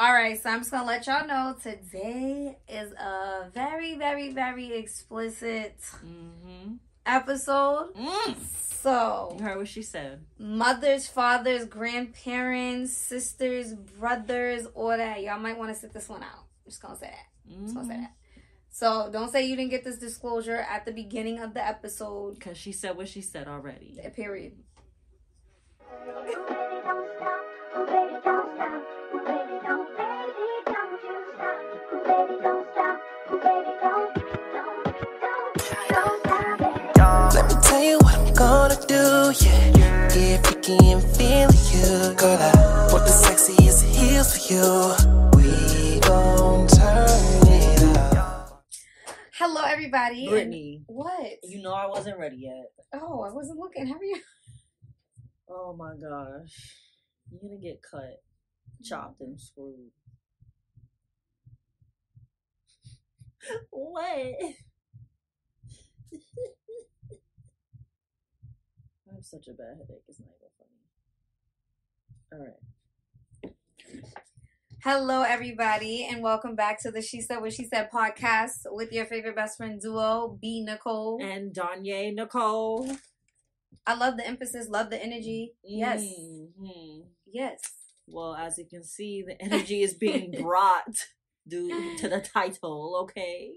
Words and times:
All 0.00 0.14
right, 0.14 0.42
so 0.42 0.48
I'm 0.48 0.60
just 0.60 0.70
gonna 0.70 0.86
let 0.86 1.06
y'all 1.06 1.26
know 1.26 1.54
today 1.62 2.56
is 2.66 2.90
a 2.92 3.50
very, 3.52 3.96
very, 3.96 4.32
very 4.32 4.72
explicit 4.72 5.76
Mm-hmm. 6.02 6.76
episode. 7.04 7.92
Mm. 7.94 8.34
So, 8.80 9.36
You 9.38 9.44
heard 9.44 9.58
what 9.58 9.68
she 9.68 9.82
said. 9.82 10.24
mothers, 10.38 11.06
fathers, 11.06 11.66
grandparents, 11.66 12.96
sisters, 12.96 13.74
brothers, 13.74 14.64
all 14.74 14.88
that. 14.96 15.22
Y'all 15.22 15.38
might 15.38 15.58
want 15.58 15.70
to 15.74 15.78
sit 15.78 15.92
this 15.92 16.08
one 16.08 16.22
out. 16.22 16.46
I'm 16.64 16.70
just 16.70 16.80
gonna 16.80 16.96
say 16.96 17.10
that. 17.10 17.54
I'm 17.54 17.64
just 17.64 17.74
gonna 17.74 17.86
say 17.88 17.94
Mhm. 17.96 18.00
that. 18.00 18.12
So, 18.70 19.10
don't 19.12 19.30
say 19.30 19.44
you 19.44 19.54
didn't 19.54 19.70
get 19.70 19.84
this 19.84 19.98
disclosure 19.98 20.56
at 20.56 20.86
the 20.86 20.92
beginning 20.92 21.40
of 21.40 21.52
the 21.52 21.62
episode. 21.66 22.40
Cause 22.40 22.56
she 22.56 22.72
said 22.72 22.96
what 22.96 23.08
she 23.08 23.20
said 23.20 23.48
already. 23.48 24.00
Period. 24.16 24.56
Yeah. 39.32 40.08
If 40.12 40.50
you 40.50 40.56
can 40.60 41.00
feel 41.00 41.50
you, 41.70 42.14
girl, 42.16 42.38
I 42.40 42.88
put 42.90 43.04
the 43.04 43.12
sexiest 43.12 43.84
heels 43.94 44.34
for 44.36 44.52
you. 44.52 44.94
We 45.36 46.00
gon' 46.00 46.66
turn 46.66 47.46
it 47.46 48.16
up. 48.16 48.64
Hello, 49.38 49.62
everybody. 49.62 50.28
Brittany, 50.28 50.82
What? 50.86 51.38
you 51.44 51.62
know 51.62 51.72
I 51.72 51.86
wasn't 51.86 52.18
ready 52.18 52.38
yet. 52.38 52.72
Oh, 52.92 53.22
I 53.22 53.32
wasn't 53.32 53.58
looking. 53.58 53.86
How 53.86 53.94
are 53.94 54.04
you? 54.04 54.20
Oh 55.48 55.76
my 55.76 55.92
gosh. 55.94 56.76
You're 57.30 57.40
gonna 57.42 57.60
get 57.60 57.80
cut, 57.88 58.22
chopped, 58.84 59.20
and 59.20 59.40
screwed. 59.40 59.90
what? 63.70 64.34
I 69.20 69.22
have 69.22 69.26
such 69.26 69.48
a 69.48 69.52
bad 69.52 69.76
headache. 69.76 70.02
It's 70.08 70.18
not 70.18 70.30
even 70.32 70.48
funny. 72.32 72.42
All 73.44 73.52
right. 73.52 73.52
Hello, 74.82 75.20
everybody, 75.20 76.08
and 76.10 76.22
welcome 76.22 76.56
back 76.56 76.80
to 76.84 76.90
the 76.90 77.02
She 77.02 77.20
Said 77.20 77.42
What 77.42 77.52
She 77.52 77.66
Said 77.66 77.90
podcast 77.92 78.60
with 78.64 78.92
your 78.92 79.04
favorite 79.04 79.36
best 79.36 79.58
friend 79.58 79.78
duo, 79.78 80.38
B 80.40 80.62
Nicole. 80.64 81.22
And 81.22 81.52
Danye 81.54 82.14
Nicole. 82.14 82.90
I 83.86 83.94
love 83.94 84.16
the 84.16 84.26
emphasis, 84.26 84.70
love 84.70 84.88
the 84.88 85.02
energy. 85.04 85.52
Yes, 85.62 86.00
Mhm. 86.02 87.04
yes. 87.30 87.60
Well, 88.06 88.34
as 88.34 88.56
you 88.56 88.64
can 88.64 88.84
see, 88.84 89.20
the 89.22 89.38
energy 89.42 89.82
is 89.82 89.92
being 89.92 90.30
brought 90.40 90.96
due 91.46 91.94
to 91.98 92.08
the 92.08 92.22
title, 92.22 92.96
okay? 93.02 93.52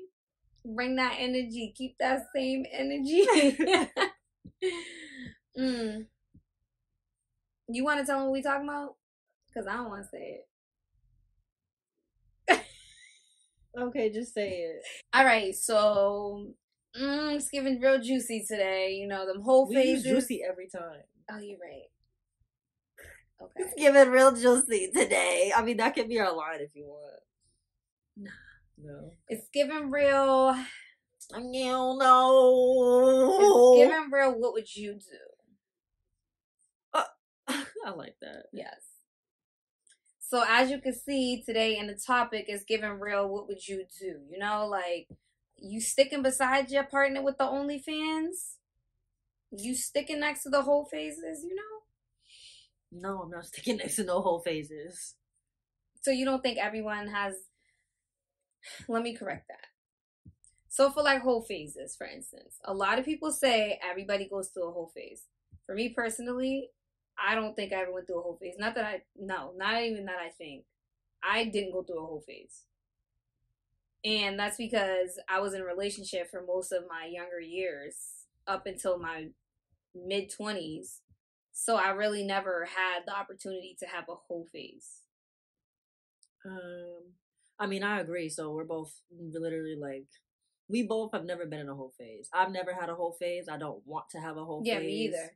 Bring 0.66 0.98
that 0.98 1.16
energy. 1.20 1.74
Keep 1.74 2.00
that 2.00 2.26
same 2.36 2.66
energy. 2.70 3.26
mm. 5.58 6.06
You 7.70 7.84
want 7.84 8.00
to 8.00 8.06
tell 8.06 8.20
them 8.20 8.28
what 8.28 8.34
we 8.34 8.42
talking 8.42 8.68
about? 8.68 8.96
Because 9.48 9.68
I 9.68 9.74
don't 9.78 9.90
want 9.90 10.04
to 10.04 10.10
say 10.10 10.40
it. 10.40 10.48
Okay, 13.78 14.12
just 14.12 14.34
say 14.34 14.50
it. 14.50 14.84
All 15.14 15.26
right, 15.26 15.56
so 15.56 16.54
mm, 16.96 17.36
it's 17.36 17.50
giving 17.50 17.80
real 17.82 18.00
juicy 18.00 18.46
today. 18.48 18.94
You 18.94 19.08
know, 19.08 19.26
them 19.26 19.42
whole 19.42 19.68
We 19.68 19.76
phases. 19.76 20.04
juicy 20.04 20.44
every 20.48 20.68
time. 20.68 21.02
Oh, 21.32 21.40
you're 21.40 21.58
right. 21.58 21.90
Okay. 23.42 23.52
It's 23.58 23.74
giving 23.76 24.10
real 24.10 24.32
juicy 24.32 24.92
today. 24.96 25.52
I 25.56 25.64
mean, 25.64 25.78
that 25.78 25.96
could 25.96 26.08
be 26.08 26.20
our 26.20 26.36
line 26.36 26.60
if 26.62 26.70
you 26.76 26.86
want. 26.86 27.20
Nah. 28.16 28.30
No. 28.78 29.12
It's 29.28 29.48
giving 29.52 29.90
real. 29.90 30.56
You 31.36 31.98
know. 31.98 31.98
It's 33.40 33.90
giving 33.90 34.12
real. 34.12 34.40
What 34.40 34.54
would 34.54 34.76
you 34.76 34.94
do? 34.94 35.33
I 37.86 37.92
like 37.92 38.16
that. 38.22 38.46
Yes. 38.52 38.82
So 40.20 40.44
as 40.48 40.72
you 40.72 40.80
can 40.80 40.94
see 40.94 41.44
today 41.46 41.78
in 41.78 41.88
the 41.88 41.94
topic 42.08 42.46
is 42.48 42.64
giving 42.68 43.00
real. 43.00 43.30
What 43.30 43.48
would 43.48 43.68
you 43.68 43.86
do? 44.00 44.22
You 44.30 44.40
know, 44.40 44.66
like 44.68 45.08
you 45.58 45.80
sticking 45.80 46.24
beside 46.24 46.72
your 46.72 46.86
partner 46.86 47.22
with 47.22 47.38
the 47.38 47.44
OnlyFans. 47.44 48.56
You 49.52 49.76
sticking 49.76 50.22
next 50.22 50.44
to 50.44 50.50
the 50.50 50.64
hoe 50.64 50.86
phases. 50.86 51.44
You 51.44 51.56
know. 51.56 51.62
No, 53.10 53.22
I'm 53.22 53.30
not 53.30 53.46
sticking 53.46 53.78
next 53.80 53.98
to 53.98 54.06
no 54.06 54.22
hoe 54.22 54.40
phases. 54.40 55.16
So 56.02 56.12
you 56.12 56.26
don't 56.26 56.42
think 56.42 56.58
everyone 56.58 57.08
has. 57.08 57.36
Let 58.88 59.04
me 59.04 59.16
correct 59.16 59.48
that. 59.50 59.68
So 60.70 60.90
for 60.90 61.04
like 61.04 61.22
hoe 61.22 61.42
phases, 61.42 61.96
for 61.96 62.08
instance, 62.08 62.56
a 62.66 62.74
lot 62.74 62.98
of 62.98 63.06
people 63.06 63.32
say 63.32 63.80
everybody 63.88 64.28
goes 64.28 64.48
through 64.48 64.70
a 64.70 64.72
hoe 64.72 64.92
phase. 64.96 65.24
For 65.68 65.76
me 65.76 65.90
personally, 65.90 66.70
I 67.18 67.36
don't 67.36 67.56
think 67.56 67.74
I 67.74 67.82
ever 67.82 67.94
went 67.94 68.08
through 68.08 68.20
a 68.20 68.24
hoe 68.24 68.38
phase. 68.40 68.56
Not 68.58 68.76
that 68.76 68.86
I 68.86 69.02
no, 69.18 69.54
not 69.58 69.82
even 69.84 70.06
that 70.06 70.20
I 70.20 70.30
think. 70.30 70.66
I 71.24 71.46
didn't 71.46 71.72
go 71.74 71.84
through 71.84 72.04
a 72.04 72.08
hoe 72.08 72.24
phase. 72.26 72.64
And 74.06 74.38
that's 74.38 74.58
because 74.58 75.20
I 75.30 75.40
was 75.40 75.54
in 75.54 75.62
a 75.62 75.66
relationship 75.66 76.30
for 76.30 76.44
most 76.46 76.72
of 76.74 76.84
my 76.90 77.06
younger 77.06 77.40
years 77.40 77.96
up 78.48 78.66
until 78.66 79.00
my 79.00 79.28
mid 79.96 80.30
20s. 80.32 81.00
So 81.54 81.76
I 81.78 81.90
really 81.92 82.26
never 82.26 82.66
had 82.66 83.06
the 83.06 83.16
opportunity 83.16 83.78
to 83.80 83.86
have 83.86 84.06
a 84.10 84.16
hoe 84.16 84.46
phase. 84.52 84.88
Um, 86.46 87.14
I 87.60 87.68
mean, 87.68 87.84
I 87.84 88.02
agree. 88.02 88.28
So 88.30 88.52
we're 88.52 88.66
both 88.66 88.94
literally 89.18 89.78
like, 89.80 90.08
we 90.68 90.84
both 90.84 91.12
have 91.14 91.24
never 91.26 91.46
been 91.46 91.60
in 91.62 91.70
a 91.70 91.76
hoe 91.76 91.94
phase. 91.98 92.28
I've 92.34 92.52
never 92.52 92.74
had 92.74 92.90
a 92.90 92.96
hoe 92.96 93.16
phase. 93.18 93.48
I 93.48 93.58
don't 93.58 93.86
want 93.86 94.10
to 94.12 94.20
have 94.20 94.36
a 94.38 94.44
whole 94.44 94.64
Yeah, 94.66 94.80
phase. 94.80 94.88
me 94.88 94.94
either. 95.06 95.32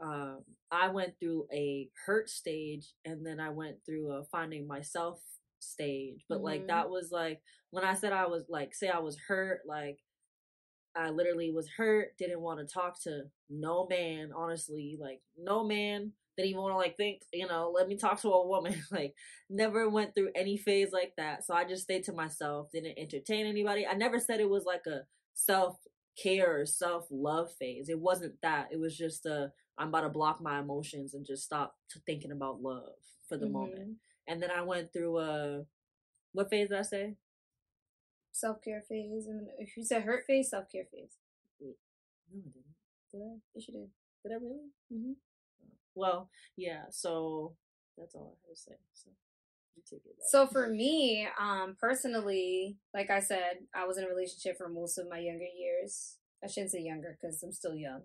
Um, 0.00 0.44
I 0.70 0.88
went 0.88 1.14
through 1.18 1.46
a 1.52 1.88
hurt 2.06 2.28
stage 2.30 2.92
and 3.04 3.26
then 3.26 3.40
I 3.40 3.50
went 3.50 3.78
through 3.84 4.12
a 4.12 4.24
finding 4.24 4.66
myself 4.66 5.20
stage. 5.60 6.24
But 6.28 6.38
Mhm. 6.40 6.44
like, 6.44 6.66
that 6.68 6.88
was 6.90 7.10
like, 7.10 7.42
when 7.70 7.84
I 7.84 7.94
said 7.94 8.12
I 8.12 8.26
was 8.26 8.48
like, 8.48 8.74
say 8.74 8.88
I 8.88 8.98
was 9.00 9.16
hurt, 9.18 9.62
like, 9.66 9.98
I 10.94 11.10
literally 11.10 11.50
was 11.52 11.68
hurt, 11.68 12.16
didn't 12.18 12.40
want 12.40 12.60
to 12.60 12.66
talk 12.72 13.00
to 13.02 13.30
no 13.48 13.86
man, 13.88 14.32
honestly. 14.32 14.96
Like, 15.00 15.22
no 15.36 15.64
man 15.64 16.12
didn't 16.36 16.50
even 16.50 16.62
want 16.62 16.72
to, 16.72 16.76
like, 16.78 16.96
think, 16.96 17.22
you 17.32 17.46
know, 17.46 17.70
let 17.74 17.88
me 17.88 17.96
talk 17.96 18.20
to 18.22 18.30
a 18.32 18.46
woman. 18.46 18.74
like, 18.90 19.14
never 19.50 19.88
went 19.88 20.14
through 20.14 20.30
any 20.34 20.56
phase 20.56 20.92
like 20.92 21.14
that. 21.16 21.44
So 21.44 21.54
I 21.54 21.64
just 21.64 21.82
stayed 21.82 22.04
to 22.04 22.12
myself, 22.12 22.70
didn't 22.72 22.98
entertain 22.98 23.46
anybody. 23.46 23.86
I 23.86 23.94
never 23.94 24.18
said 24.20 24.40
it 24.40 24.48
was 24.48 24.64
like 24.64 24.86
a 24.86 25.02
self 25.34 25.76
care 26.20 26.60
or 26.60 26.66
self 26.66 27.06
love 27.10 27.52
phase. 27.58 27.88
It 27.88 27.98
wasn't 28.00 28.40
that. 28.42 28.68
It 28.72 28.78
was 28.80 28.96
just 28.96 29.26
a, 29.26 29.52
I'm 29.78 29.88
about 29.88 30.02
to 30.02 30.08
block 30.08 30.40
my 30.40 30.58
emotions 30.58 31.14
and 31.14 31.24
just 31.24 31.44
stop 31.44 31.76
to 31.90 32.00
thinking 32.00 32.32
about 32.32 32.60
love 32.62 32.94
for 33.28 33.36
the 33.36 33.46
Mhm. 33.46 33.52
moment. 33.52 33.98
And 34.26 34.42
then 34.42 34.50
I 34.50 34.62
went 34.62 34.92
through 34.92 35.18
a, 35.18 35.66
what 36.32 36.50
phase 36.50 36.68
did 36.68 36.78
I 36.78 36.82
say? 36.82 37.16
Self 38.32 38.60
care 38.62 38.82
phase. 38.82 39.26
And 39.26 39.48
if 39.58 39.76
you 39.76 39.84
said 39.84 40.02
hurt 40.02 40.24
phase, 40.26 40.50
self 40.50 40.70
care 40.70 40.84
phase. 40.84 41.16
No, 41.60 41.74
I 42.32 42.50
didn't. 42.50 42.74
Did 43.12 43.22
I? 43.22 43.40
You 43.54 43.60
should 43.60 43.74
do. 43.74 43.90
Did 44.22 44.32
I 44.32 44.34
really? 44.36 44.70
Mm-hmm. 44.92 45.12
Well, 45.94 46.30
yeah. 46.56 46.84
So 46.90 47.56
that's 47.96 48.14
all 48.14 48.36
I 48.36 48.48
have 48.48 48.54
to 48.56 48.60
say. 48.60 48.76
So 48.92 49.10
you 49.76 49.82
take 49.88 50.04
it. 50.06 50.16
So 50.28 50.46
for 50.46 50.68
me, 50.68 51.26
um, 51.40 51.76
personally, 51.80 52.76
like 52.94 53.10
I 53.10 53.20
said, 53.20 53.66
I 53.74 53.86
was 53.86 53.96
in 53.98 54.04
a 54.04 54.08
relationship 54.08 54.56
for 54.58 54.68
most 54.68 54.98
of 54.98 55.08
my 55.08 55.18
younger 55.18 55.46
years. 55.58 56.16
I 56.44 56.46
shouldn't 56.46 56.70
say 56.70 56.80
younger 56.82 57.18
because 57.20 57.42
I'm 57.42 57.52
still 57.52 57.74
young. 57.74 58.02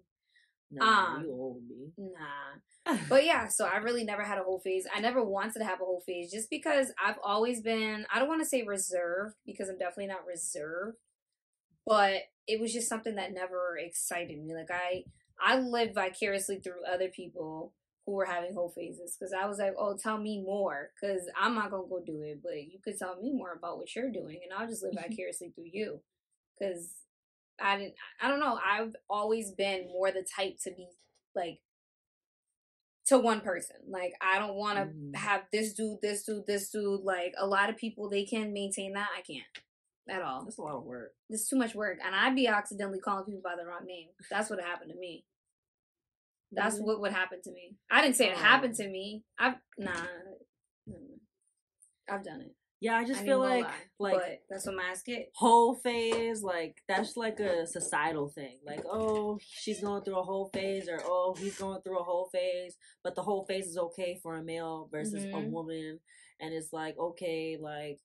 Nah, 0.73 1.15
um, 1.15 1.23
you 1.23 1.31
old 1.31 1.61
me. 1.67 1.91
Nah. 1.97 2.97
But 3.09 3.23
yeah, 3.25 3.47
so 3.47 3.65
I 3.65 3.77
really 3.77 4.03
never 4.03 4.23
had 4.23 4.37
a 4.37 4.43
hoe 4.43 4.59
phase. 4.59 4.85
I 4.93 4.99
never 4.99 5.23
wanted 5.23 5.59
to 5.59 5.65
have 5.65 5.79
a 5.79 5.85
hoe 5.85 6.01
phase 6.05 6.31
just 6.31 6.49
because 6.49 6.91
I've 7.03 7.17
always 7.23 7.61
been, 7.61 8.05
I 8.13 8.19
don't 8.19 8.27
want 8.27 8.41
to 8.41 8.47
say 8.47 8.63
reserved 8.63 9.35
because 9.45 9.69
I'm 9.69 9.77
definitely 9.77 10.07
not 10.07 10.25
reserved, 10.25 10.97
but 11.85 12.23
it 12.47 12.59
was 12.59 12.73
just 12.73 12.89
something 12.89 13.15
that 13.15 13.33
never 13.33 13.77
excited 13.77 14.37
me. 14.43 14.53
Like 14.53 14.71
I, 14.71 15.05
I 15.41 15.59
lived 15.59 15.95
vicariously 15.95 16.59
through 16.59 16.85
other 16.91 17.09
people 17.09 17.73
who 18.05 18.13
were 18.13 18.25
having 18.25 18.53
hoe 18.53 18.69
phases 18.69 19.15
because 19.17 19.33
I 19.33 19.47
was 19.47 19.59
like, 19.59 19.75
oh, 19.77 19.95
tell 19.95 20.17
me 20.17 20.41
more 20.41 20.91
because 20.99 21.29
I'm 21.39 21.55
not 21.55 21.71
going 21.71 21.83
to 21.83 21.89
go 21.89 22.01
do 22.05 22.21
it, 22.21 22.41
but 22.43 22.57
you 22.57 22.79
could 22.83 22.97
tell 22.97 23.15
me 23.21 23.31
more 23.31 23.53
about 23.53 23.77
what 23.77 23.95
you're 23.95 24.11
doing 24.11 24.39
and 24.43 24.53
I'll 24.57 24.67
just 24.67 24.83
live 24.83 24.93
vicariously 25.09 25.51
through 25.55 25.69
you 25.71 26.01
because 26.59 26.89
I 27.61 27.77
didn't, 27.77 27.93
I 28.21 28.27
don't 28.27 28.39
know. 28.39 28.59
I've 28.65 28.95
always 29.09 29.51
been 29.51 29.87
more 29.87 30.11
the 30.11 30.25
type 30.35 30.57
to 30.63 30.71
be 30.71 30.87
like, 31.35 31.59
to 33.07 33.17
one 33.19 33.41
person. 33.41 33.75
Like 33.89 34.13
I 34.21 34.39
don't 34.39 34.55
want 34.55 34.77
to 34.77 34.85
Mhm. 34.85 35.15
have 35.15 35.43
this 35.51 35.73
dude, 35.73 35.99
this 36.01 36.23
dude, 36.23 36.47
this 36.47 36.69
dude. 36.69 37.01
Like 37.01 37.33
a 37.37 37.45
lot 37.45 37.69
of 37.69 37.75
people, 37.77 38.09
they 38.09 38.25
can 38.25 38.53
maintain 38.53 38.93
that. 38.93 39.09
I 39.15 39.21
can't 39.21 39.43
at 40.09 40.21
all. 40.21 40.43
That's 40.45 40.57
a 40.57 40.61
lot 40.61 40.75
of 40.77 40.83
work. 40.85 41.13
It's 41.29 41.47
too 41.49 41.57
much 41.57 41.75
work, 41.75 41.99
and 42.03 42.15
I'd 42.15 42.35
be 42.35 42.47
accidentally 42.47 42.99
calling 42.99 43.25
people 43.25 43.41
by 43.43 43.55
the 43.57 43.65
wrong 43.67 43.85
name. 43.85 44.09
That's 44.29 44.49
what 44.49 44.61
happened 44.61 44.91
to 44.91 44.97
me. 44.97 45.25
That's 46.51 46.75
Really? 46.75 46.85
what 46.87 47.01
would 47.01 47.11
happen 47.11 47.41
to 47.41 47.51
me. 47.51 47.77
I 47.89 48.01
didn't 48.01 48.15
say 48.15 48.29
it 48.29 48.35
Oh. 48.37 48.39
happened 48.39 48.75
to 48.75 48.87
me. 48.87 49.23
I've 49.37 49.55
nah. 49.77 50.07
mm. 50.87 51.19
I've 52.09 52.23
done 52.23 52.41
it. 52.41 52.55
Yeah, 52.83 52.97
I 52.97 53.05
just 53.05 53.21
I 53.21 53.25
feel 53.25 53.39
like 53.39 53.63
lie, 53.63 53.73
like 53.97 54.41
that's 54.49 54.65
what 54.65 54.75
my 54.75 54.83
ass 54.91 55.03
get. 55.03 55.31
hoe 55.35 55.73
phase, 55.73 56.43
like 56.43 56.81
that's 56.85 57.15
like 57.15 57.39
a 57.39 57.65
societal 57.65 58.27
thing. 58.27 58.57
Like, 58.67 58.83
oh, 58.85 59.39
she's 59.41 59.79
going 59.79 60.03
through 60.03 60.19
a 60.19 60.23
hoe 60.23 60.49
phase, 60.53 60.89
or 60.89 60.99
oh, 61.05 61.33
he's 61.39 61.57
going 61.57 61.81
through 61.81 61.99
a 61.99 62.03
hoe 62.03 62.27
phase, 62.33 62.75
but 63.01 63.15
the 63.15 63.21
hoe 63.21 63.45
phase 63.45 63.67
is 63.67 63.77
okay 63.77 64.19
for 64.21 64.35
a 64.35 64.43
male 64.43 64.89
versus 64.91 65.23
a 65.23 65.27
Mhm. 65.37 65.49
woman, 65.49 66.01
and 66.41 66.53
it's 66.53 66.73
like 66.73 66.97
okay, 66.97 67.55
like 67.55 68.01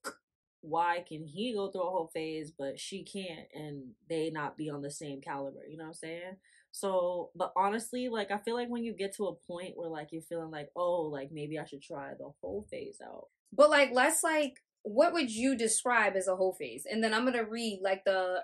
why 0.61 1.05
can 1.09 1.25
he 1.25 1.55
go 1.55 1.73
through 1.73 1.83
a 1.83 1.91
hoe 1.91 2.11
phase 2.15 2.53
but 2.57 2.79
she 2.79 3.03
can't, 3.03 3.49
and 3.53 3.83
they 4.09 4.31
not 4.31 4.57
be 4.57 4.71
on 4.71 4.83
the 4.83 4.93
same 4.93 5.21
caliber? 5.21 5.67
You 5.69 5.77
know 5.77 5.85
what 5.87 5.89
I'm 5.89 5.95
saying? 5.95 6.37
So, 6.71 7.33
but 7.35 7.53
honestly, 7.57 8.09
like 8.09 8.31
I 8.31 8.39
feel 8.39 8.55
like 8.55 8.69
when 8.69 8.85
you 8.85 8.93
get 8.93 9.17
to 9.17 9.27
a 9.27 9.35
point 9.35 9.77
where 9.77 9.89
like 9.91 10.13
you're 10.13 10.23
feeling 10.23 10.53
like, 10.53 10.69
oh, 10.77 11.03
like 11.03 11.33
maybe 11.33 11.59
I 11.59 11.65
should 11.65 11.83
try 11.83 12.13
the 12.17 12.31
hoe 12.41 12.65
phase 12.71 13.01
out. 13.05 13.27
But 13.53 13.71
like, 13.71 13.91
let's 13.93 14.23
like, 14.23 14.55
what 14.89 15.13
would 15.13 15.31
you 15.31 15.55
describe 15.55 16.17
as 16.17 16.29
a 16.29 16.37
hoe 16.37 16.53
phase? 16.53 16.87
And 16.91 17.05
then 17.05 17.13
I'm 17.13 17.25
gonna 17.25 17.45
read 17.45 17.81
like 17.83 18.05
the 18.05 18.43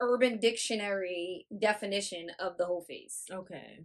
Urban 0.00 0.38
Dictionary 0.38 1.46
definition 1.56 2.28
of 2.38 2.56
the 2.56 2.66
hoe 2.66 2.84
phase. 2.86 3.24
Okay. 3.30 3.80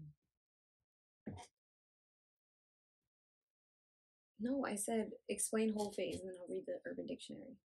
No, 4.39 4.65
I 4.65 4.75
said 4.75 5.12
explain 5.30 5.74
hoe 5.77 5.92
phase, 5.92 6.19
and 6.19 6.30
then 6.30 6.36
I'll 6.39 6.53
read 6.53 6.63
the 6.65 6.80
Urban 6.89 7.06
Dictionary. 7.06 7.57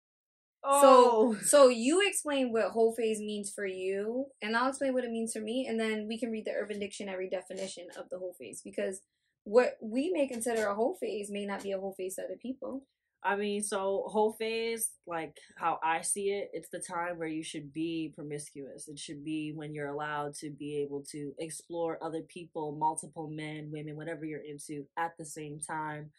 Oh. 0.63 1.35
So 1.35 1.41
so 1.45 1.67
you 1.69 2.05
explain 2.05 2.51
what 2.51 2.71
hoe 2.71 2.91
phase 2.91 3.19
means 3.19 3.51
for 3.53 3.67
you, 3.67 4.25
and 4.41 4.57
I'll 4.57 4.69
explain 4.69 4.93
what 4.93 5.05
it 5.05 5.11
means 5.11 5.33
for 5.33 5.41
me, 5.41 5.67
and 5.67 5.79
then 5.79 6.07
we 6.07 6.19
can 6.19 6.31
read 6.31 6.45
the 6.45 6.53
Urban 6.53 6.79
Dictionary 6.79 7.29
definition 7.29 7.87
of 7.97 8.09
the 8.09 8.17
hoe 8.17 8.33
phase 8.37 8.61
because 8.63 9.01
what 9.43 9.77
we 9.79 10.09
may 10.09 10.27
consider 10.27 10.65
a 10.65 10.75
hoe 10.75 10.95
phase 10.99 11.29
may 11.29 11.45
not 11.45 11.61
be 11.61 11.71
a 11.71 11.79
hoe 11.79 11.93
phase 11.95 12.15
to 12.15 12.23
other 12.23 12.37
people. 12.41 12.83
I 13.25 13.35
mean, 13.35 13.63
so 13.63 14.03
hoe 14.05 14.33
phase, 14.33 14.91
like 15.07 15.35
how 15.57 15.79
I 15.83 16.01
see 16.01 16.29
it, 16.29 16.51
it's 16.53 16.69
the 16.69 16.79
time 16.79 17.17
where 17.17 17.27
you 17.27 17.43
should 17.43 17.73
be 17.73 18.13
promiscuous. 18.13 18.87
It 18.87 18.99
should 18.99 19.25
be 19.25 19.51
when 19.51 19.73
you're 19.73 19.87
allowed 19.87 20.35
to 20.35 20.51
be 20.51 20.77
able 20.83 21.03
to 21.11 21.33
explore 21.39 21.97
other 22.03 22.21
people, 22.21 22.77
multiple 22.79 23.27
men, 23.27 23.71
women, 23.71 23.95
whatever 23.95 24.25
you're 24.25 24.45
into 24.45 24.85
at 24.95 25.17
the 25.17 25.25
same 25.25 25.59
time 25.59 26.11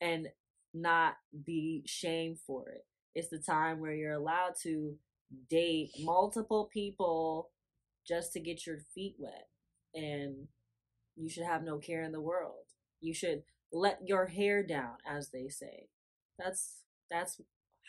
and 0.00 0.28
not 0.72 1.16
be 1.44 1.82
shamed 1.84 2.38
for 2.46 2.70
it. 2.70 2.86
It's 3.14 3.28
the 3.28 3.38
time 3.38 3.78
where 3.78 3.94
you're 3.94 4.14
allowed 4.14 4.54
to 4.62 4.96
date 5.50 5.90
multiple 6.00 6.70
people 6.72 7.50
just 8.08 8.32
to 8.32 8.40
get 8.40 8.66
your 8.66 8.78
feet 8.94 9.16
wet. 9.18 9.48
And 9.94 10.48
you 11.16 11.28
should 11.28 11.44
have 11.44 11.64
no 11.64 11.76
care 11.76 12.02
in 12.02 12.12
the 12.12 12.20
world. 12.20 12.64
You 13.02 13.12
should 13.12 13.42
let 13.72 13.98
your 14.06 14.24
hair 14.24 14.62
down, 14.62 14.96
as 15.06 15.28
they 15.28 15.48
say 15.48 15.88
that's 16.38 16.78
that's 17.10 17.40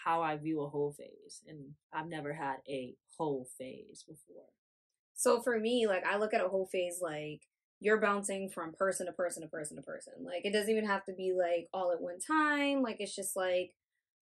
how 0.04 0.22
I 0.22 0.38
view 0.38 0.62
a 0.62 0.70
hoe 0.70 0.94
phase, 0.98 1.42
and 1.48 1.74
I've 1.94 2.08
never 2.08 2.34
had 2.34 2.58
a 2.70 2.96
hoe 3.18 3.46
phase 3.58 4.04
before. 4.08 4.46
So 5.16 5.42
for 5.42 5.60
me, 5.60 5.88
like 5.88 6.06
I 6.06 6.18
look 6.18 6.34
at 6.34 6.44
a 6.44 6.50
hoe 6.50 6.68
phase 6.72 7.00
like 7.02 7.42
you're 7.80 8.00
bouncing 8.00 8.50
from 8.50 8.74
person 8.74 9.06
to 9.06 9.12
person 9.12 9.44
to 9.44 9.50
person 9.50 9.78
to 9.78 9.84
person. 9.84 10.14
Like 10.24 10.46
it 10.46 10.54
doesn't 10.54 10.70
even 10.70 10.88
have 10.88 11.06
to 11.06 11.14
be 11.14 11.34
like 11.38 11.68
all 11.74 11.92
at 11.92 12.02
one 12.02 12.20
time. 12.20 12.82
Like 12.82 12.98
it's 13.00 13.16
just 13.16 13.36
like, 13.36 13.74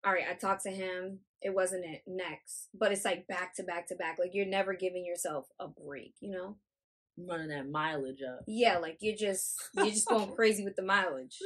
all 0.05 0.13
right, 0.13 0.25
I 0.29 0.33
talked 0.33 0.63
to 0.63 0.71
him. 0.71 1.19
It 1.41 1.53
wasn't 1.55 1.85
it 1.85 2.01
next, 2.05 2.67
but 2.73 2.91
it's 2.91 3.05
like 3.05 3.27
back 3.27 3.55
to 3.55 3.63
back 3.63 3.87
to 3.87 3.95
back. 3.95 4.17
Like 4.19 4.31
you're 4.33 4.45
never 4.45 4.73
giving 4.73 5.05
yourself 5.05 5.47
a 5.59 5.67
break. 5.67 6.13
You 6.19 6.31
know? 6.31 6.55
running 7.27 7.49
that 7.49 7.69
mileage 7.69 8.21
up. 8.21 8.43
Yeah, 8.47 8.77
like 8.77 8.97
you're 9.01 9.15
just 9.15 9.55
you're 9.73 9.87
just 9.87 10.07
going 10.07 10.31
crazy 10.35 10.63
with 10.63 10.75
the 10.75 10.83
mileage. 10.83 11.37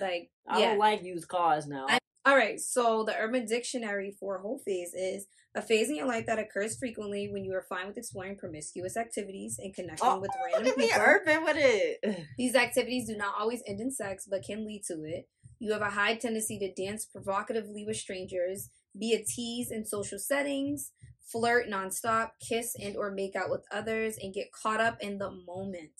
Like 0.00 0.30
I 0.48 0.60
yeah. 0.60 0.68
don't 0.70 0.78
like 0.78 1.02
used 1.02 1.28
cars 1.28 1.66
now. 1.66 1.86
I- 1.88 1.98
All 2.26 2.36
right, 2.36 2.60
so 2.60 3.02
the 3.04 3.16
Urban 3.16 3.46
Dictionary 3.46 4.14
for 4.20 4.38
hoe 4.38 4.58
phase 4.64 4.92
is 4.94 5.26
a 5.56 5.62
phase 5.62 5.88
in 5.88 5.96
your 5.96 6.06
life 6.06 6.26
that 6.26 6.38
occurs 6.38 6.78
frequently 6.78 7.28
when 7.32 7.44
you 7.44 7.52
are 7.54 7.64
fine 7.68 7.88
with 7.88 7.96
exploring 7.96 8.36
promiscuous 8.36 8.96
activities 8.96 9.58
and 9.58 9.74
connecting 9.74 10.06
oh, 10.08 10.20
with 10.20 10.30
look 10.52 10.52
random 10.54 10.72
at 10.72 10.78
me 10.78 10.86
people. 10.88 11.02
urban 11.02 11.44
with 11.44 11.56
it. 11.58 12.26
These 12.38 12.54
activities 12.54 13.08
do 13.08 13.16
not 13.16 13.34
always 13.38 13.62
end 13.66 13.80
in 13.80 13.90
sex, 13.90 14.28
but 14.30 14.44
can 14.46 14.64
lead 14.66 14.82
to 14.88 15.02
it. 15.04 15.28
You 15.58 15.72
have 15.72 15.82
a 15.82 15.90
high 15.90 16.14
tendency 16.14 16.58
to 16.58 16.72
dance 16.72 17.04
provocatively 17.04 17.84
with 17.86 17.96
strangers, 17.96 18.70
be 18.98 19.14
a 19.14 19.24
tease 19.24 19.70
in 19.70 19.84
social 19.84 20.18
settings, 20.18 20.92
flirt 21.30 21.68
nonstop, 21.68 22.30
kiss 22.40 22.74
and 22.80 22.96
or 22.96 23.10
make 23.10 23.36
out 23.36 23.50
with 23.50 23.64
others, 23.70 24.16
and 24.20 24.34
get 24.34 24.52
caught 24.52 24.80
up 24.80 24.98
in 25.00 25.18
the 25.18 25.30
moment. 25.30 25.90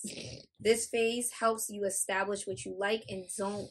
This 0.59 0.87
phase 0.87 1.31
helps 1.41 1.71
you 1.71 1.85
establish 1.85 2.47
what 2.47 2.65
you 2.65 2.77
like 2.79 3.05
and 3.09 3.25
don't. 3.39 3.71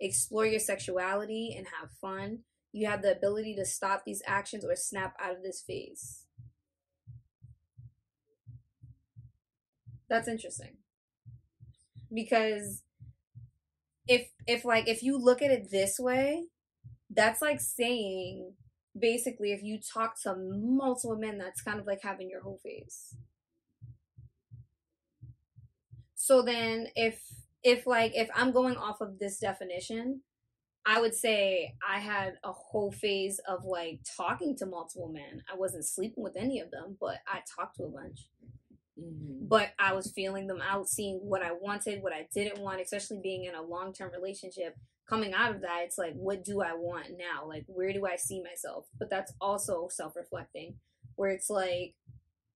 Explore 0.00 0.46
your 0.46 0.60
sexuality 0.60 1.54
and 1.56 1.66
have 1.80 1.90
fun. 2.00 2.40
You 2.72 2.86
have 2.88 3.02
the 3.02 3.12
ability 3.12 3.54
to 3.56 3.64
stop 3.64 4.02
these 4.04 4.22
actions 4.26 4.64
or 4.64 4.76
snap 4.76 5.14
out 5.20 5.36
of 5.36 5.42
this 5.42 5.62
phase. 5.66 6.26
That's 10.08 10.28
interesting. 10.28 10.76
Because 12.12 12.82
if 14.06 14.28
if 14.46 14.64
like 14.64 14.88
if 14.88 15.02
you 15.02 15.18
look 15.18 15.42
at 15.42 15.50
it 15.50 15.70
this 15.70 15.98
way, 15.98 16.44
that's 17.10 17.42
like 17.42 17.60
saying 17.60 18.52
basically 18.98 19.52
if 19.52 19.62
you 19.62 19.78
talk 19.78 20.20
to 20.22 20.34
multiple 20.36 21.16
men, 21.16 21.38
that's 21.38 21.62
kind 21.62 21.78
of 21.78 21.86
like 21.86 22.02
having 22.02 22.30
your 22.30 22.42
hoe 22.42 22.58
phase. 22.62 23.16
So 26.14 26.42
then 26.42 26.88
if 26.96 27.22
if 27.62 27.86
like 27.86 28.12
if 28.14 28.28
I'm 28.34 28.52
going 28.52 28.76
off 28.76 29.00
of 29.00 29.18
this 29.18 29.38
definition, 29.38 30.22
I 30.84 31.00
would 31.00 31.14
say 31.14 31.74
I 31.86 31.98
had 31.98 32.34
a 32.44 32.52
hoe 32.52 32.90
phase 32.90 33.40
of 33.48 33.64
like 33.64 34.00
talking 34.16 34.56
to 34.58 34.66
multiple 34.66 35.08
men. 35.08 35.42
I 35.52 35.56
wasn't 35.56 35.84
sleeping 35.84 36.22
with 36.22 36.36
any 36.36 36.60
of 36.60 36.70
them, 36.70 36.96
but 37.00 37.18
I 37.26 37.40
talked 37.56 37.76
to 37.76 37.84
a 37.84 37.88
bunch. 37.88 38.28
Mhm. 38.98 39.48
But 39.48 39.70
I 39.78 39.92
was 39.92 40.10
feeling 40.10 40.46
them 40.46 40.60
out, 40.60 40.88
seeing 40.88 41.18
what 41.18 41.42
I 41.42 41.52
wanted, 41.52 42.02
what 42.02 42.12
I 42.12 42.28
didn't 42.34 42.58
want, 42.62 42.80
especially 42.80 43.20
being 43.22 43.44
in 43.44 43.54
a 43.54 43.62
long 43.62 43.92
term 43.92 44.10
relationship. 44.12 44.76
Coming 45.08 45.34
out 45.34 45.54
of 45.54 45.60
that, 45.60 45.82
it's 45.84 45.98
like, 45.98 46.14
what 46.14 46.42
do 46.44 46.62
I 46.62 46.74
want 46.74 47.16
now? 47.16 47.46
Like, 47.46 47.64
where 47.68 47.92
do 47.92 48.06
I 48.06 48.16
see 48.16 48.42
myself? 48.42 48.86
But 48.98 49.08
that's 49.10 49.32
also 49.40 49.88
self 49.88 50.16
reflecting, 50.16 50.80
where 51.14 51.30
it's 51.30 51.48
like, 51.50 51.94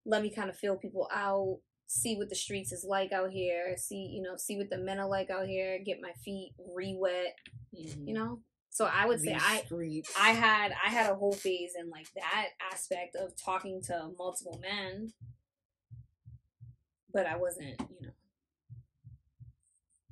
let 0.04 0.22
me 0.22 0.30
kind 0.30 0.50
of 0.50 0.56
feel 0.56 0.76
people 0.76 1.08
out, 1.12 1.60
see 1.86 2.16
what 2.16 2.28
the 2.28 2.34
streets 2.34 2.72
is 2.72 2.84
like 2.84 3.12
out 3.12 3.30
here, 3.30 3.76
see, 3.76 4.06
you 4.06 4.22
know, 4.22 4.36
see 4.36 4.56
what 4.56 4.70
the 4.70 4.78
men 4.78 4.98
are 4.98 5.08
like 5.08 5.30
out 5.30 5.46
here, 5.46 5.78
get 5.78 6.00
my 6.00 6.12
feet 6.24 6.54
re 6.74 6.96
wet, 6.98 7.36
Mhm. 7.74 8.08
you 8.08 8.14
know? 8.14 8.42
So 8.70 8.84
I 8.86 9.06
would 9.06 9.20
say 9.20 9.34
I. 9.34 9.64
I 10.16 10.30
had 10.30 10.72
I 10.72 10.88
had 10.90 11.10
a 11.10 11.14
hoe 11.16 11.32
phase 11.32 11.74
in 11.78 11.90
like 11.90 12.06
that 12.14 12.50
aspect 12.72 13.14
of 13.16 13.34
talking 13.36 13.82
to 13.82 14.10
multiple 14.16 14.58
men, 14.60 15.12
but 17.12 17.26
I 17.26 17.36
wasn't, 17.36 17.80
you 18.00 18.06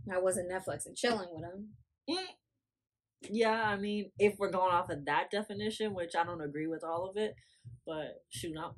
know, 0.08 0.14
I 0.14 0.18
wasn't 0.20 0.50
Netflix 0.50 0.86
and 0.86 0.96
chilling 0.96 1.28
with 1.32 1.42
them. 1.42 1.68
Mm. 2.08 2.26
Yeah, 3.30 3.62
I 3.64 3.76
mean, 3.76 4.10
if 4.18 4.38
we're 4.38 4.50
going 4.50 4.72
off 4.72 4.90
of 4.90 5.04
that 5.06 5.30
definition, 5.30 5.92
which 5.94 6.14
I 6.14 6.24
don't 6.24 6.40
agree 6.40 6.66
with 6.68 6.84
all 6.84 7.08
of 7.10 7.16
it, 7.16 7.34
but 7.86 8.22
shoot, 8.30 8.56
I'm, 8.56 8.72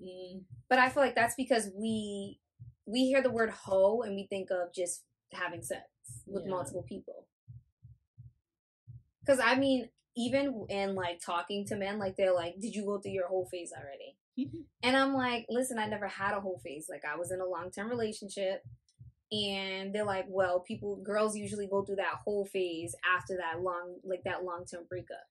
mm, 0.00 0.42
But 0.68 0.78
I 0.78 0.88
feel 0.90 1.02
like 1.02 1.14
that's 1.14 1.36
because 1.36 1.70
we 1.74 2.40
we 2.86 3.06
hear 3.06 3.22
the 3.22 3.30
word 3.30 3.50
hoe 3.50 4.02
and 4.02 4.14
we 4.14 4.26
think 4.26 4.50
of 4.50 4.74
just 4.74 5.04
having 5.32 5.62
sex 5.62 5.84
with 6.26 6.44
Yeah. 6.44 6.50
multiple 6.50 6.82
people. 6.82 7.26
Because 9.20 9.40
I 9.40 9.54
mean, 9.56 9.88
even 10.16 10.66
in 10.68 10.94
like 10.94 11.20
talking 11.20 11.64
to 11.66 11.76
men, 11.76 11.98
like 11.98 12.16
they're 12.16 12.34
like, 12.34 12.58
"Did 12.60 12.74
you 12.74 12.84
go 12.84 12.98
through 12.98 13.12
your 13.12 13.28
hoe 13.28 13.46
phase 13.46 13.72
already?" 13.72 14.18
And 14.82 14.96
I'm 14.96 15.14
like, 15.14 15.46
listen, 15.48 15.78
I 15.78 15.86
never 15.86 16.08
had 16.08 16.34
a 16.36 16.40
hoe 16.40 16.58
phase. 16.62 16.86
Like 16.90 17.04
I 17.10 17.16
was 17.16 17.30
in 17.32 17.40
a 17.40 17.46
long 17.46 17.70
term 17.70 17.88
relationship. 17.88 18.62
And 19.32 19.94
they're 19.94 20.04
like, 20.04 20.26
well, 20.28 20.60
people, 20.60 20.96
girls 20.96 21.34
usually 21.36 21.66
go 21.66 21.82
through 21.82 21.96
that 21.96 22.20
hoe 22.24 22.44
phase 22.44 22.94
after 23.16 23.36
that 23.38 23.62
long, 23.62 23.96
like 24.04 24.22
that 24.24 24.44
long 24.44 24.64
term 24.70 24.84
breakup. 24.88 25.26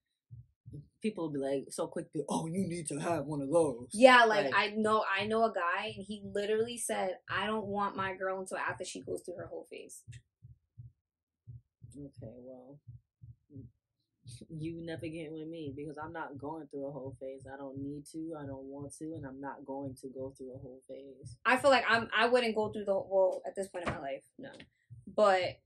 people 1.01 1.25
will 1.25 1.33
be 1.33 1.39
like 1.39 1.65
so 1.69 1.85
quick 1.87 2.11
to, 2.13 2.23
oh, 2.29 2.47
you 2.47 2.65
need 2.67 2.87
to 2.87 2.97
have 2.97 3.25
one 3.25 3.41
of 3.41 3.51
those. 3.51 3.89
Yeah, 3.93 4.23
like 4.25 4.45
Like- 4.45 4.55
I 4.55 4.69
know, 4.75 5.03
I 5.19 5.25
know 5.27 5.43
a 5.45 5.53
guy, 5.53 5.93
and 5.95 6.03
he 6.05 6.23
literally 6.25 6.77
said, 6.77 7.17
I 7.29 7.45
don't 7.45 7.67
want 7.67 7.95
my 7.95 8.15
girl 8.15 8.39
until 8.39 8.57
after 8.57 8.83
she 8.85 9.01
goes 9.01 9.21
through 9.21 9.35
her 9.35 9.47
hoe 9.47 9.65
phase. 9.69 10.01
Okay, 11.95 12.33
well, 12.41 12.79
you 14.49 14.81
never 14.85 15.07
get 15.07 15.31
with 15.31 15.47
me 15.47 15.73
because 15.75 15.97
I'm 16.01 16.13
not 16.13 16.37
going 16.37 16.67
through 16.67 16.87
a 16.87 16.91
hoe 16.91 17.15
phase. 17.19 17.45
I 17.51 17.57
don't 17.57 17.77
need 17.77 18.05
to. 18.13 18.35
I 18.39 18.45
don't 18.45 18.65
want 18.65 18.93
to, 18.99 19.13
and 19.15 19.25
I'm 19.25 19.41
not 19.41 19.65
going 19.65 19.95
to 20.01 20.07
go 20.07 20.33
through 20.37 20.53
a 20.53 20.57
hoe 20.59 20.79
phase. 20.87 21.35
I 21.45 21.57
feel 21.57 21.71
like 21.71 21.83
I'm, 21.89 22.07
I 22.17 22.27
wouldn't 22.27 22.55
go 22.55 22.69
through 22.69 22.85
the 22.85 22.93
well 22.93 23.41
at 23.45 23.55
this 23.55 23.67
point 23.67 23.87
in 23.87 23.93
my 23.93 23.99
life, 23.99 24.23
no, 24.37 24.51
but 25.15 25.59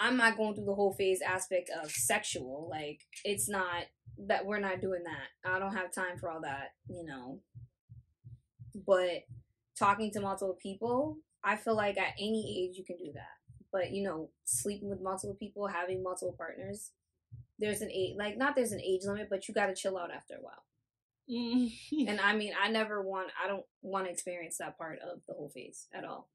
I'm 0.00 0.16
not 0.16 0.36
going 0.36 0.54
through 0.54 0.66
the 0.66 0.74
hoe 0.74 0.92
phase 0.92 1.20
aspect 1.20 1.70
of 1.82 1.90
sexual. 1.90 2.68
Like 2.70 3.00
it's 3.24 3.48
not 3.48 3.84
that 4.26 4.46
we're 4.46 4.60
not 4.60 4.80
doing 4.80 5.02
that. 5.04 5.50
I 5.50 5.58
don't 5.58 5.74
have 5.74 5.92
time 5.92 6.18
for 6.18 6.30
all 6.30 6.40
that, 6.42 6.74
you 6.88 7.04
know. 7.04 7.40
But 8.86 9.24
talking 9.76 10.12
to 10.12 10.20
multiple 10.20 10.56
people, 10.60 11.18
I 11.42 11.56
feel 11.56 11.74
like 11.76 11.98
at 11.98 12.14
any 12.18 12.64
age 12.64 12.78
you 12.78 12.84
can 12.84 12.96
do 12.96 13.12
that. 13.14 13.38
But 13.72 13.90
you 13.90 14.04
know, 14.04 14.30
sleeping 14.44 14.88
with 14.88 15.00
multiple 15.00 15.36
people, 15.38 15.66
having 15.66 16.02
multiple 16.02 16.34
partners, 16.36 16.92
there's 17.58 17.80
an 17.80 17.90
age 17.90 18.14
like 18.18 18.36
not 18.36 18.54
there's 18.56 18.72
an 18.72 18.80
age 18.80 19.02
limit, 19.04 19.28
but 19.30 19.48
you 19.48 19.54
got 19.54 19.66
to 19.66 19.74
chill 19.74 19.98
out 19.98 20.10
after 20.14 20.34
a 20.34 20.42
while. 20.42 20.64
Mm. 21.30 21.70
And 22.08 22.20
I 22.20 22.34
mean, 22.34 22.52
I 22.60 22.70
never 22.70 23.02
want 23.02 23.30
I 23.42 23.48
don't 23.48 23.64
want 23.82 24.06
to 24.06 24.12
experience 24.12 24.58
that 24.58 24.78
part 24.78 24.98
of 25.00 25.20
the 25.26 25.34
hoe 25.34 25.50
phase 25.52 25.86
at 25.94 26.04
all. 26.04 26.28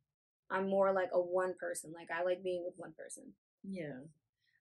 I'm 0.52 0.70
more 0.70 0.94
like 0.94 1.10
a 1.14 1.20
one 1.20 1.56
person. 1.60 1.94
Like 1.94 2.10
I 2.12 2.24
like 2.24 2.44
being 2.44 2.64
with 2.64 2.76
one 2.78 2.94
person. 2.98 3.34
Yeah. 3.64 4.02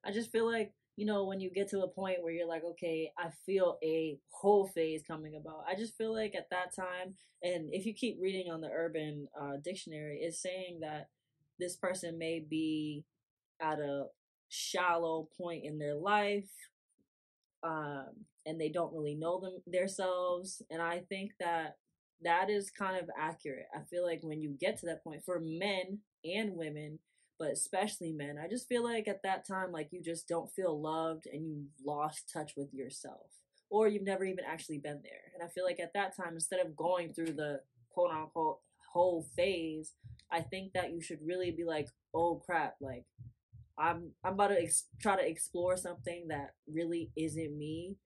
I 0.05 0.11
just 0.11 0.33
feel 0.33 0.51
like, 0.51 0.73
you 0.97 1.07
know, 1.07 1.25
when 1.25 1.41
you 1.41 1.51
get 1.51 1.69
to 1.71 1.81
a 1.81 1.89
point 1.89 2.23
where 2.23 2.33
you're 2.33 2.49
like, 2.49 2.65
okay, 2.65 3.13
I 3.19 3.29
feel 3.47 3.79
a 3.83 4.19
hoe 4.31 4.67
phase 4.67 5.03
coming 5.07 5.37
about. 5.37 5.65
I 5.69 5.75
just 5.75 5.97
feel 5.97 6.15
like 6.15 6.35
at 6.35 6.51
that 6.51 6.75
time, 6.75 7.15
and 7.43 7.73
if 7.73 7.87
you 7.87 7.95
keep 7.95 8.19
reading 8.21 8.51
on 8.51 8.61
the 8.61 8.71
Urban 8.71 9.29
uh, 9.41 9.57
Dictionary, 9.63 10.21
it's 10.23 10.43
saying 10.43 10.81
that 10.81 11.09
this 11.59 11.77
person 11.77 12.19
may 12.19 12.41
be 12.41 13.05
at 13.61 13.79
a 13.79 14.07
shallow 14.53 15.29
point 15.39 15.65
in 15.65 15.79
their 15.79 15.95
life, 15.95 16.51
um, 17.63 18.09
and 18.45 18.61
they 18.61 18.69
don't 18.69 18.93
really 18.93 19.15
know 19.15 19.41
them 19.41 19.63
themselves. 19.67 20.61
And 20.71 20.83
I 20.83 21.01
think 21.09 21.33
that 21.41 21.77
that 22.23 22.51
is 22.51 22.71
kind 22.71 23.03
of 23.03 23.09
accurate. 23.19 23.67
I 23.75 23.81
feel 23.91 24.05
like 24.05 24.21
when 24.23 24.43
you 24.43 24.55
get 24.61 24.79
to 24.81 24.87
that 24.87 25.03
point 25.03 25.25
for 25.25 25.41
men 25.41 26.01
and 26.25 26.55
women, 26.55 26.99
but 27.39 27.51
especially 27.51 28.13
men, 28.13 28.37
I 28.39 28.47
just 28.47 28.69
feel 28.69 28.85
like 28.85 29.09
at 29.09 29.23
that 29.23 29.47
time, 29.47 29.73
like 29.73 29.89
you 29.91 30.03
just 30.03 30.29
don't 30.29 30.53
feel 30.53 30.81
loved 30.81 31.27
and 31.33 31.49
you've 31.49 31.87
lost 31.87 32.31
touch 32.33 32.53
with 32.55 32.75
yourself, 32.75 33.31
or 33.71 33.89
you've 33.89 34.03
never 34.03 34.25
even 34.25 34.45
actually 34.47 34.79
been 34.79 35.01
there. 35.03 35.33
And 35.35 35.43
I 35.43 35.51
feel 35.51 35.65
like 35.65 35.81
at 35.81 35.95
that 35.95 36.15
time, 36.15 36.35
instead 36.35 36.61
of 36.61 36.77
going 36.77 37.15
through 37.15 37.33
the 37.33 37.61
quote 37.91 38.11
unquote 38.11 38.59
hoe 38.93 39.25
phase, 39.35 39.95
I 40.31 40.43
think 40.43 40.75
that 40.75 40.93
you 40.93 41.01
should 41.01 41.21
really 41.25 41.51
be 41.51 41.65
like, 41.65 41.89
oh 42.15 42.43
crap, 42.45 42.75
like 42.81 43.05
I'm 43.83 44.13
I'm 44.25 44.35
about 44.35 44.49
to 44.49 44.63
ex- 44.63 44.87
try 45.01 45.17
to 45.17 45.29
explore 45.29 45.77
something 45.77 46.27
that 46.29 46.55
really 46.73 47.11
isn't 47.17 47.59
me 47.59 47.97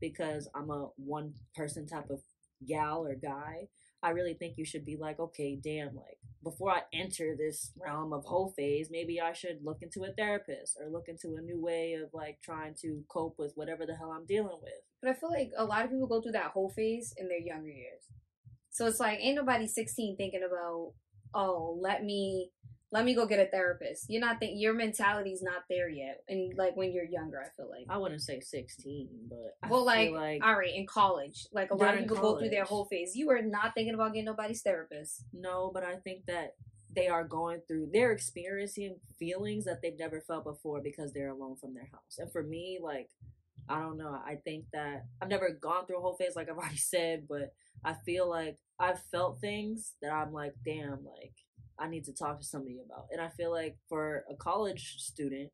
because 0.00 0.48
I'm 0.54 0.70
a 0.70 0.88
one 0.96 1.34
person 1.54 1.86
type 1.86 2.08
of 2.10 2.20
gal 2.66 3.06
or 3.06 3.14
guy. 3.14 3.68
I 4.02 4.10
really 4.10 4.34
think 4.34 4.54
you 4.56 4.64
should 4.64 4.84
be 4.84 4.96
like, 4.96 5.18
okay, 5.18 5.58
damn, 5.62 5.94
like 5.94 6.18
before 6.42 6.70
I 6.70 6.82
enter 6.92 7.34
this 7.36 7.72
realm 7.78 8.12
of 8.12 8.24
hoe 8.24 8.52
phase, 8.56 8.88
maybe 8.90 9.20
I 9.20 9.32
should 9.32 9.58
look 9.62 9.78
into 9.82 10.04
a 10.04 10.12
therapist 10.12 10.78
or 10.80 10.90
look 10.90 11.08
into 11.08 11.36
a 11.36 11.42
new 11.42 11.60
way 11.60 11.94
of 11.94 12.10
like 12.14 12.38
trying 12.42 12.74
to 12.82 13.02
cope 13.08 13.34
with 13.38 13.52
whatever 13.56 13.84
the 13.84 13.96
hell 13.96 14.12
I'm 14.16 14.26
dealing 14.26 14.58
with. 14.62 14.80
But 15.02 15.10
I 15.10 15.14
feel 15.14 15.30
like 15.30 15.50
a 15.56 15.64
lot 15.64 15.84
of 15.84 15.90
people 15.90 16.06
go 16.06 16.22
through 16.22 16.32
that 16.32 16.52
hoe 16.52 16.68
phase 16.68 17.12
in 17.16 17.28
their 17.28 17.40
younger 17.40 17.68
years. 17.68 18.04
So 18.70 18.86
it's 18.86 19.00
like 19.00 19.18
ain't 19.20 19.36
nobody 19.36 19.66
16 19.66 20.16
thinking 20.16 20.46
about, 20.46 20.92
oh, 21.34 21.78
let 21.82 22.04
me 22.04 22.52
let 22.92 23.04
me 23.04 23.14
go 23.14 23.26
get 23.26 23.40
a 23.40 23.46
therapist. 23.46 24.06
You're 24.08 24.20
not 24.20 24.38
think 24.38 24.54
your 24.56 24.72
mentality's 24.72 25.42
not 25.42 25.64
there 25.68 25.88
yet. 25.88 26.22
And 26.28 26.56
like 26.56 26.76
when 26.76 26.92
you're 26.92 27.04
younger, 27.04 27.40
I 27.40 27.48
feel 27.56 27.68
like. 27.68 27.86
I 27.88 27.98
wouldn't 27.98 28.22
say 28.22 28.40
16, 28.40 29.08
but 29.28 29.70
Well, 29.70 29.84
like, 29.84 30.12
like 30.12 30.44
all 30.44 30.56
right, 30.56 30.74
in 30.74 30.86
college, 30.86 31.46
like 31.52 31.70
a 31.70 31.74
lot 31.74 31.94
of 31.94 32.00
people 32.00 32.16
go 32.16 32.38
through 32.38 32.50
their 32.50 32.64
hoe 32.64 32.84
phase. 32.84 33.16
You 33.16 33.30
are 33.30 33.42
not 33.42 33.74
thinking 33.74 33.94
about 33.94 34.12
getting 34.12 34.26
nobody's 34.26 34.62
therapist. 34.62 35.24
No, 35.32 35.70
but 35.74 35.82
I 35.82 35.96
think 35.96 36.26
that 36.26 36.54
they 36.94 37.08
are 37.08 37.24
going 37.24 37.60
through, 37.66 37.90
they're 37.92 38.12
experiencing 38.12 38.96
feelings 39.18 39.64
that 39.64 39.82
they've 39.82 39.98
never 39.98 40.20
felt 40.20 40.44
before 40.44 40.80
because 40.80 41.12
they're 41.12 41.30
alone 41.30 41.56
from 41.56 41.74
their 41.74 41.88
house. 41.92 42.18
And 42.18 42.32
for 42.32 42.42
me, 42.42 42.78
like, 42.82 43.10
I 43.68 43.80
don't 43.80 43.98
know. 43.98 44.16
I 44.24 44.36
think 44.36 44.66
that 44.72 45.04
I've 45.20 45.28
never 45.28 45.50
gone 45.50 45.86
through 45.86 45.98
a 45.98 46.00
hoe 46.00 46.14
phase, 46.14 46.36
like 46.36 46.48
I've 46.48 46.56
already 46.56 46.76
said, 46.76 47.26
but 47.28 47.52
I 47.84 47.94
feel 47.94 48.30
like 48.30 48.58
I've 48.78 49.02
felt 49.10 49.40
things 49.40 49.94
that 50.00 50.12
I'm 50.12 50.32
like, 50.32 50.54
damn, 50.64 51.04
like, 51.04 51.34
I 51.78 51.88
need 51.88 52.04
to 52.04 52.12
talk 52.12 52.40
to 52.40 52.46
somebody 52.46 52.78
about. 52.84 53.06
And 53.12 53.20
I 53.20 53.28
feel 53.28 53.50
like 53.50 53.76
for 53.88 54.24
a 54.30 54.34
college 54.34 54.96
student, 54.98 55.50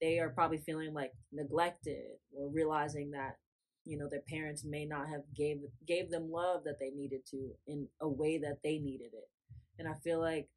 they 0.00 0.18
are 0.18 0.30
probably 0.30 0.58
feeling 0.58 0.92
like 0.92 1.12
neglected 1.32 2.18
or 2.36 2.48
realizing 2.48 3.10
that 3.12 3.36
you 3.84 3.98
know 3.98 4.08
their 4.08 4.22
parents 4.28 4.64
may 4.64 4.84
not 4.84 5.08
have 5.08 5.22
gave 5.36 5.58
gave 5.86 6.10
them 6.10 6.30
love 6.30 6.62
that 6.64 6.78
they 6.78 6.90
needed 6.90 7.20
to 7.30 7.50
in 7.66 7.88
a 8.00 8.08
way 8.08 8.38
that 8.38 8.58
they 8.62 8.78
needed 8.78 9.10
it 9.12 9.28
and 9.78 9.88
i 9.88 9.94
feel 10.04 10.20
like 10.20 10.48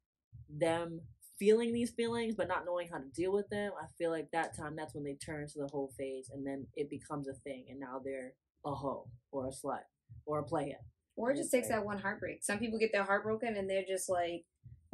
them 0.48 1.00
feeling 1.38 1.72
these 1.72 1.90
feelings 1.90 2.34
but 2.36 2.46
not 2.48 2.64
knowing 2.64 2.88
how 2.88 2.98
to 2.98 3.08
deal 3.14 3.32
with 3.32 3.48
them 3.48 3.72
i 3.82 3.86
feel 3.98 4.10
like 4.10 4.30
that 4.32 4.56
time 4.56 4.76
that's 4.76 4.94
when 4.94 5.04
they 5.04 5.14
turn 5.14 5.46
to 5.46 5.58
the 5.58 5.66
hoe 5.66 5.90
phase 5.98 6.30
and 6.32 6.46
then 6.46 6.66
it 6.76 6.88
becomes 6.88 7.26
a 7.26 7.34
thing 7.34 7.66
and 7.68 7.80
now 7.80 8.00
they're 8.04 8.32
a 8.64 8.74
hoe 8.74 9.06
or 9.32 9.46
a 9.46 9.50
slut 9.50 9.82
or 10.24 10.38
a 10.40 10.44
player 10.44 10.78
Or 11.16 11.30
it 11.30 11.36
just 11.36 11.50
takes 11.50 11.68
that 11.68 11.84
one 11.84 11.98
heartbreak. 11.98 12.44
Some 12.44 12.58
people 12.58 12.78
get 12.78 12.92
their 12.92 13.04
heart 13.04 13.24
broken 13.24 13.56
and 13.56 13.68
they're 13.68 13.84
just 13.88 14.08
like, 14.08 14.44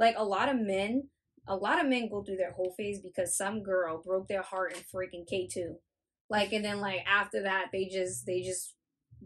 like 0.02 0.16
a 0.18 0.24
lot 0.24 0.48
of 0.48 0.60
men, 0.60 1.08
a 1.46 1.56
lot 1.56 1.80
of 1.80 1.88
men 1.88 2.10
go 2.10 2.22
through 2.22 2.36
their 2.36 2.52
hoe 2.52 2.74
phase 2.76 3.00
because 3.00 3.36
some 3.36 3.62
girl 3.62 4.02
broke 4.04 4.28
their 4.28 4.42
heart 4.42 4.74
in 4.74 4.80
freaking 4.80 5.24
K2. 5.32 5.76
Like, 6.28 6.52
and 6.52 6.64
then 6.64 6.80
like 6.80 7.00
after 7.06 7.44
that, 7.44 7.66
they 7.72 7.86
just, 7.86 8.26
they 8.26 8.42
just, 8.42 8.74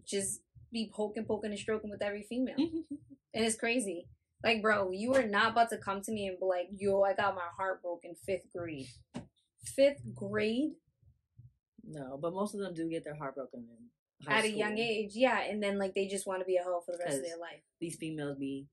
just 0.07 0.41
be 0.71 0.93
poking, 0.95 1.25
poking, 1.25 1.51
and 1.51 1.59
stroking 1.59 1.91
with 1.91 2.03
every 2.03 2.23
female. 2.23 2.57
And 3.35 3.45
it's 3.45 3.57
crazy. 3.57 4.09
Like, 4.43 4.63
bro, 4.63 4.93
you 4.93 5.15
are 5.15 5.27
not 5.27 5.53
about 5.53 5.69
to 5.69 5.77
come 5.77 6.01
to 6.01 6.11
me 6.11 6.27
and 6.27 6.39
be 6.39 6.47
like, 6.47 6.69
yo, 6.75 7.03
I 7.03 7.13
got 7.13 7.35
my 7.35 7.49
heart 7.55 7.83
broken 7.83 8.15
fifth 8.25 8.51
grade. 8.51 8.87
Fifth 9.63 10.01
grade? 10.15 10.71
no 11.89 12.19
but 12.21 12.33
most 12.33 12.55
of 12.55 12.61
them 12.61 12.75
do 12.75 12.89
get 12.89 13.05
their 13.05 13.15
heart 13.15 13.35
broken 13.35 13.61
in 13.61 14.27
high 14.27 14.39
At 14.39 14.45
a 14.45 14.51
young 14.51 14.79
age, 14.79 15.13
yeah. 15.15 15.43
And 15.43 15.63
then 15.63 15.79
like 15.79 15.95
they 15.95 16.07
just 16.07 16.27
want 16.27 16.41
to 16.41 16.47
be 16.47 16.57
a 16.57 16.63
hoe 16.63 16.83
for 16.85 16.93
the 16.93 17.05
rest 17.05 17.19
of 17.19 17.25
their 17.25 17.39
life. 17.39 17.61
these 17.79 17.97
females 17.97 18.39
be 18.39 18.67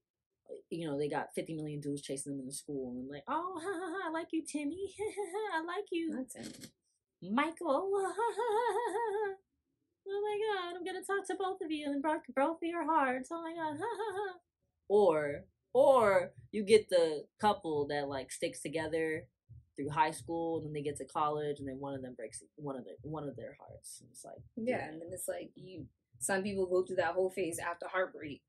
you 0.70 0.88
know 0.88 0.98
they 0.98 1.08
got 1.10 1.34
50 1.36 1.54
million 1.56 1.80
dudes 1.80 2.02
chasing 2.02 2.34
them 2.34 2.40
in 2.42 2.46
the 2.48 2.54
school 2.54 2.92
and 2.92 3.10
like 3.10 3.24
oh 3.28 3.60
ha, 3.62 3.74
ha, 3.74 3.94
ha, 4.02 4.10
i 4.10 4.12
like 4.12 4.28
you 4.32 4.44
timmy. 4.46 4.94
I 5.56 5.64
like 5.64 5.86
you 5.92 6.26
michael. 7.22 7.92
Oh 10.06 10.22
my 10.22 10.38
god 10.70 10.76
i'm 10.78 10.84
gonna 10.84 11.06
talk 11.06 11.26
to 11.28 11.36
both 11.40 11.62
of 11.62 11.72
you 11.72 11.86
and 11.90 12.02
broke 12.02 12.24
both 12.36 12.58
of 12.58 12.64
your 12.64 12.84
hearts. 12.86 13.30
Oh 13.32 13.42
my 13.42 13.54
god. 13.54 13.80
Or 14.90 15.46
or 15.74 16.34
you 16.52 16.64
get 16.64 16.90
the 16.90 17.26
couple 17.40 17.88
that 17.88 18.08
like 18.10 18.32
sticks 18.32 18.62
together 18.62 19.26
through 19.76 19.90
high 19.90 20.12
school 20.12 20.58
and 20.58 20.66
then 20.68 20.74
they 20.74 20.82
get 20.82 20.98
to 20.98 21.06
college 21.06 21.60
and 21.60 21.68
then 21.68 21.80
one 21.80 21.96
of 21.96 22.02
them 22.02 22.14
breaks 22.16 22.44
one 22.56 22.76
of 22.76 22.84
their 22.86 22.96
one 23.02 23.28
of 23.28 23.36
their 23.36 23.56
hearts. 23.60 24.00
And 24.02 24.10
it's 24.12 24.24
like 24.26 24.42
Yeah, 24.58 24.86
and 24.88 25.02
then 25.02 25.10
it's 25.12 25.28
like 25.28 25.52
you. 25.56 25.86
Some 26.20 26.44
people 26.44 26.66
go 26.68 26.84
through 26.86 26.98
that 26.98 27.16
hoe 27.16 27.30
phase 27.30 27.60
after 27.60 27.88
heartbreak. 27.88 28.42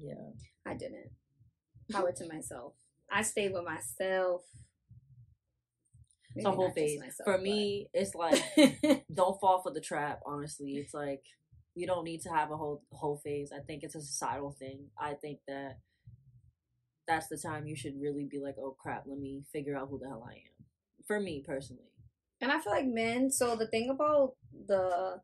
Yeah 0.00 0.30
I 0.66 0.74
didn't. 0.74 1.10
Power 1.90 2.12
to 2.12 2.28
myself. 2.28 2.74
I 3.10 3.22
stayed 3.22 3.52
with 3.52 3.64
myself. 3.64 4.42
it's 6.34 6.46
a 6.46 6.50
hoe 6.50 6.70
phase 6.70 6.98
myself, 6.98 7.24
for 7.24 7.34
but- 7.34 7.42
me 7.42 7.88
it's 7.92 8.14
like 8.14 8.42
don't 9.14 9.38
fall 9.40 9.60
for 9.62 9.70
the 9.70 9.80
trap 9.80 10.20
honestly 10.24 10.72
it's 10.76 10.94
like 10.94 11.22
you 11.74 11.86
don't 11.86 12.04
need 12.04 12.20
to 12.22 12.30
have 12.30 12.50
a 12.50 12.56
whole 12.56 12.82
hoe 12.92 13.16
phase 13.22 13.50
i 13.52 13.60
think 13.60 13.82
it's 13.82 13.94
a 13.94 14.00
societal 14.00 14.50
thing 14.58 14.86
i 14.98 15.12
think 15.12 15.40
that 15.46 15.76
that's 17.06 17.28
the 17.28 17.36
time 17.36 17.66
you 17.66 17.76
should 17.76 18.00
really 18.00 18.24
be 18.30 18.38
like 18.40 18.56
oh 18.58 18.74
crap 18.80 19.02
let 19.06 19.18
me 19.18 19.42
figure 19.52 19.76
out 19.76 19.88
who 19.90 19.98
the 19.98 20.08
hell 20.08 20.26
i 20.28 20.32
am 20.34 20.66
for 21.06 21.20
me 21.20 21.42
personally 21.46 21.82
and 22.40 22.50
I 22.50 22.58
feel 22.58 22.72
like 22.72 22.86
men. 22.86 23.30
So 23.30 23.54
the 23.54 23.68
thing 23.68 23.88
about 23.88 24.32
the 24.66 25.20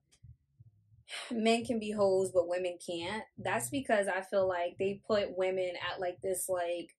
men 1.31 1.65
can 1.65 1.79
be 1.79 1.91
hoes, 1.93 2.31
but 2.33 2.49
women 2.49 2.79
can't. 2.85 3.25
That's 3.39 3.71
because 3.71 4.09
I 4.09 4.23
feel 4.23 4.49
like 4.49 4.77
they 4.79 5.01
put 5.07 5.37
women 5.37 5.73
at 5.91 6.01
like 6.01 6.21
this 6.23 6.49
like 6.49 6.97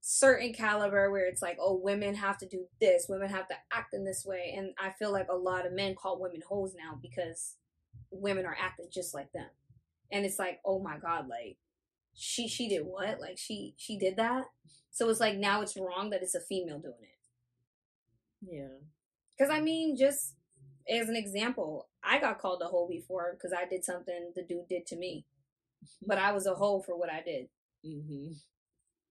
certain 0.00 0.52
caliber 0.52 1.10
where 1.10 1.26
it's 1.26 1.42
like, 1.42 1.58
oh, 1.60 1.76
women 1.76 2.14
have 2.14 2.38
to 2.38 2.48
do 2.48 2.66
this, 2.80 3.06
women 3.08 3.30
have 3.30 3.48
to 3.48 3.54
act 3.72 3.94
in 3.94 4.04
this 4.04 4.24
way, 4.26 4.54
and 4.56 4.70
I 4.78 4.90
feel 4.90 5.12
like 5.12 5.28
a 5.30 5.36
lot 5.36 5.66
of 5.66 5.72
men 5.72 5.94
call 5.94 6.20
women 6.20 6.42
hoes 6.46 6.74
now 6.76 6.98
because 7.00 7.56
women 8.10 8.46
are 8.46 8.56
acting 8.60 8.86
just 8.92 9.14
like 9.14 9.32
them, 9.32 9.48
and 10.12 10.24
it's 10.24 10.38
like, 10.38 10.60
oh 10.64 10.78
my 10.78 10.98
god, 10.98 11.28
like 11.28 11.56
she 12.14 12.48
she 12.48 12.68
did 12.68 12.86
what? 12.86 13.20
Like 13.20 13.38
she 13.38 13.74
she 13.76 13.98
did 13.98 14.16
that. 14.16 14.46
So 14.90 15.08
it's 15.10 15.20
like 15.20 15.36
now 15.36 15.62
it's 15.62 15.76
wrong 15.76 16.10
that 16.10 16.22
it's 16.22 16.34
a 16.36 16.40
female 16.40 16.78
doing 16.78 16.94
it. 17.02 17.18
yeah 18.42 18.78
Because 19.36 19.50
I 19.50 19.60
mean, 19.60 19.96
just 19.96 20.34
as 20.88 21.08
an 21.08 21.16
example, 21.16 21.88
I 22.02 22.18
got 22.20 22.38
called 22.40 22.62
a 22.62 22.66
hoe 22.68 22.88
before 22.88 23.34
because 23.34 23.52
I 23.52 23.66
did 23.68 23.84
something 23.84 24.32
the 24.34 24.42
dude 24.42 24.68
did 24.68 24.86
to 24.86 24.96
me, 24.96 25.26
but 26.06 26.18
I 26.18 26.32
was 26.32 26.46
a 26.46 26.54
hoe 26.54 26.82
for 26.82 26.96
what 26.98 27.10
I 27.10 27.22
did. 27.22 27.48
hmm 27.84 28.32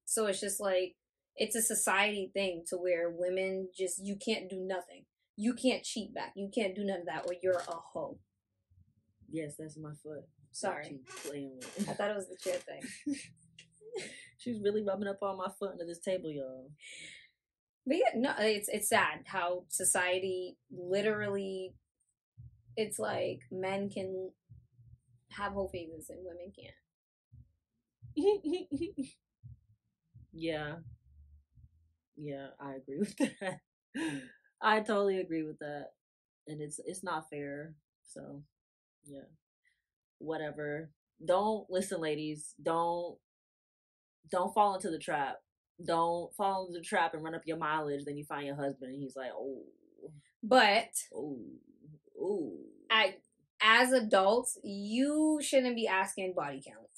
So 0.05 0.27
it's 0.27 0.39
just 0.41 0.59
like 0.59 0.95
it's 1.35 1.55
a 1.55 1.61
society 1.61 2.31
thing 2.33 2.63
to 2.69 2.77
where 2.77 3.09
women 3.09 3.69
just 3.77 3.99
you 4.03 4.15
can't 4.17 4.49
do 4.49 4.59
nothing. 4.59 5.05
You 5.35 5.53
can't 5.55 5.83
cheat 5.83 6.13
back. 6.13 6.33
You 6.35 6.49
can't 6.53 6.75
do 6.75 6.83
none 6.83 7.01
of 7.01 7.05
that, 7.07 7.25
or 7.27 7.35
you're 7.41 7.57
a 7.57 7.75
hoe. 7.93 8.19
yes 9.31 9.55
that's 9.57 9.77
my 9.77 9.91
foot 10.03 10.23
Sorry, 10.51 10.99
playing 11.25 11.57
with 11.57 11.89
I 11.89 11.93
thought 11.93 12.11
it 12.11 12.15
was 12.15 12.29
the 12.29 12.37
chair 12.37 12.59
thing. 12.59 13.15
she's 14.37 14.61
really 14.61 14.83
rubbing 14.83 15.07
up 15.07 15.21
on 15.21 15.37
my 15.37 15.49
foot 15.59 15.71
under 15.71 15.85
this 15.85 15.99
table 15.99 16.31
y'all 16.31 16.69
But 17.85 17.97
yeah, 17.97 18.11
no, 18.15 18.33
it's 18.39 18.69
it's 18.69 18.89
sad 18.89 19.23
how 19.25 19.65
society 19.69 20.57
literally. 20.71 21.73
It's 22.75 22.99
like 22.99 23.41
men 23.51 23.89
can 23.89 24.31
have 25.31 25.53
whole 25.53 25.67
and 26.09 26.19
women 26.25 26.53
can't. 26.55 26.75
yeah. 30.33 30.75
Yeah, 32.15 32.47
I 32.59 32.75
agree 32.75 32.99
with 32.99 33.15
that. 33.17 33.59
I 34.61 34.79
totally 34.79 35.19
agree 35.19 35.43
with 35.43 35.59
that. 35.59 35.89
and 36.47 36.61
it's 36.61 36.79
it's 36.85 37.03
not 37.03 37.29
fair. 37.29 37.75
So, 38.03 38.43
yeah, 39.05 39.27
whatever. 40.19 40.91
Don't 41.25 41.69
listen, 41.69 42.01
ladies. 42.01 42.55
Don't 42.61 43.17
don't 44.29 44.53
fall 44.53 44.75
into 44.75 44.89
the 44.89 44.97
trap. 44.99 45.37
Don't 45.83 46.33
fall 46.35 46.67
into 46.67 46.79
the 46.79 46.85
trap 46.85 47.13
and 47.13 47.23
run 47.23 47.35
up 47.35 47.43
your 47.45 47.57
mileage. 47.57 48.05
Then 48.05 48.17
you 48.17 48.25
find 48.25 48.45
your 48.45 48.55
husband, 48.55 48.93
and 48.93 49.01
he's 49.01 49.15
like, 49.15 49.31
oh, 49.33 49.63
But 50.41 50.89
oh, 51.15 51.39
oh. 52.19 52.53
I, 52.91 53.15
as 53.61 53.91
adults, 53.91 54.59
you 54.63 55.39
shouldn't 55.41 55.75
be 55.75 55.87
asking 55.87 56.33
body 56.35 56.61
counts. 56.65 56.89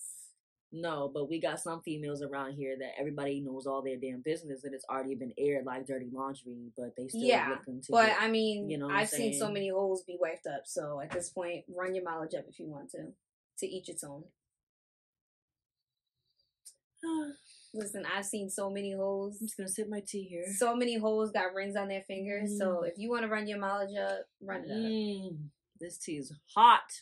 No, 0.72 1.10
but 1.14 1.30
we 1.30 1.40
got 1.40 1.62
some 1.62 1.82
females 1.82 2.22
around 2.22 2.54
here 2.54 2.76
that 2.78 3.00
everybody 3.00 3.40
knows 3.40 3.66
all 3.66 3.82
their 3.82 3.96
damn 3.96 4.22
business, 4.22 4.66
and 4.66 4.74
it's 4.74 4.84
already 4.90 5.16
been 5.16 5.32
aired 5.38 5.66
like 5.66 5.86
dirty 5.88 6.10
laundry, 6.12 6.72
but 6.78 6.94
they 6.98 7.08
still 7.08 7.22
Yeah, 7.22 7.48
looking 7.50 7.82
to 7.82 7.92
But 7.94 8.08
get- 8.08 8.22
I 8.22 8.28
mean, 8.28 8.70
you 8.70 8.78
know 8.78 8.90
I've 8.90 9.08
seen 9.08 9.34
so 9.34 9.50
many 9.50 9.70
holes 9.70 10.04
be 10.04 10.18
wiped 10.20 10.48
up. 10.48 10.64
So 10.66 11.00
at 11.00 11.12
this 11.12 11.30
point, 11.30 11.64
run 11.70 11.96
your 11.96 12.04
mileage 12.04 12.34
up 12.36 12.46
if 12.50 12.60
you 12.60 12.68
want 12.68 12.90
to. 12.92 13.14
To 13.60 13.66
each 13.66 13.88
its 13.88 14.04
own. 14.04 14.26
Listen, 17.76 18.06
I've 18.06 18.26
seen 18.26 18.50
so 18.50 18.70
many 18.70 18.94
holes. 18.94 19.38
I'm 19.40 19.48
just 19.48 19.58
gonna 19.58 19.68
sip 19.68 19.90
my 19.90 20.02
tea 20.08 20.24
here. 20.24 20.46
So 20.58 20.74
many 20.76 20.98
holes 20.98 21.32
got 21.32 21.54
rings 21.54 21.76
on 21.76 21.90
their 21.90 22.04
fingers. 22.08 22.58
So 22.58 22.84
if 22.84 22.94
you 22.98 23.10
want 23.10 23.24
to 23.24 23.28
run 23.28 23.48
your 23.48 23.60
mileage 23.60 23.98
up, 23.98 24.22
run 24.42 24.64
it 24.64 24.72
up. 24.72 24.78
Mm, 24.78 25.50
this 25.80 25.98
tea 25.98 26.14
is 26.14 26.32
hot. 26.56 27.02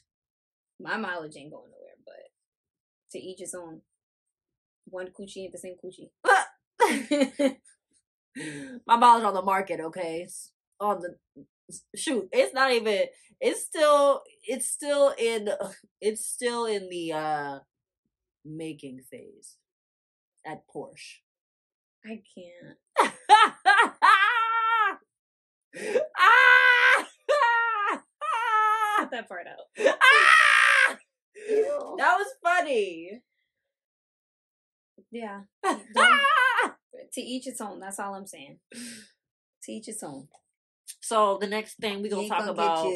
My 0.79 0.97
mileage 0.97 1.35
ain't 1.37 1.51
going 1.51 1.69
nowhere, 1.69 1.97
but 2.03 2.31
to 3.11 3.19
each 3.19 3.39
his 3.39 3.53
own. 3.53 3.81
One 4.85 5.07
coochie 5.07 5.43
ain't 5.43 5.51
the 5.51 5.59
same 5.59 5.75
coochie. 5.75 6.09
my 8.87 8.97
mileage 8.97 9.25
on 9.25 9.35
the 9.35 9.43
market, 9.43 9.79
okay? 9.79 10.23
It's 10.23 10.51
on 10.79 11.01
the 11.01 11.17
shoot. 11.95 12.29
It's 12.31 12.53
not 12.53 12.71
even. 12.71 13.03
It's 13.39 13.61
still. 13.61 14.23
It's 14.43 14.67
still 14.67 15.13
in. 15.17 15.49
It's 16.01 16.25
still 16.25 16.65
in 16.65 16.89
the 16.89 17.13
uh 17.13 17.59
making 18.43 19.03
phase 19.09 19.55
at 20.45 20.63
Porsche. 20.73 21.19
I 22.05 22.21
can't. 22.35 22.77
Cut 28.97 29.11
that 29.11 29.27
part 29.27 29.47
out. 29.47 29.67
that 31.97 32.17
was 32.17 32.27
funny. 32.43 33.21
Yeah. 35.11 35.41
To 37.13 37.21
each 37.21 37.45
its 37.45 37.61
own. 37.61 37.79
That's 37.79 37.99
all 37.99 38.15
I'm 38.15 38.25
saying. 38.25 38.57
To 38.71 39.71
each 39.71 39.87
its 39.87 40.01
own. 40.01 40.27
so 40.99 41.37
the 41.39 41.45
next 41.45 41.75
thing 41.75 42.01
we 42.01 42.09
gonna 42.09 42.27
talk 42.27 42.39
gonna 42.39 42.51
about, 42.51 42.87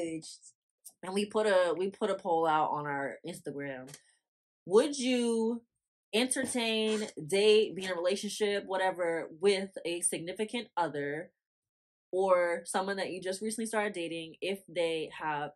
and 1.03 1.13
we 1.13 1.25
put 1.25 1.45
a 1.45 1.75
we 1.77 1.91
put 1.91 2.09
a 2.09 2.15
poll 2.15 2.47
out 2.47 2.71
on 2.71 2.87
our 2.87 3.17
Instagram. 3.27 3.89
Would 4.65 4.97
you 4.97 5.61
entertain, 6.13 7.07
date, 7.27 7.75
be 7.75 7.85
in 7.85 7.91
a 7.91 7.95
relationship, 7.95 8.65
whatever, 8.65 9.29
with 9.39 9.69
a 9.85 10.01
significant 10.01 10.67
other 10.75 11.31
or 12.11 12.63
someone 12.65 12.97
that 12.97 13.11
you 13.11 13.21
just 13.21 13.41
recently 13.41 13.65
started 13.65 13.93
dating 13.93 14.35
if 14.41 14.59
they 14.67 15.09
have 15.17 15.51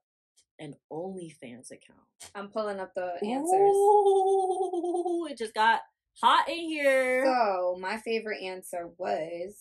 an 0.59 0.75
OnlyFans 0.91 1.71
account? 1.71 1.99
I'm 2.35 2.49
pulling 2.49 2.79
up 2.79 2.93
the 2.93 3.13
answers. 3.23 3.71
Ooh, 3.73 5.27
it 5.29 5.37
just 5.37 5.53
got 5.53 5.81
hot 6.21 6.49
in 6.49 6.59
here. 6.59 7.25
So 7.25 7.77
my 7.79 7.97
favorite 7.97 8.41
answer 8.43 8.89
was 8.97 9.55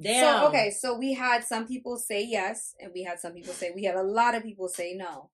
Damn. 0.00 0.42
So 0.42 0.48
okay, 0.48 0.70
so 0.70 0.98
we 0.98 1.14
had 1.14 1.44
some 1.44 1.66
people 1.66 1.96
say 1.96 2.24
yes, 2.24 2.74
and 2.80 2.90
we 2.92 3.04
had 3.04 3.20
some 3.20 3.32
people 3.32 3.52
say 3.52 3.70
we 3.74 3.84
had 3.84 3.94
a 3.94 4.02
lot 4.02 4.34
of 4.34 4.42
people 4.42 4.68
say 4.68 4.94
no. 4.94 5.30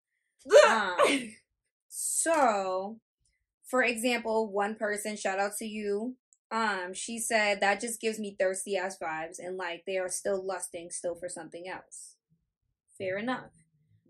Um, 0.68 0.96
so, 1.88 2.98
for 3.70 3.84
example, 3.84 4.50
one 4.50 4.74
person, 4.74 5.16
shout 5.16 5.38
out 5.38 5.56
to 5.58 5.64
you. 5.64 6.16
Um, 6.50 6.92
she 6.92 7.20
said 7.20 7.60
that 7.60 7.80
just 7.80 8.00
gives 8.00 8.18
me 8.18 8.36
thirsty 8.38 8.76
ass 8.76 8.98
vibes, 9.00 9.38
and 9.38 9.56
like 9.56 9.84
they 9.86 9.96
are 9.96 10.08
still 10.08 10.44
lusting 10.44 10.90
still 10.90 11.14
for 11.14 11.28
something 11.28 11.68
else. 11.68 12.16
Fair 12.98 13.18
enough. 13.18 13.52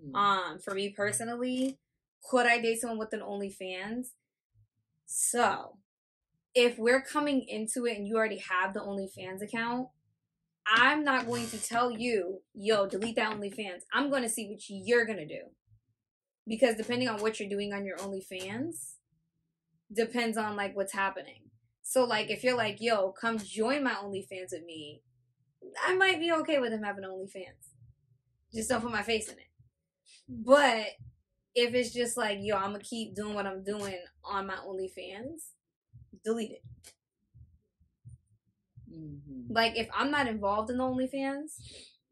Mm. 0.02 0.16
Um, 0.16 0.58
for 0.58 0.74
me 0.74 0.88
personally, 0.88 1.78
could 2.24 2.46
I 2.46 2.58
date 2.58 2.80
someone 2.80 2.98
with 2.98 3.12
an 3.12 3.20
OnlyFans? 3.20 4.06
So, 5.04 5.76
if 6.54 6.78
we're 6.78 7.02
coming 7.02 7.44
into 7.46 7.84
it 7.84 7.98
and 7.98 8.06
you 8.06 8.16
already 8.16 8.42
have 8.48 8.72
the 8.72 8.80
OnlyFans 8.80 9.42
account, 9.42 9.88
I'm 10.66 11.04
not 11.04 11.26
going 11.26 11.48
to 11.48 11.58
tell 11.58 11.90
you, 11.90 12.40
yo, 12.54 12.86
delete 12.86 13.16
that 13.16 13.36
OnlyFans. 13.36 13.82
I'm 13.92 14.08
going 14.08 14.22
to 14.22 14.28
see 14.28 14.48
what 14.48 14.60
you're 14.68 15.04
going 15.04 15.18
to 15.18 15.26
do. 15.26 15.42
Because 16.46 16.76
depending 16.76 17.08
on 17.08 17.20
what 17.20 17.38
you're 17.38 17.48
doing 17.48 17.74
on 17.74 17.84
your 17.84 17.98
OnlyFans, 17.98 18.94
depends 19.92 20.36
on 20.36 20.56
like 20.56 20.76
what's 20.76 20.92
happening. 20.92 21.42
So, 21.82 22.04
like, 22.04 22.30
if 22.30 22.44
you're 22.44 22.56
like, 22.56 22.76
yo, 22.80 23.12
come 23.12 23.38
join 23.38 23.82
my 23.82 23.94
OnlyFans 23.94 24.52
with 24.52 24.64
me, 24.64 25.02
I 25.84 25.94
might 25.94 26.20
be 26.20 26.30
okay 26.32 26.60
with 26.60 26.72
him 26.72 26.82
having 26.82 27.04
OnlyFans. 27.04 27.70
Just 28.54 28.68
don't 28.68 28.82
put 28.82 28.92
my 28.92 29.02
face 29.02 29.28
in 29.28 29.34
it. 29.34 29.48
But 30.28 30.86
if 31.54 31.74
it's 31.74 31.92
just 31.92 32.16
like, 32.16 32.38
yo, 32.40 32.56
I'm 32.56 32.72
gonna 32.72 32.80
keep 32.80 33.14
doing 33.14 33.34
what 33.34 33.46
I'm 33.46 33.64
doing 33.64 33.98
on 34.24 34.46
my 34.46 34.54
OnlyFans, 34.54 35.50
delete 36.24 36.52
it. 36.52 36.62
Mhm. 38.92 39.46
Like 39.48 39.76
if 39.76 39.88
I'm 39.92 40.10
not 40.10 40.28
involved 40.28 40.70
in 40.70 40.78
the 40.78 40.84
OnlyFans, 40.84 41.60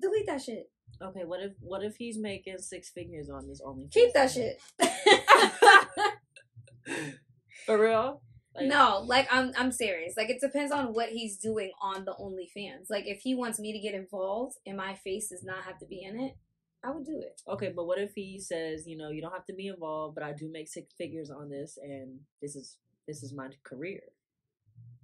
delete 0.01 0.27
that 0.27 0.43
shit. 0.43 0.71
Okay, 1.01 1.25
what 1.25 1.41
if 1.41 1.53
what 1.61 1.85
if 1.85 1.97
he's 1.97 2.19
making 2.19 2.59
six 2.59 2.91
figures 2.91 3.31
on 3.31 3.47
this 3.47 3.63
OnlyFans? 3.63 3.93
Keep 3.93 4.13
that 4.15 4.31
shit. 4.31 4.61
For 7.69 7.79
real? 7.79 8.23
Like- 8.55 8.67
no, 8.67 9.05
like 9.07 9.29
I'm 9.31 9.53
I'm 9.59 9.71
serious. 9.71 10.15
Like 10.17 10.31
it 10.31 10.41
depends 10.41 10.73
on 10.73 10.95
what 10.95 11.11
he's 11.11 11.37
doing 11.37 11.71
on 11.83 12.07
the 12.07 12.15
OnlyFans. 12.15 12.87
Like 12.89 13.07
if 13.07 13.21
he 13.21 13.35
wants 13.35 13.61
me 13.61 13.73
to 13.73 13.79
get 13.79 13.95
involved 13.95 14.57
and 14.67 14.75
my 14.77 14.95
face 14.95 15.29
does 15.29 15.45
not 15.45 15.65
have 15.65 15.79
to 15.81 15.87
be 15.87 16.03
in 16.03 16.19
it, 16.19 16.39
I 16.83 16.91
would 16.91 17.05
do 17.05 17.21
it. 17.21 17.43
Okay, 17.47 17.71
but 17.77 17.85
what 17.87 17.99
if 17.99 18.13
he 18.15 18.41
says, 18.41 18.87
you 18.87 18.97
know, 18.97 19.11
you 19.11 19.21
don't 19.21 19.35
have 19.35 19.45
to 19.47 19.53
be 19.53 19.69
involved, 19.69 20.15
but 20.15 20.25
I 20.25 20.33
do 20.33 20.51
make 20.51 20.67
six 20.69 20.95
figures 20.95 21.31
on 21.31 21.51
this, 21.51 21.79
and 21.83 22.21
this 22.41 22.57
is 22.57 22.79
this 23.07 23.23
is 23.23 23.35
my 23.35 23.51
career. 23.65 24.01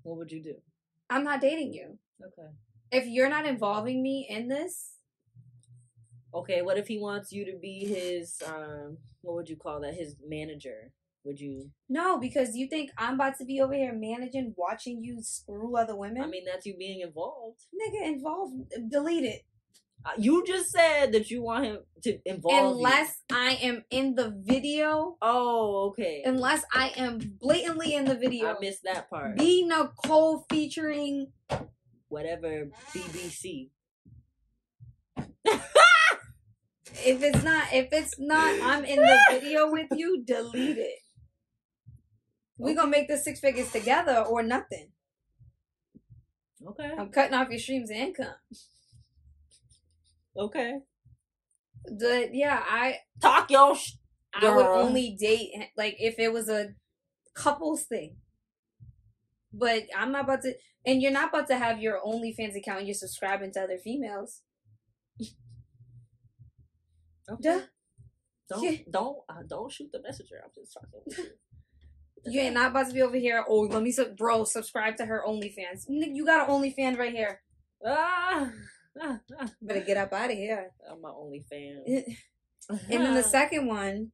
What 0.04 0.16
would 0.16 0.32
you 0.32 0.42
do? 0.42 0.54
I'm 1.10 1.22
not 1.22 1.42
dating 1.42 1.74
you. 1.74 1.98
Okay. 2.24 2.48
If 2.90 3.06
you're 3.06 3.28
not 3.28 3.44
involving 3.44 4.02
me 4.02 4.26
in 4.28 4.48
this, 4.48 4.94
Okay, 6.32 6.62
what 6.62 6.78
if 6.78 6.88
he 6.88 6.98
wants 6.98 7.30
you 7.30 7.44
to 7.44 7.56
be 7.56 7.84
his 7.84 8.42
um 8.46 8.96
what 9.20 9.36
would 9.36 9.48
you 9.48 9.56
call 9.56 9.80
that? 9.80 9.94
His 9.94 10.16
manager. 10.26 10.90
Would 11.24 11.40
you 11.40 11.70
no, 11.88 12.18
because 12.18 12.54
you 12.54 12.68
think 12.68 12.90
I'm 12.98 13.14
about 13.14 13.38
to 13.38 13.44
be 13.46 13.60
over 13.60 13.72
here 13.74 13.94
managing, 13.94 14.54
watching 14.58 15.02
you 15.02 15.22
screw 15.22 15.76
other 15.76 15.96
women. 15.96 16.22
I 16.22 16.26
mean 16.26 16.44
that's 16.44 16.66
you 16.66 16.76
being 16.76 17.00
involved. 17.00 17.60
nigga, 17.74 18.06
involved. 18.06 18.54
Delete 18.90 19.24
it. 19.24 19.42
Uh, 20.04 20.10
You 20.18 20.44
just 20.46 20.70
said 20.70 21.12
that 21.12 21.30
you 21.30 21.40
want 21.42 21.64
him 21.64 21.78
to 22.02 22.18
involve 22.26 22.54
you. 22.54 22.76
Unless 22.76 23.22
I 23.32 23.58
am 23.62 23.84
in 23.90 24.16
the 24.16 24.34
video, 24.44 25.16
Oh, 25.22 25.88
okay. 25.92 26.22
unless 26.26 26.62
I 26.70 26.92
am 26.96 27.38
blatantly 27.40 27.94
in 27.94 28.04
the 28.04 28.14
video. 28.16 28.54
I 28.54 28.60
missed 28.60 28.82
that 28.84 29.08
part. 29.08 29.38
B 29.38 29.66
Nicole 29.66 30.44
featuring 30.50 31.32
Whatever 32.08 32.68
BBC. 32.92 33.70
if 37.06 37.22
it's 37.22 37.42
not 37.42 37.64
if 37.72 37.88
it's 37.92 38.14
not 38.18 38.60
I'm 38.62 38.84
in 38.84 38.96
the 39.00 39.18
video 39.30 39.70
with 39.70 39.88
you, 39.92 40.22
delete 40.24 40.76
it. 40.78 40.98
We 42.58 42.74
gonna 42.74 42.90
make 42.90 43.08
the 43.08 43.18
six 43.18 43.40
figures 43.40 43.70
together 43.72 44.18
or 44.28 44.42
nothing. 44.42 44.90
Okay. 46.66 46.90
I'm 46.98 47.10
cutting 47.10 47.34
off 47.34 47.50
your 47.50 47.58
streams 47.58 47.90
of 47.90 47.96
income. 47.96 48.34
Okay. 50.36 50.78
The 51.84 52.30
yeah, 52.32 52.62
I 52.66 52.98
Talk 53.20 53.50
your 53.50 53.76
sh- 53.76 53.92
I 54.34 54.54
would 54.54 54.66
only 54.66 55.16
date 55.18 55.50
like 55.76 55.96
if 55.98 56.18
it 56.18 56.32
was 56.32 56.48
a 56.48 56.70
couples 57.34 57.84
thing. 57.84 58.16
But 59.52 59.84
I'm 59.96 60.10
not 60.10 60.24
about 60.24 60.42
to, 60.42 60.54
and 60.84 61.00
you're 61.00 61.12
not 61.12 61.28
about 61.28 61.46
to 61.48 61.56
have 61.56 61.80
your 61.80 62.00
OnlyFans 62.04 62.56
account. 62.56 62.80
and 62.80 62.88
You're 62.88 62.94
subscribing 62.94 63.52
to 63.52 63.60
other 63.62 63.78
females. 63.78 64.40
Okay. 67.30 67.40
Duh. 67.42 67.60
Don't 68.50 68.62
Yeah. 68.64 68.78
don't 68.90 69.18
uh, 69.28 69.42
don't 69.48 69.70
shoot 69.72 69.90
the 69.92 70.02
messenger. 70.02 70.42
I'm 70.44 70.50
just 70.54 70.72
talking 70.74 71.30
you. 72.26 72.32
You 72.32 72.40
ain't 72.40 72.54
not 72.54 72.70
about 72.70 72.88
to 72.88 72.94
be 72.94 73.02
over 73.02 73.16
here. 73.16 73.44
Oh, 73.48 73.60
let 73.60 73.82
me, 73.82 73.92
sub- 73.92 74.16
bro, 74.16 74.44
subscribe 74.44 74.96
to 74.96 75.06
her 75.06 75.22
OnlyFans. 75.26 75.88
Nigga, 75.90 76.14
You 76.14 76.24
got 76.26 76.48
an 76.48 76.54
OnlyFans 76.54 76.98
right 76.98 77.12
here. 77.12 77.40
Ah, 77.86 78.50
ah, 79.00 79.20
ah. 79.40 79.50
Better 79.62 79.80
get 79.80 79.96
up 79.96 80.12
out 80.12 80.30
of 80.30 80.36
here. 80.36 80.70
I'm 80.90 81.00
my 81.00 81.10
only 81.10 81.44
fan. 81.50 81.84
And 82.70 83.02
then 83.04 83.12
the 83.14 83.22
second 83.22 83.66
one, 83.66 84.12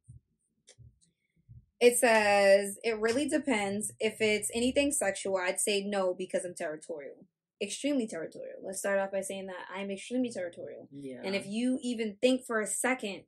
it 1.80 1.96
says 1.98 2.78
it 2.82 2.98
really 2.98 3.28
depends. 3.28 3.92
If 4.00 4.20
it's 4.20 4.50
anything 4.52 4.90
sexual, 4.90 5.36
I'd 5.36 5.60
say 5.60 5.84
no 5.84 6.14
because 6.14 6.44
I'm 6.44 6.54
territorial. 6.56 7.26
extremely 7.62 8.08
territorial. 8.08 8.56
Let's 8.64 8.80
start 8.80 8.98
off 8.98 9.12
by 9.12 9.20
saying 9.20 9.46
that 9.46 9.66
I'm 9.72 9.90
extremely 9.90 10.30
territorial. 10.32 10.88
Yeah. 10.90 11.20
And 11.24 11.36
if 11.36 11.46
you 11.46 11.78
even 11.82 12.16
think 12.20 12.44
for 12.44 12.60
a 12.60 12.66
second 12.66 13.22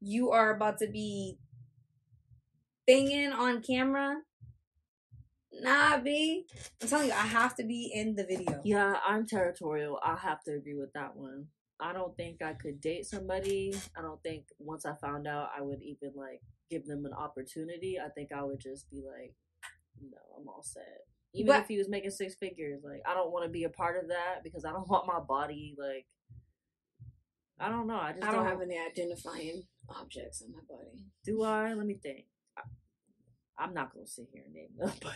you 0.00 0.30
are 0.30 0.54
about 0.54 0.78
to 0.78 0.86
be 0.86 1.36
thinging 2.88 3.32
on 3.32 3.62
camera, 3.62 4.16
nah, 5.52 5.98
B. 5.98 6.46
I'm 6.82 6.88
telling 6.88 7.08
you, 7.08 7.12
I 7.12 7.26
have 7.26 7.54
to 7.56 7.64
be 7.64 7.90
in 7.94 8.14
the 8.14 8.24
video. 8.24 8.60
Yeah, 8.64 8.94
I'm 9.06 9.26
territorial. 9.26 9.98
I 10.02 10.16
have 10.16 10.42
to 10.44 10.52
agree 10.54 10.74
with 10.74 10.92
that 10.94 11.16
one. 11.16 11.46
I 11.80 11.92
don't 11.92 12.16
think 12.16 12.42
I 12.42 12.54
could 12.54 12.80
date 12.80 13.06
somebody. 13.06 13.72
I 13.96 14.02
don't 14.02 14.20
think 14.22 14.46
once 14.58 14.84
I 14.84 14.94
found 15.00 15.28
out 15.28 15.50
I 15.56 15.62
would 15.62 15.80
even 15.82 16.12
like 16.16 16.40
give 16.70 16.86
them 16.86 17.04
an 17.06 17.12
opportunity. 17.12 17.98
I 18.04 18.08
think 18.08 18.32
I 18.32 18.42
would 18.42 18.58
just 18.58 18.90
be 18.90 18.96
like, 18.96 19.34
no, 20.00 20.18
I'm 20.36 20.48
all 20.48 20.62
set. 20.62 21.06
Even 21.34 21.48
But- 21.48 21.62
if 21.62 21.68
he 21.68 21.78
was 21.78 21.88
making 21.88 22.10
six 22.10 22.34
figures, 22.34 22.82
like 22.82 23.02
I 23.06 23.14
don't 23.14 23.30
want 23.30 23.44
to 23.44 23.50
be 23.50 23.64
a 23.64 23.68
part 23.68 24.02
of 24.02 24.08
that 24.08 24.42
because 24.42 24.64
I 24.64 24.72
don't 24.72 24.88
want 24.90 25.06
my 25.06 25.20
body 25.20 25.76
like. 25.78 26.06
I 27.60 27.68
don't 27.68 27.88
know. 27.88 27.98
I 27.98 28.12
just 28.12 28.24
I 28.24 28.30
don't 28.30 28.46
have 28.46 28.60
any 28.60 28.78
identifying 28.78 29.64
objects 29.88 30.42
on 30.42 30.52
my 30.52 30.60
body. 30.68 31.04
Do 31.24 31.42
I? 31.42 31.74
Let 31.74 31.86
me 31.86 31.94
think. 32.00 32.26
I'm 33.58 33.74
not 33.74 33.92
gonna 33.92 34.06
sit 34.06 34.28
here 34.32 34.42
and 34.44 34.54
name 34.54 34.68
them, 34.78 34.92
but 35.02 35.12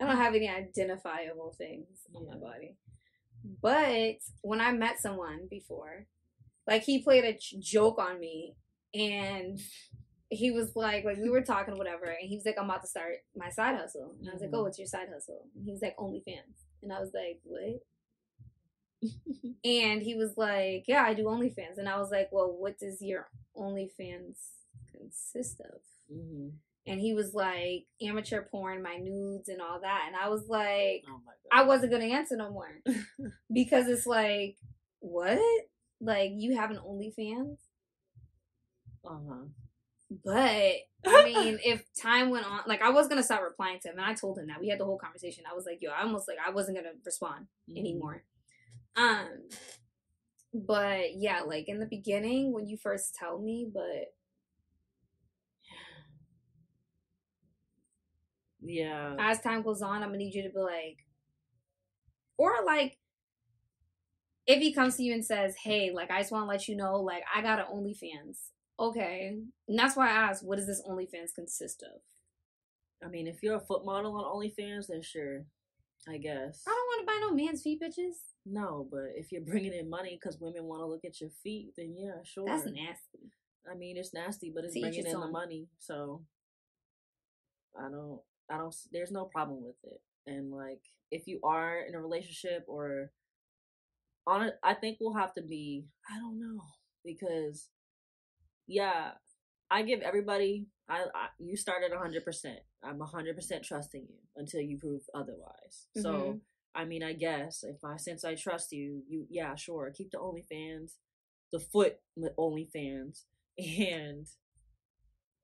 I 0.00 0.06
don't 0.06 0.16
have 0.16 0.34
any 0.34 0.48
identifiable 0.48 1.54
things 1.56 1.86
on 2.14 2.26
my 2.26 2.36
body. 2.36 2.76
But 3.62 4.16
when 4.42 4.60
I 4.60 4.72
met 4.72 5.00
someone 5.00 5.46
before, 5.50 6.06
like 6.66 6.82
he 6.82 7.02
played 7.02 7.24
a 7.24 7.38
joke 7.60 7.98
on 7.98 8.18
me, 8.18 8.54
and 8.94 9.60
he 10.30 10.50
was 10.50 10.74
like, 10.74 11.04
like 11.04 11.18
we 11.18 11.28
were 11.30 11.42
talking, 11.42 11.76
whatever, 11.76 12.04
and 12.06 12.28
he 12.28 12.36
was 12.36 12.46
like, 12.46 12.56
I'm 12.58 12.64
about 12.70 12.82
to 12.82 12.88
start 12.88 13.16
my 13.36 13.50
side 13.50 13.76
hustle, 13.76 14.14
and 14.18 14.28
I 14.28 14.32
was 14.32 14.40
like, 14.42 14.50
Mhm. 14.50 14.54
Oh, 14.58 14.62
what's 14.62 14.78
your 14.78 14.86
side 14.88 15.08
hustle? 15.12 15.46
And 15.54 15.64
he 15.64 15.72
was 15.72 15.82
like, 15.82 15.96
OnlyFans, 15.96 16.64
and 16.82 16.92
I 16.92 17.00
was 17.00 17.12
like, 17.14 17.40
What? 17.44 17.82
and 19.64 20.02
he 20.02 20.14
was 20.14 20.36
like, 20.36 20.84
Yeah, 20.88 21.02
I 21.04 21.14
do 21.14 21.24
OnlyFans, 21.24 21.78
and 21.78 21.88
I 21.88 21.98
was 21.98 22.10
like, 22.10 22.30
Well, 22.32 22.56
what 22.58 22.78
does 22.78 23.02
your 23.02 23.28
OnlyFans 23.56 24.38
consist 24.90 25.60
of? 25.60 25.80
hmm 26.10 26.48
and 26.86 27.00
he 27.00 27.14
was 27.14 27.34
like 27.34 27.86
amateur 28.02 28.42
porn, 28.42 28.82
my 28.82 28.96
nudes 28.96 29.48
and 29.48 29.60
all 29.62 29.80
that, 29.80 30.04
and 30.06 30.16
I 30.16 30.28
was 30.28 30.48
like, 30.48 31.04
oh 31.08 31.20
I 31.52 31.62
wasn't 31.64 31.92
gonna 31.92 32.06
answer 32.06 32.36
no 32.36 32.50
more 32.50 32.70
because 33.52 33.88
it's 33.88 34.06
like, 34.06 34.56
what? 35.00 35.40
Like 36.00 36.32
you 36.34 36.56
have 36.56 36.70
an 36.70 36.78
OnlyFans? 36.78 37.56
uh 39.04 39.18
huh. 39.28 39.44
But 40.24 40.74
I 41.06 41.22
mean, 41.24 41.58
if 41.64 41.84
time 42.00 42.30
went 42.30 42.46
on, 42.46 42.60
like 42.66 42.82
I 42.82 42.90
was 42.90 43.08
gonna 43.08 43.22
stop 43.22 43.42
replying 43.42 43.80
to 43.80 43.88
him, 43.88 43.98
and 43.98 44.06
I 44.06 44.14
told 44.14 44.38
him 44.38 44.46
that 44.48 44.60
we 44.60 44.68
had 44.68 44.78
the 44.80 44.84
whole 44.84 44.98
conversation. 44.98 45.44
I 45.50 45.54
was 45.54 45.66
like, 45.66 45.78
yo, 45.82 45.90
I 45.90 46.02
almost 46.02 46.28
like 46.28 46.38
I 46.44 46.50
wasn't 46.50 46.76
gonna 46.78 46.94
respond 47.04 47.46
Mm-hmm. 47.68 47.78
anymore. 47.78 48.22
Um, 48.96 49.28
but 50.52 51.14
yeah, 51.16 51.40
like 51.40 51.68
in 51.68 51.80
the 51.80 51.86
beginning 51.86 52.52
when 52.52 52.66
you 52.66 52.76
first 52.76 53.14
tell 53.14 53.38
me, 53.38 53.66
but 53.72 54.14
Yeah. 58.64 59.14
as 59.18 59.40
time 59.40 59.62
goes 59.62 59.82
on, 59.82 60.02
I'm 60.02 60.08
gonna 60.08 60.18
need 60.18 60.34
you 60.34 60.42
to 60.42 60.50
be 60.50 60.60
like, 60.60 60.98
or 62.38 62.64
like, 62.64 62.98
if 64.46 64.60
he 64.60 64.72
comes 64.72 64.96
to 64.96 65.02
you 65.02 65.14
and 65.14 65.24
says, 65.24 65.54
"Hey, 65.62 65.90
like 65.90 66.10
I 66.10 66.20
just 66.20 66.32
want 66.32 66.44
to 66.44 66.48
let 66.48 66.68
you 66.68 66.76
know, 66.76 66.96
like 66.96 67.22
I 67.34 67.42
got 67.42 67.58
an 67.60 67.66
OnlyFans." 67.72 68.38
Okay, 68.78 69.38
and 69.68 69.78
that's 69.78 69.96
why 69.96 70.08
I 70.08 70.12
asked, 70.12 70.44
"What 70.44 70.56
does 70.56 70.66
this 70.66 70.82
OnlyFans 70.88 71.34
consist 71.34 71.82
of?" 71.82 72.00
I 73.04 73.08
mean, 73.08 73.26
if 73.26 73.42
you're 73.42 73.56
a 73.56 73.60
foot 73.60 73.84
model 73.84 74.16
on 74.16 74.24
OnlyFans, 74.24 74.88
then 74.88 75.02
sure, 75.02 75.44
I 76.08 76.16
guess. 76.18 76.62
I 76.66 76.70
don't 76.70 76.76
want 76.76 77.00
to 77.00 77.06
buy 77.06 77.18
no 77.20 77.34
man's 77.34 77.62
feet, 77.62 77.80
bitches. 77.82 78.14
No, 78.46 78.86
but 78.90 79.12
if 79.14 79.32
you're 79.32 79.42
bringing 79.42 79.72
in 79.72 79.88
money 79.88 80.18
because 80.20 80.40
women 80.40 80.64
want 80.64 80.80
to 80.80 80.86
look 80.86 81.04
at 81.04 81.20
your 81.20 81.30
feet, 81.42 81.72
then 81.76 81.94
yeah, 81.96 82.22
sure. 82.24 82.46
That's 82.46 82.66
nasty. 82.66 83.30
I 83.70 83.74
mean, 83.74 83.96
it's 83.96 84.12
nasty, 84.12 84.50
but 84.54 84.64
it's 84.64 84.74
To 84.74 84.80
bringing 84.80 85.06
in 85.06 85.20
the 85.20 85.28
money, 85.28 85.68
so 85.78 86.22
I 87.78 87.88
don't, 87.88 88.20
I 88.50 88.58
don't. 88.58 88.74
There's 88.92 89.10
no 89.12 89.24
problem 89.24 89.64
with 89.64 89.76
it. 89.84 90.00
And 90.26 90.52
like, 90.52 90.80
if 91.10 91.26
you 91.26 91.40
are 91.44 91.80
in 91.80 91.94
a 91.94 92.00
relationship 92.00 92.64
or 92.66 93.10
on 94.26 94.42
it, 94.42 94.54
I 94.62 94.74
think 94.74 94.98
we'll 95.00 95.14
have 95.14 95.34
to 95.34 95.42
be. 95.42 95.86
I 96.10 96.18
don't 96.18 96.38
know 96.38 96.60
because, 97.04 97.68
yeah, 98.66 99.12
I 99.70 99.82
give 99.82 100.00
everybody. 100.00 100.66
I, 100.88 101.04
I 101.14 101.26
you 101.38 101.56
started 101.56 101.92
hundred 101.92 102.24
percent. 102.24 102.58
I'm 102.82 103.00
hundred 103.00 103.36
percent 103.36 103.64
trusting 103.64 104.02
you 104.08 104.18
until 104.36 104.60
you 104.60 104.78
prove 104.78 105.02
otherwise. 105.14 105.86
So. 105.96 106.12
Mhm. 106.12 106.40
I 106.76 106.84
mean, 106.84 107.04
I 107.04 107.12
guess 107.12 107.62
if 107.62 107.84
I 107.84 107.96
since 107.98 108.24
I 108.24 108.34
trust 108.34 108.72
you, 108.72 109.04
you 109.08 109.26
yeah, 109.30 109.54
sure, 109.54 109.92
keep 109.96 110.10
the 110.10 110.18
OnlyFans, 110.18 110.94
the 111.52 111.60
foot 111.60 111.98
with 112.16 112.34
OnlyFans, 112.36 113.22
and 113.58 114.26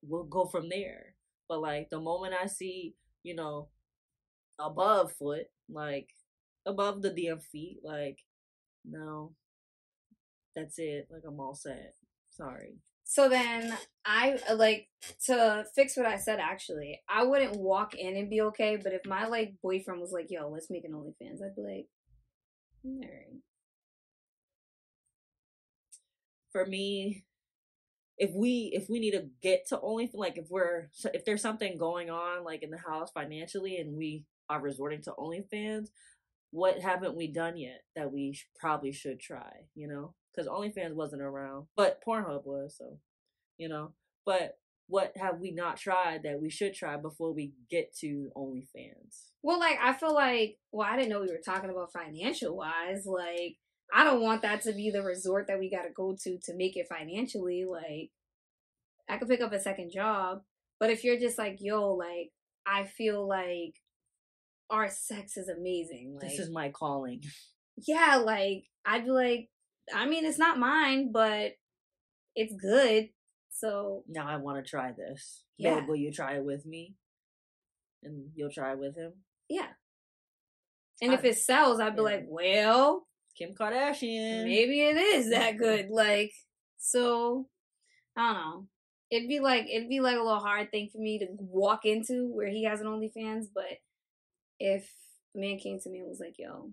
we'll 0.02 0.24
go 0.24 0.46
from 0.46 0.68
there. 0.68 1.14
But 1.50 1.62
like 1.62 1.90
the 1.90 1.98
moment 1.98 2.32
I 2.40 2.46
see, 2.46 2.94
you 3.24 3.34
know, 3.34 3.70
above 4.60 5.12
foot, 5.18 5.46
like 5.68 6.10
above 6.64 7.02
the 7.02 7.10
damn 7.10 7.40
feet, 7.40 7.80
like 7.82 8.20
no, 8.84 9.32
that's 10.54 10.78
it. 10.78 11.08
Like 11.10 11.22
I'm 11.26 11.40
all 11.40 11.56
set. 11.56 11.96
Sorry. 12.30 12.76
So 13.02 13.28
then 13.28 13.76
I 14.04 14.38
uh, 14.48 14.54
like 14.54 14.90
to 15.26 15.64
fix 15.74 15.96
what 15.96 16.06
I 16.06 16.18
said. 16.18 16.38
Actually, 16.38 17.00
I 17.08 17.24
wouldn't 17.24 17.56
walk 17.58 17.96
in 17.96 18.16
and 18.16 18.30
be 18.30 18.42
okay. 18.42 18.76
But 18.76 18.92
if 18.92 19.04
my 19.04 19.26
like 19.26 19.54
boyfriend 19.60 20.00
was 20.00 20.12
like, 20.12 20.30
"Yo, 20.30 20.48
let's 20.48 20.70
make 20.70 20.84
an 20.84 20.92
OnlyFans," 20.92 21.42
I'd 21.42 21.56
be 21.56 21.62
like, 21.62 21.88
"Alright." 22.86 23.42
for 26.52 26.66
me 26.66 27.24
if 28.20 28.33
we 28.35 28.70
if 28.74 28.88
we 28.90 29.00
need 29.00 29.12
to 29.12 29.24
get 29.42 29.66
to 29.66 29.80
only 29.80 30.09
like 30.12 30.37
if 30.37 30.50
we're 30.50 30.90
if 31.14 31.24
there's 31.24 31.40
something 31.40 31.78
going 31.78 32.11
on 32.11 32.44
like 32.44 32.62
in 32.62 32.70
the 32.70 32.78
house 32.78 33.11
financially 33.12 33.78
and 33.78 33.96
we 33.96 34.24
are 34.50 34.61
resorting 34.61 35.00
to 35.02 35.12
OnlyFans, 35.18 35.88
what 36.50 36.80
haven't 36.80 37.16
we 37.16 37.28
done 37.28 37.56
yet 37.56 37.80
that 37.96 38.12
we 38.12 38.35
sh- 38.35 38.46
probably 38.59 38.92
should 38.92 39.20
try? 39.20 39.50
You 39.74 39.88
know, 39.88 40.14
because 40.30 40.48
OnlyFans 40.48 40.94
wasn't 40.94 41.22
around, 41.22 41.66
but 41.76 42.02
Pornhub 42.06 42.44
was, 42.44 42.76
so 42.76 42.98
you 43.56 43.70
know. 43.70 43.94
But 44.26 44.59
what 44.87 45.12
have 45.16 45.40
we 45.40 45.50
not 45.52 45.78
tried 45.78 46.24
that 46.24 46.42
we 46.42 46.50
should 46.50 46.74
try 46.74 46.98
before 46.98 47.33
we 47.33 47.54
get 47.70 47.96
to 48.00 48.30
OnlyFans? 48.37 49.30
Well, 49.42 49.59
like 49.59 49.78
I 49.83 49.94
feel 49.94 50.12
like, 50.12 50.59
well, 50.72 50.87
I 50.87 50.96
didn't 50.96 51.09
know 51.09 51.20
we 51.20 51.28
were 51.28 51.40
talking 51.42 51.70
about 51.70 51.94
financial 51.94 52.54
wise. 52.54 53.06
Like, 53.06 53.56
I 53.92 54.05
don't 54.05 54.22
want 54.22 54.42
that 54.42 54.62
to 54.62 54.72
be 54.72 54.90
the 54.90 55.03
resort 55.03 55.46
that 55.48 55.59
we 55.59 55.70
got 55.70 55.83
to 55.83 55.90
go 55.94 56.16
to 56.22 56.38
to 56.44 56.55
make 56.55 56.76
it 56.76 56.87
financially. 56.88 57.64
Like, 57.64 58.11
I 59.09 59.18
could 59.18 59.29
pick 59.29 59.40
up 59.40 59.53
a 59.53 59.61
second 59.61 59.90
job, 59.92 60.42
but 60.79 60.90
if 60.90 61.03
you're 61.05 61.18
just 61.18 61.38
like, 61.38 61.57
yo, 61.61 61.94
like, 61.94 62.31
I 62.66 62.85
feel 62.85 63.26
like 63.26 63.74
our 64.70 64.88
sex 64.88 65.37
is 65.37 65.48
amazing. 65.48 66.18
Like, 66.20 66.31
this 66.31 66.38
is 66.38 66.50
my 66.50 66.70
calling. 66.70 67.22
yeah, 67.87 68.16
like 68.16 68.64
I'd 68.87 69.05
be 69.05 69.11
like, 69.11 69.48
I 69.94 70.07
mean, 70.07 70.24
it's 70.24 70.38
not 70.38 70.59
mine, 70.59 71.11
but 71.12 71.53
it's 72.37 72.55
good. 72.55 73.09
So 73.50 74.05
Now 74.09 74.29
I 74.29 74.37
want 74.37 74.64
to 74.64 74.68
try 74.68 74.92
this. 74.92 75.42
Yeah. 75.59 75.81
Babe, 75.81 75.88
will 75.88 75.96
you 75.96 76.12
try 76.12 76.37
it 76.37 76.44
with 76.44 76.64
me? 76.64 76.94
And 78.03 78.31
you'll 78.35 78.50
try 78.53 78.72
it 78.72 78.79
with 78.79 78.96
him. 78.96 79.12
yeah. 79.48 79.66
And 81.03 81.14
if 81.14 81.24
it 81.24 81.38
sells, 81.38 81.81
I'd 81.81 81.96
be 81.96 82.03
yeah. 82.03 82.09
like, 82.09 82.26
well, 82.29 83.07
Kim 83.40 83.55
Kardashian. 83.55 84.44
maybe 84.44 84.83
it 84.83 84.96
is 84.96 85.31
that 85.31 85.57
good. 85.57 85.88
Like, 85.90 86.33
so 86.76 87.48
I 88.16 88.33
don't 88.33 88.35
know. 88.35 88.66
It'd 89.11 89.29
be 89.29 89.40
like 89.40 89.66
it'd 89.68 89.88
be 89.88 90.00
like 90.00 90.16
a 90.16 90.22
little 90.22 90.38
hard 90.38 90.70
thing 90.70 90.88
for 90.92 90.98
me 90.98 91.18
to 91.20 91.26
walk 91.38 91.85
into 91.85 92.26
where 92.29 92.48
he 92.48 92.64
has 92.64 92.81
an 92.81 92.87
OnlyFans, 92.87 93.46
but 93.53 93.64
if 94.61 94.88
a 95.35 95.38
man 95.38 95.59
came 95.59 95.81
to 95.81 95.90
me 95.90 96.00
and 96.00 96.09
was 96.09 96.20
like, 96.20 96.38
"Yo," 96.38 96.70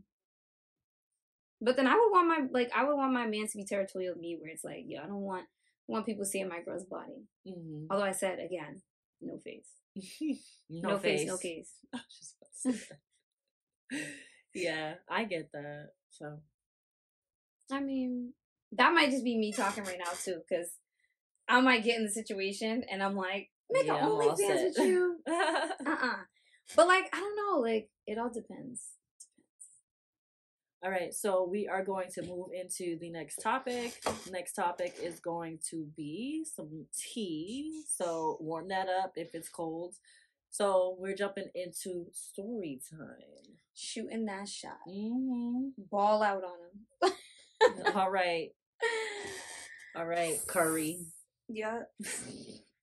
but 1.62 1.76
then 1.78 1.88
I 1.88 1.96
would 1.96 2.12
want 2.12 2.28
my 2.28 2.48
like 2.52 2.70
I 2.76 2.84
would 2.84 2.96
want 2.96 3.14
my 3.14 3.26
man 3.26 3.48
to 3.48 3.58
be 3.58 3.66
territorial 3.66 4.14
with 4.14 4.22
me, 4.22 4.38
where 4.40 4.52
it's 4.52 4.64
like, 4.64 4.84
"Yo, 4.86 5.02
I 5.02 5.08
don't 5.08 5.22
want 5.22 5.46
want 5.88 6.06
people 6.06 6.26
seeing 6.26 6.48
my 6.50 6.62
girl's 6.62 6.84
body." 6.84 7.24
hmm 7.48 7.86
Although 7.90 8.04
I 8.04 8.12
said 8.12 8.40
again, 8.40 8.82
no 9.22 9.40
face, 9.40 9.72
no, 10.70 10.90
no, 10.90 10.98
face. 11.00 11.22
face, 11.22 11.28
no 11.28 11.38
case. 11.38 11.72
I 11.94 11.98
was 11.98 12.18
just 12.20 12.36
about 12.36 12.74
to 12.74 12.88
say 12.88 12.96
that. 13.92 14.00
yeah, 14.54 14.94
I 15.10 15.24
get 15.24 15.52
that. 15.54 15.90
So 16.12 16.40
I 17.72 17.80
mean, 17.80 18.34
that 18.74 18.94
might 18.94 19.12
just 19.12 19.24
be 19.24 19.38
me 19.38 19.52
talking 19.52 19.84
right 19.84 20.00
now 20.00 20.12
too, 20.24 20.42
because 20.48 20.70
I 21.48 21.62
might 21.62 21.84
get 21.84 21.98
in 21.98 22.06
the 22.06 22.12
situation 22.12 22.84
and 22.92 23.02
I'm 23.02 23.16
like, 23.16 23.50
make 23.70 23.86
Yeah, 23.86 24.06
an 24.06 24.12
OnlyFans 24.12 24.64
with 24.64 24.78
you. 24.80 25.18
Uh-uh. 25.28 26.16
But 26.76 26.88
like, 26.88 27.10
I 27.14 27.20
don't 27.20 27.36
know, 27.36 27.60
like 27.60 27.90
it 28.06 28.18
all 28.18 28.30
depends. 28.30 28.82
All 30.84 30.92
right, 30.92 31.12
so 31.14 31.48
we 31.50 31.68
are 31.68 31.84
going 31.84 32.10
to 32.14 32.22
move 32.22 32.50
into 32.54 33.00
the 33.00 33.10
next 33.10 33.38
topic. 33.38 34.00
Next 34.32 34.54
topic 34.54 34.96
is 35.02 35.20
going 35.20 35.58
to 35.72 35.88
be 35.98 36.46
some 36.56 36.86
tea. 36.96 37.82
So 37.90 38.38
warm 38.40 38.68
that 38.68 38.88
up 38.88 39.14
if 39.16 39.34
it's 39.34 39.50
cold. 39.50 39.96
So 40.52 40.96
we're 41.00 41.16
jumping 41.16 41.50
into 41.56 42.06
story 42.14 42.80
time. 42.92 43.58
Shooting 43.76 44.26
that 44.26 44.48
shot. 44.48 44.78
Mm-hmm. 44.88 45.70
Ball 45.90 46.22
out 46.22 46.44
on 46.44 47.10
him. 47.10 47.16
All 47.96 48.10
right. 48.12 48.50
All 49.96 50.06
right, 50.06 50.38
Curry. 50.48 51.00
yeah. 51.48 51.80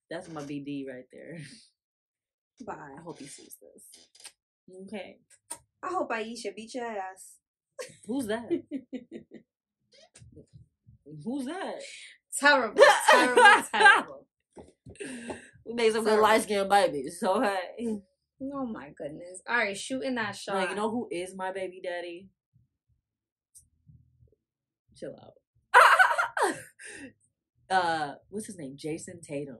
That's 0.09 0.29
my 0.29 0.41
BD 0.43 0.85
right 0.87 1.05
there. 1.11 1.39
Bye. 2.65 2.95
I 2.97 3.01
hope 3.01 3.19
he 3.19 3.25
sees 3.27 3.57
this. 3.61 3.83
Okay. 4.87 5.17
I 5.83 5.87
hope 5.87 6.11
Ayesha 6.11 6.51
beat 6.55 6.73
your 6.73 6.85
ass. 6.85 7.37
Who's 8.05 8.27
that? 8.27 8.49
Who's 11.23 11.45
that? 11.45 11.81
Terrible. 12.39 12.81
Terrible. 13.11 13.43
terrible. 13.73 14.27
We 15.65 15.73
made 15.73 15.93
some 15.93 16.03
good 16.03 16.19
light 16.19 16.43
skinned 16.43 16.69
babies. 16.69 17.17
So 17.19 17.41
hey. 17.41 17.99
Oh 18.41 18.65
my 18.65 18.89
goodness. 18.97 19.41
All 19.47 19.57
right, 19.57 19.77
shooting 19.77 20.15
that 20.15 20.35
shot. 20.35 20.55
Like, 20.55 20.69
you 20.69 20.75
know 20.75 20.89
who 20.89 21.07
is 21.11 21.35
my 21.35 21.51
baby 21.51 21.81
daddy? 21.83 22.27
Chill 24.95 25.15
out. 25.21 26.55
uh, 27.69 28.13
what's 28.29 28.47
his 28.47 28.57
name? 28.57 28.77
Jayson 28.77 29.21
Tatum. 29.21 29.59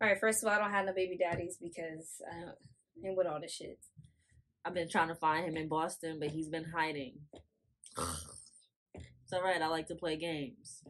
All 0.00 0.08
right, 0.08 0.20
first 0.20 0.42
of 0.42 0.48
all, 0.48 0.54
I 0.54 0.62
don't 0.62 0.70
have 0.70 0.86
no 0.86 0.92
baby 0.94 1.18
daddies 1.18 1.58
because 1.60 2.22
I 2.30 2.40
don't. 2.40 2.56
And 3.02 3.16
with 3.16 3.26
all 3.26 3.40
the 3.40 3.48
shit. 3.48 3.78
I've 4.64 4.74
been 4.74 4.88
trying 4.88 5.08
to 5.08 5.14
find 5.14 5.46
him 5.46 5.56
in 5.56 5.68
Boston, 5.68 6.18
but 6.20 6.30
he's 6.30 6.48
been 6.48 6.66
hiding. 6.76 7.14
It's 8.94 9.32
alright. 9.32 9.62
I 9.62 9.68
like 9.68 9.86
to 9.88 9.94
play 9.94 10.16
games. 10.16 10.82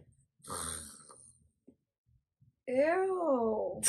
Ew. 2.67 3.81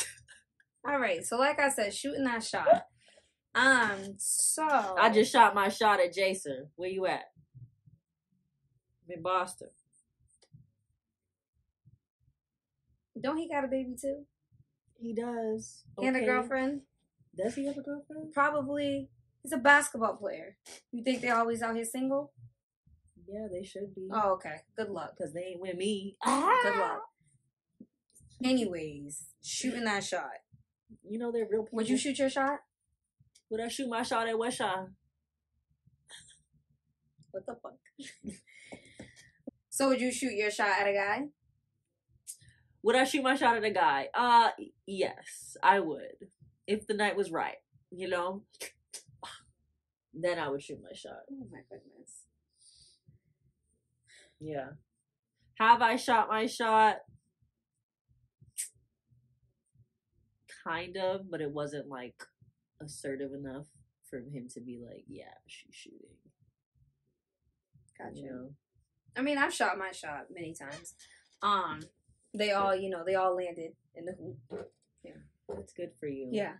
All 0.88 0.98
right, 0.98 1.24
so 1.24 1.36
like 1.36 1.60
I 1.60 1.68
said, 1.68 1.94
shooting 1.94 2.24
that 2.24 2.42
shot. 2.42 2.86
Um, 3.54 4.14
so 4.16 4.66
I 4.66 5.10
just 5.12 5.30
shot 5.32 5.54
my 5.54 5.68
shot 5.68 6.00
at 6.00 6.14
Jason. 6.14 6.68
Where 6.76 6.88
you 6.88 7.06
at? 7.06 7.24
I'm 9.10 9.16
in 9.16 9.22
Boston. 9.22 9.68
don't 13.20 13.36
he 13.36 13.48
got 13.48 13.64
a 13.64 13.68
baby 13.68 13.94
too 14.00 14.24
He 14.98 15.12
does. 15.12 15.82
and 15.98 16.16
a 16.16 16.24
girlfriend? 16.24 16.82
Does 17.36 17.54
he 17.54 17.66
have 17.66 17.76
a 17.76 17.82
girlfriend? 17.82 18.32
Probably. 18.32 19.10
He's 19.42 19.52
a 19.52 19.58
basketball 19.58 20.16
player. 20.16 20.56
You 20.90 21.04
think 21.04 21.20
they're 21.20 21.36
always 21.36 21.60
out 21.60 21.76
here 21.76 21.84
single? 21.84 22.32
Yeah, 23.28 23.46
they 23.52 23.62
should 23.62 23.94
be. 23.94 24.08
Oh, 24.10 24.32
okay. 24.34 24.56
Good 24.76 24.88
luck. 24.88 25.14
Because 25.16 25.34
they 25.34 25.40
ain't 25.40 25.60
with 25.60 25.76
me. 25.76 26.16
Ah! 26.24 26.60
Good 26.62 26.78
luck. 26.78 27.02
Anyways, 28.42 29.24
shooting 29.42 29.84
that 29.84 30.02
shot. 30.02 30.30
You 31.06 31.18
know 31.18 31.30
they're 31.30 31.46
real 31.50 31.64
people. 31.64 31.76
Would 31.76 31.90
you 31.90 31.98
shoot 31.98 32.18
your 32.18 32.30
shot? 32.30 32.60
Would 33.50 33.60
I 33.60 33.68
shoot 33.68 33.88
my 33.88 34.02
shot 34.02 34.28
at 34.28 34.38
West 34.38 34.58
Shot? 34.58 34.88
What 37.32 37.44
the 37.46 37.56
fuck? 37.62 37.74
so 39.80 39.88
would 39.88 40.00
you 40.02 40.12
shoot 40.12 40.34
your 40.34 40.50
shot 40.50 40.78
at 40.78 40.86
a 40.86 40.92
guy? 40.92 41.22
Would 42.82 42.96
I 42.96 43.04
shoot 43.04 43.22
my 43.22 43.34
shot 43.34 43.56
at 43.56 43.64
a 43.64 43.70
guy? 43.70 44.08
Uh, 44.12 44.50
yes, 44.86 45.56
I 45.62 45.80
would. 45.80 46.28
If 46.66 46.86
the 46.86 46.92
night 46.92 47.16
was 47.16 47.30
right, 47.30 47.56
you 47.90 48.06
know? 48.06 48.42
Then 50.12 50.38
I 50.38 50.50
would 50.50 50.62
shoot 50.62 50.80
my 50.82 50.94
shot. 50.94 51.20
Oh 51.32 51.46
my 51.50 51.60
goodness. 51.70 52.24
Yeah. 54.38 54.72
Have 55.58 55.80
I 55.80 55.96
shot 55.96 56.28
my 56.28 56.44
shot? 56.44 56.96
Kind 60.62 60.98
of, 60.98 61.30
but 61.30 61.40
it 61.40 61.52
wasn't 61.52 61.88
like 61.88 62.22
assertive 62.82 63.32
enough 63.32 63.64
for 64.10 64.18
him 64.18 64.46
to 64.52 64.60
be 64.60 64.78
like, 64.86 65.04
yeah, 65.08 65.38
she's 65.46 65.74
shooting. 65.74 66.18
Gotcha. 67.98 68.20
You 68.20 68.30
know? 68.30 68.50
I 69.16 69.22
mean, 69.22 69.38
I've 69.38 69.54
shot 69.54 69.78
my 69.78 69.92
shot 69.92 70.26
many 70.32 70.54
times. 70.54 70.94
Um, 71.42 71.80
they 72.34 72.52
all, 72.52 72.74
you 72.74 72.90
know, 72.90 73.02
they 73.04 73.14
all 73.14 73.34
landed 73.34 73.72
in 73.94 74.04
the 74.04 74.12
hoop. 74.12 74.70
Yeah, 75.02 75.12
That's 75.48 75.72
good 75.72 75.90
for 75.98 76.06
you. 76.06 76.28
Yeah. 76.32 76.54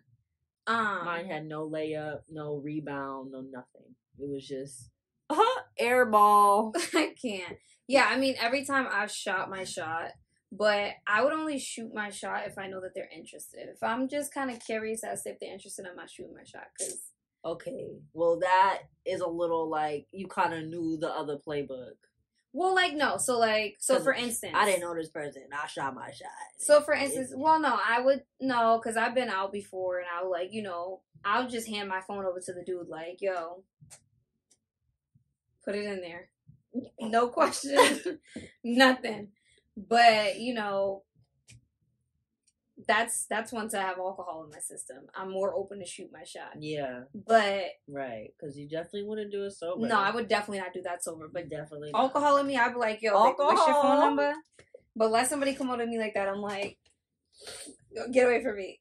Um, 0.67 1.05
Mine 1.05 1.27
had 1.27 1.47
no 1.47 1.69
layup, 1.69 2.21
no 2.31 2.57
rebound, 2.57 3.33
no 3.33 3.41
nothing. 3.41 3.95
It 4.19 4.29
was 4.29 4.47
just 4.47 4.91
uh, 5.29 5.37
air 5.79 6.07
ball. 6.07 6.73
I 6.95 7.15
can't. 7.21 7.57
Yeah, 7.89 8.07
I 8.09 8.17
mean, 8.17 8.37
every 8.39 8.65
time 8.65 8.87
I've 8.91 9.11
shot 9.11 9.51
my 9.51 9.65
shot, 9.65 10.13
but 10.53 10.93
I 11.07 11.23
would 11.23 11.33
only 11.33 11.59
shoot 11.59 11.95
my 11.95 12.11
shot 12.11 12.47
if 12.47 12.59
I 12.59 12.67
know 12.69 12.81
that 12.81 12.91
they're 12.95 13.11
interested. 13.15 13.69
If 13.69 13.83
I'm 13.83 14.09
just 14.09 14.35
kind 14.35 14.51
of 14.51 14.61
curious 14.65 15.05
as 15.05 15.23
to 15.23 15.31
if 15.31 15.41
they're 15.41 15.53
interested, 15.53 15.87
I'm 15.89 15.97
not 15.97 16.11
shooting 16.11 16.35
my 16.35 16.45
shot 16.45 16.67
because 16.77 16.99
Okay, 17.45 17.89
well 18.13 18.39
that 18.41 18.81
is 19.07 19.21
a 19.21 19.29
little 19.29 19.71
like 19.71 20.07
you 20.13 20.27
kind 20.27 20.53
of 20.53 20.65
knew 20.65 20.99
the 21.01 21.09
other 21.09 21.37
playbook. 21.37 21.97
Well, 22.53 22.75
like 22.75 22.95
no. 22.95 23.17
So 23.17 23.39
like 23.39 23.77
so 23.79 24.01
for 24.01 24.13
instance, 24.13 24.55
I 24.57 24.65
didn't 24.65 24.81
know 24.81 24.95
this 24.95 25.09
person. 25.09 25.43
I 25.53 25.67
shot 25.69 25.95
my 25.95 26.11
shot. 26.11 26.29
So 26.59 26.81
for 26.81 26.95
instance, 26.95 27.33
well, 27.37 27.61
no, 27.61 27.79
I 27.87 28.01
would 28.01 28.23
no, 28.41 28.81
because 28.83 28.97
I've 28.97 29.15
been 29.15 29.29
out 29.29 29.53
before, 29.53 29.99
and 29.99 30.09
I 30.13 30.23
would 30.23 30.31
like 30.31 30.53
you 30.53 30.63
know 30.63 31.01
I'll 31.25 31.49
just 31.49 31.69
hand 31.69 31.89
my 31.89 32.01
phone 32.01 32.25
over 32.25 32.41
to 32.41 32.53
the 32.53 32.65
dude 32.65 32.89
like, 32.89 33.19
yo, 33.21 33.63
put 35.65 35.75
it 35.75 35.85
in 35.85 36.01
there, 36.01 36.29
no 37.01 37.29
question, 37.29 38.19
nothing. 38.65 39.29
But 39.77 40.41
you 40.41 40.55
know, 40.55 41.05
that's 42.91 43.27
that's 43.27 43.53
once 43.53 43.73
I 43.73 43.83
have 43.83 43.99
alcohol 43.99 44.43
in 44.45 44.51
my 44.51 44.59
system. 44.59 45.05
I'm 45.15 45.31
more 45.31 45.55
open 45.55 45.79
to 45.79 45.87
shoot 45.87 46.11
my 46.13 46.25
shot. 46.25 46.55
yeah, 46.59 47.03
But 47.15 47.65
right. 47.89 48.33
Because 48.39 48.59
you 48.59 48.69
definitely 48.69 49.05
wouldn't 49.05 49.31
do 49.31 49.45
it 49.45 49.53
sober. 49.53 49.87
no, 49.87 49.99
I 49.99 50.11
would 50.11 50.27
definitely 50.29 50.59
not 50.59 50.73
do 50.75 50.83
that 50.83 51.05
sober. 51.05 51.29
But 51.33 51.49
definitely 51.49 51.93
not. 51.93 52.01
alcohol 52.01 52.39
in 52.39 52.47
me, 52.49 52.57
I'd 52.57 52.73
be 52.73 52.79
like, 52.81 53.01
yo, 53.01 53.13
babe, 53.25 53.35
what's 53.39 53.67
your 53.67 53.81
phone 53.81 54.01
number? 54.01 54.35
But 54.97 55.13
let 55.13 55.29
somebody 55.29 55.55
come 55.55 55.71
over 55.71 55.85
to 55.85 55.87
me 55.89 55.99
like 55.99 56.15
that, 56.15 56.29
I'm 56.29 56.43
like, 56.43 56.79
get 58.13 58.27
away 58.27 58.43
from 58.43 58.57
me. 58.57 58.81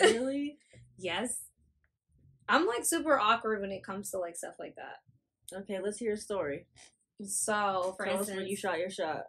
Really? 0.00 0.56
Yes. 1.02 1.40
I'm 2.46 2.66
like 2.66 2.84
super 2.84 3.18
awkward 3.18 3.62
when 3.62 3.72
it 3.72 3.82
comes 3.82 4.10
to 4.10 4.18
like 4.18 4.36
stuff 4.36 4.56
like 4.58 4.76
that. 4.76 5.60
okay, 5.60 5.78
let's 5.82 5.96
hear 5.98 6.12
a 6.12 6.16
story. 6.18 6.66
So, 7.24 7.94
for 7.96 8.04
Tell 8.04 8.14
us 8.16 8.20
instance, 8.20 8.36
when 8.38 8.46
you 8.48 8.54
shot 8.56 8.78
your 8.78 8.90
shot. 8.90 9.28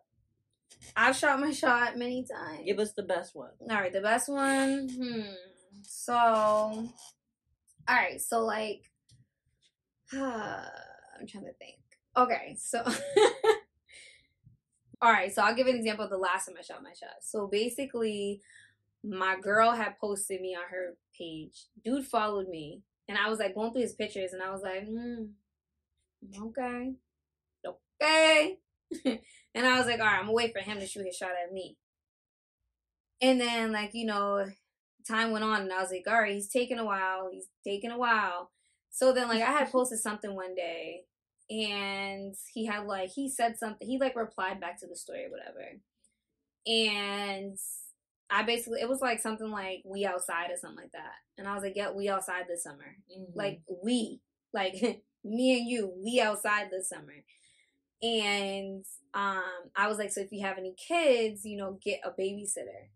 I've 0.96 1.16
shot 1.16 1.40
my 1.40 1.52
shot 1.52 1.98
many 1.98 2.26
times. 2.26 2.62
Give 2.66 2.80
us 2.80 2.94
the 2.94 3.04
best 3.04 3.36
one. 3.36 3.52
All 3.70 3.78
right, 3.78 3.94
the 3.94 4.02
best 4.02 4.30
one. 4.30 4.90
Hmm. 4.90 5.22
So, 5.84 6.14
all 6.14 6.94
right. 7.90 8.22
So, 8.22 8.46
like, 8.46 8.92
I'm 10.14 11.28
trying 11.28 11.46
to 11.46 11.54
think. 11.54 11.80
Okay, 12.18 12.58
so. 12.60 12.80
all 15.02 15.12
right, 15.12 15.34
so 15.34 15.42
I'll 15.42 15.56
give 15.56 15.68
an 15.68 15.76
example 15.76 16.06
of 16.06 16.12
the 16.12 16.18
last 16.18 16.48
time 16.48 16.56
I 16.60 16.62
shot 16.62 16.84
my 16.84 16.94
shot. 16.94 17.16
So 17.22 17.48
basically, 17.48 18.42
my 19.04 19.36
girl 19.40 19.72
had 19.72 19.98
posted 20.00 20.42
me 20.42 20.56
on 20.56 20.64
her 20.70 20.96
page. 21.18 21.66
Dude 21.84 22.06
followed 22.06 22.50
me, 22.50 22.82
and 23.08 23.18
I 23.18 23.30
was 23.30 23.40
like 23.40 23.56
going 23.56 23.72
through 23.72 23.84
his 23.84 23.94
pictures, 23.94 24.34
and 24.34 24.44
I 24.44 24.52
was 24.52 24.62
like, 24.62 24.86
hmm, 24.88 25.24
okay, 26.48 26.94
okay. 27.66 28.58
and 29.06 29.66
I 29.68 29.78
was 29.78 29.88
like, 29.88 30.00
all 30.00 30.06
right, 30.06 30.20
I'm 30.20 30.26
gonna 30.26 30.34
wait 30.34 30.54
for 30.54 30.60
him 30.60 30.80
to 30.80 30.88
shoot 30.88 31.06
his 31.06 31.16
shot 31.16 31.32
at 31.32 31.54
me. 31.54 31.78
And 33.22 33.40
then, 33.40 33.72
like, 33.72 33.92
you 33.94 34.06
know, 34.06 34.46
time 35.08 35.32
went 35.32 35.44
on, 35.44 35.62
and 35.62 35.74
I 35.74 35.82
was 35.82 35.92
like, 35.92 36.06
all 36.08 36.20
right, 36.20 36.34
he's 36.34 36.50
taking 36.50 36.80
a 36.80 36.86
while. 36.86 37.30
He's 37.32 37.48
taking 37.64 37.92
a 37.92 37.98
while. 37.98 38.52
So 38.90 39.14
then, 39.14 39.28
like, 39.28 39.42
I 39.42 39.52
had 39.52 39.72
posted 39.72 40.00
something 40.00 40.36
one 40.36 40.56
day, 40.56 41.02
and 41.50 42.36
he 42.54 42.66
had, 42.66 42.86
like, 42.86 43.10
he 43.10 43.30
said 43.30 43.58
something. 43.58 43.88
He, 43.88 44.00
like, 44.00 44.16
replied 44.16 44.60
back 44.60 44.80
to 44.80 44.88
the 44.88 44.96
story 44.96 45.26
or 45.26 45.32
whatever. 45.32 45.80
And 46.66 47.58
I 48.30 48.44
basically, 48.44 48.82
it 48.82 48.90
was 48.90 49.02
like 49.02 49.20
something 49.20 49.52
like, 49.52 49.82
we 49.86 50.06
outside 50.06 50.52
or 50.52 50.58
something 50.58 50.84
like 50.84 50.92
that. 50.94 51.14
And 51.38 51.48
I 51.48 51.54
was 51.54 51.64
like, 51.64 51.76
yeah, 51.76 51.92
we 51.92 52.08
outside 52.08 52.46
this 52.48 52.64
summer. 52.64 52.96
Mm-hmm. 53.12 53.38
Like, 53.38 53.62
we, 53.84 54.22
like, 54.54 54.76
me 55.24 55.60
and 55.60 55.68
you, 55.68 55.94
we 56.04 56.22
outside 56.22 56.68
this 56.72 56.90
summer. 56.90 57.14
And 58.04 58.86
um, 59.14 59.44
I 59.76 59.88
was 59.88 59.98
like, 59.98 60.12
so 60.12 60.22
if 60.22 60.32
you 60.32 60.42
have 60.46 60.58
any 60.58 60.74
kids, 60.74 61.46
you 61.46 61.58
know, 61.58 61.78
get 61.84 62.02
a 62.04 62.10
babysitter. 62.10 62.90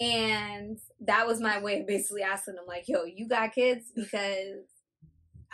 And 0.00 0.78
that 1.00 1.26
was 1.26 1.40
my 1.40 1.60
way 1.60 1.80
of 1.80 1.86
basically 1.86 2.22
asking 2.22 2.54
them, 2.54 2.64
like, 2.66 2.88
yo, 2.88 3.04
you 3.04 3.28
got 3.28 3.54
kids? 3.54 3.86
Because 3.94 4.64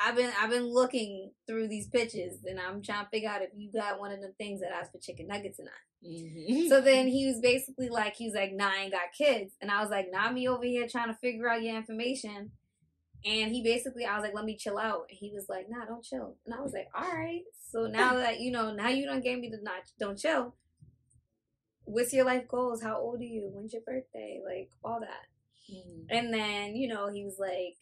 I've 0.02 0.16
been 0.16 0.32
I've 0.40 0.50
been 0.50 0.66
looking 0.66 1.30
through 1.46 1.68
these 1.68 1.86
pitches 1.88 2.44
and 2.44 2.58
I'm 2.58 2.82
trying 2.82 3.04
to 3.04 3.10
figure 3.10 3.28
out 3.28 3.42
if 3.42 3.50
you 3.56 3.70
got 3.72 4.00
one 4.00 4.10
of 4.10 4.20
the 4.20 4.32
things 4.38 4.60
that 4.60 4.72
asked 4.72 4.92
for 4.92 4.98
chicken 4.98 5.28
nuggets 5.28 5.60
or 5.60 5.64
not. 5.64 6.10
Mhm. 6.10 6.68
So 6.68 6.80
then 6.80 7.06
he 7.16 7.26
was 7.26 7.40
basically 7.40 7.88
like, 7.88 8.16
he 8.16 8.26
was 8.26 8.34
like, 8.34 8.52
nah, 8.52 8.70
I 8.70 8.82
ain't 8.82 8.92
got 8.92 9.12
kids. 9.16 9.54
And 9.60 9.70
I 9.70 9.80
was 9.80 9.90
like, 9.90 10.08
not 10.10 10.34
me 10.34 10.48
over 10.48 10.64
here 10.64 10.88
trying 10.88 11.08
to 11.08 11.14
figure 11.14 11.48
out 11.48 11.62
your 11.62 11.76
information. 11.76 12.50
And 13.24 13.52
he 13.52 13.62
basically, 13.62 14.04
I 14.04 14.16
was 14.16 14.22
like, 14.22 14.34
let 14.34 14.44
me 14.44 14.56
chill 14.56 14.78
out. 14.78 15.06
And 15.08 15.18
he 15.18 15.30
was 15.32 15.46
like, 15.48 15.66
nah, 15.70 15.87
don't 15.87 16.04
chill. 16.04 16.37
And 16.44 16.54
I 16.54 16.60
was 16.60 16.72
like, 16.74 16.88
all 16.94 17.10
right. 17.10 17.40
So 17.70 17.87
now 17.87 18.14
that, 18.18 18.40
you 18.40 18.50
know, 18.50 18.72
now 18.72 18.88
you 18.88 19.06
don't 19.06 19.22
gave 19.24 19.38
me 19.38 19.48
the 19.48 19.58
not, 19.62 19.82
don't 19.98 20.18
chill. 20.18 20.54
What's 21.84 22.12
your 22.12 22.24
life 22.24 22.48
goals? 22.48 22.82
How 22.82 22.98
old 22.98 23.20
are 23.20 23.24
you? 23.24 23.50
When's 23.52 23.72
your 23.72 23.82
birthday? 23.82 24.40
Like 24.44 24.70
all 24.84 25.00
that. 25.00 25.74
Mhm. 25.74 26.06
And 26.10 26.34
then, 26.34 26.76
you 26.76 26.88
know, 26.88 27.10
he 27.10 27.24
was 27.24 27.38
like, 27.38 27.76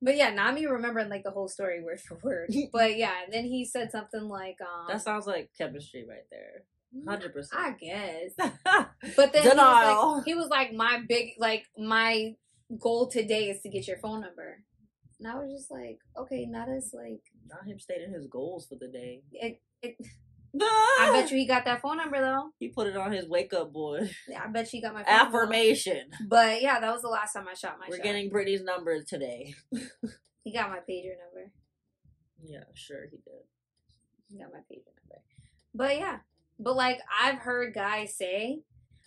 but 0.00 0.16
yeah, 0.16 0.30
not 0.30 0.54
me 0.54 0.66
remembering 0.66 1.08
like 1.08 1.24
the 1.24 1.30
whole 1.30 1.48
story 1.48 1.82
word 1.82 2.00
for 2.00 2.18
word. 2.22 2.50
but 2.72 2.96
yeah, 2.96 3.12
and 3.24 3.32
then 3.32 3.44
he 3.44 3.64
said 3.64 3.90
something 3.90 4.28
like, 4.28 4.56
um, 4.60 4.86
That 4.88 5.02
sounds 5.02 5.26
like 5.26 5.50
chemistry 5.56 6.04
right 6.08 6.26
there. 6.30 6.64
Hundred 7.06 7.32
percent. 7.32 7.60
I 7.60 7.70
guess. 7.72 8.32
But 9.16 9.32
then 9.32 9.42
he 9.42 9.48
was, 9.48 9.56
like, 10.16 10.24
he 10.26 10.34
was 10.34 10.48
like, 10.48 10.72
my 10.72 11.02
big, 11.08 11.32
like, 11.38 11.64
my 11.76 12.34
goal 12.80 13.08
today 13.08 13.50
is 13.50 13.60
to 13.62 13.68
get 13.68 13.86
your 13.88 13.98
phone 13.98 14.20
number. 14.20 14.62
And 15.20 15.28
I 15.28 15.36
was 15.36 15.52
just 15.52 15.70
like, 15.70 15.98
okay, 16.18 16.46
not 16.46 16.68
as 16.68 16.92
like, 16.92 17.22
Not 17.48 17.66
him 17.66 17.78
stating 17.78 18.12
his 18.12 18.26
goals 18.26 18.66
for 18.66 18.74
the 18.74 18.88
day. 18.88 19.22
it, 19.32 19.60
it, 19.82 19.96
I 20.60 21.10
bet 21.12 21.30
you 21.32 21.36
he 21.38 21.46
got 21.46 21.64
that 21.64 21.80
phone 21.82 21.96
number 21.96 22.20
though. 22.20 22.50
he 22.60 22.68
put 22.68 22.86
it 22.86 22.96
on 22.96 23.10
his 23.12 23.28
wake 23.28 23.52
up 23.52 23.72
board. 23.72 24.08
Yeah, 24.28 24.42
I 24.44 24.48
bet 24.48 24.72
you 24.72 24.78
he 24.78 24.82
got 24.82 24.94
my 24.94 25.02
phone 25.02 25.16
number. 25.16 25.36
Affirmation. 25.38 26.10
But 26.28 26.62
yeah, 26.62 26.78
that 26.78 26.92
was 26.92 27.02
the 27.02 27.08
last 27.08 27.32
time 27.32 27.46
I 27.50 27.54
shot 27.54 27.76
my 27.80 27.86
We're 27.88 27.96
shot. 27.96 28.04
getting 28.04 28.30
Brittany's 28.30 28.62
number 28.62 29.02
today. 29.02 29.54
He 30.44 30.52
got 30.52 30.68
my 30.68 30.76
pager 30.76 31.16
number. 31.24 31.50
Yeah, 32.44 32.64
sure 32.74 33.06
he 33.10 33.16
did. 33.16 33.44
He 34.28 34.36
got 34.38 34.52
my 34.52 34.58
pager 34.58 34.92
number. 35.00 35.22
But 35.74 35.96
yeah, 35.96 36.18
but 36.60 36.76
like 36.76 37.00
I've 37.22 37.38
heard 37.38 37.72
guys 37.72 38.14
say, 38.14 38.60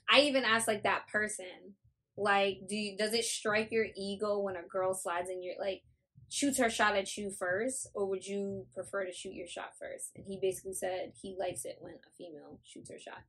I 0.09 0.21
even 0.21 0.43
asked 0.43 0.67
like 0.67 0.81
that 0.81 1.07
person, 1.11 1.75
like, 2.17 2.61
do 2.67 2.75
you, 2.75 2.97
does 2.97 3.13
it 3.13 3.23
strike 3.25 3.71
your 3.71 3.85
ego 3.95 4.39
when 4.39 4.55
a 4.55 4.63
girl 4.63 4.93
slides 4.93 5.29
in 5.29 5.43
your 5.43 5.55
like 5.59 5.83
shoots 6.29 6.57
her 6.57 6.69
shot 6.69 6.95
at 6.97 7.15
you 7.15 7.31
first, 7.31 7.87
or 7.93 8.05
would 8.09 8.25
you 8.25 8.65
prefer 8.73 9.05
to 9.05 9.13
shoot 9.13 9.33
your 9.33 9.47
shot 9.47 9.71
first? 9.79 10.11
And 10.15 10.25
he 10.27 10.39
basically 10.41 10.73
said 10.73 11.13
he 11.21 11.35
likes 11.39 11.63
it 11.65 11.77
when 11.79 11.93
a 11.93 12.11
female 12.17 12.59
shoots 12.63 12.89
her 12.91 12.99
shot. 12.99 13.21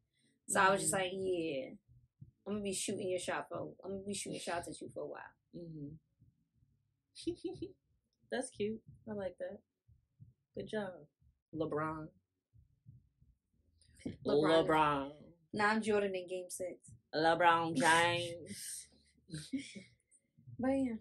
So 0.49 0.61
I 0.61 0.71
was 0.71 0.81
just 0.81 0.93
Mhm. 0.95 0.99
like, 0.99 1.13
yeah, 1.13 1.71
I'm 2.47 2.55
gonna 2.55 2.63
be 2.65 2.73
shooting 2.73 3.09
your 3.11 3.21
shot 3.21 3.49
for, 3.49 3.75
I'm 3.85 3.91
gonna 3.93 4.05
be 4.07 4.15
shooting 4.15 4.41
shots 4.41 4.67
at 4.69 4.81
you 4.81 4.89
for 4.89 5.03
a 5.03 5.07
while. 5.07 5.35
hmm 5.55 5.89
That's 8.31 8.51
cute. 8.51 8.81
I 9.09 9.13
like 9.13 9.37
that. 9.39 9.59
Good 10.55 10.69
job, 10.69 10.91
LeBron. 11.55 12.09
LeBron. 14.27 14.67
LeBron. 14.67 15.13
Now 15.53 15.69
I'm 15.69 15.83
Jordan 15.83 16.15
in 16.15 16.29
Game 16.29 16.47
Six. 16.49 16.91
LeBron 17.15 17.77
James. 17.77 18.89
But 20.59 20.71
yeah, 20.71 20.95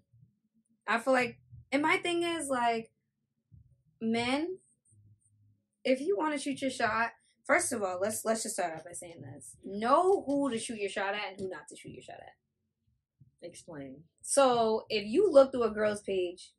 I 0.87 0.99
feel 0.99 1.13
like, 1.13 1.39
and 1.71 1.81
my 1.81 1.97
thing 1.97 2.21
is 2.21 2.47
like, 2.47 2.91
men, 3.99 4.57
if 5.83 5.99
you 5.99 6.15
want 6.15 6.35
to 6.35 6.39
shoot 6.39 6.61
your 6.61 6.69
shot, 6.69 7.09
first 7.45 7.73
of 7.73 7.81
all, 7.81 7.99
let's 7.99 8.23
let's 8.23 8.43
just 8.43 8.55
start 8.55 8.75
off 8.75 8.85
by 8.85 8.91
saying 8.91 9.21
this: 9.21 9.55
know 9.65 10.23
who 10.27 10.51
to 10.51 10.59
shoot 10.59 10.79
your 10.79 10.89
shot 10.89 11.15
at 11.15 11.31
and 11.31 11.39
who 11.39 11.49
not 11.49 11.67
to 11.69 11.75
shoot 11.75 11.91
your 11.91 12.03
shot 12.03 12.17
at. 12.19 12.35
Explain. 13.41 14.03
So 14.21 14.85
if 14.89 15.07
you 15.07 15.31
look 15.31 15.51
through 15.51 15.63
a 15.63 15.71
girl's 15.71 16.01
page, 16.01 16.53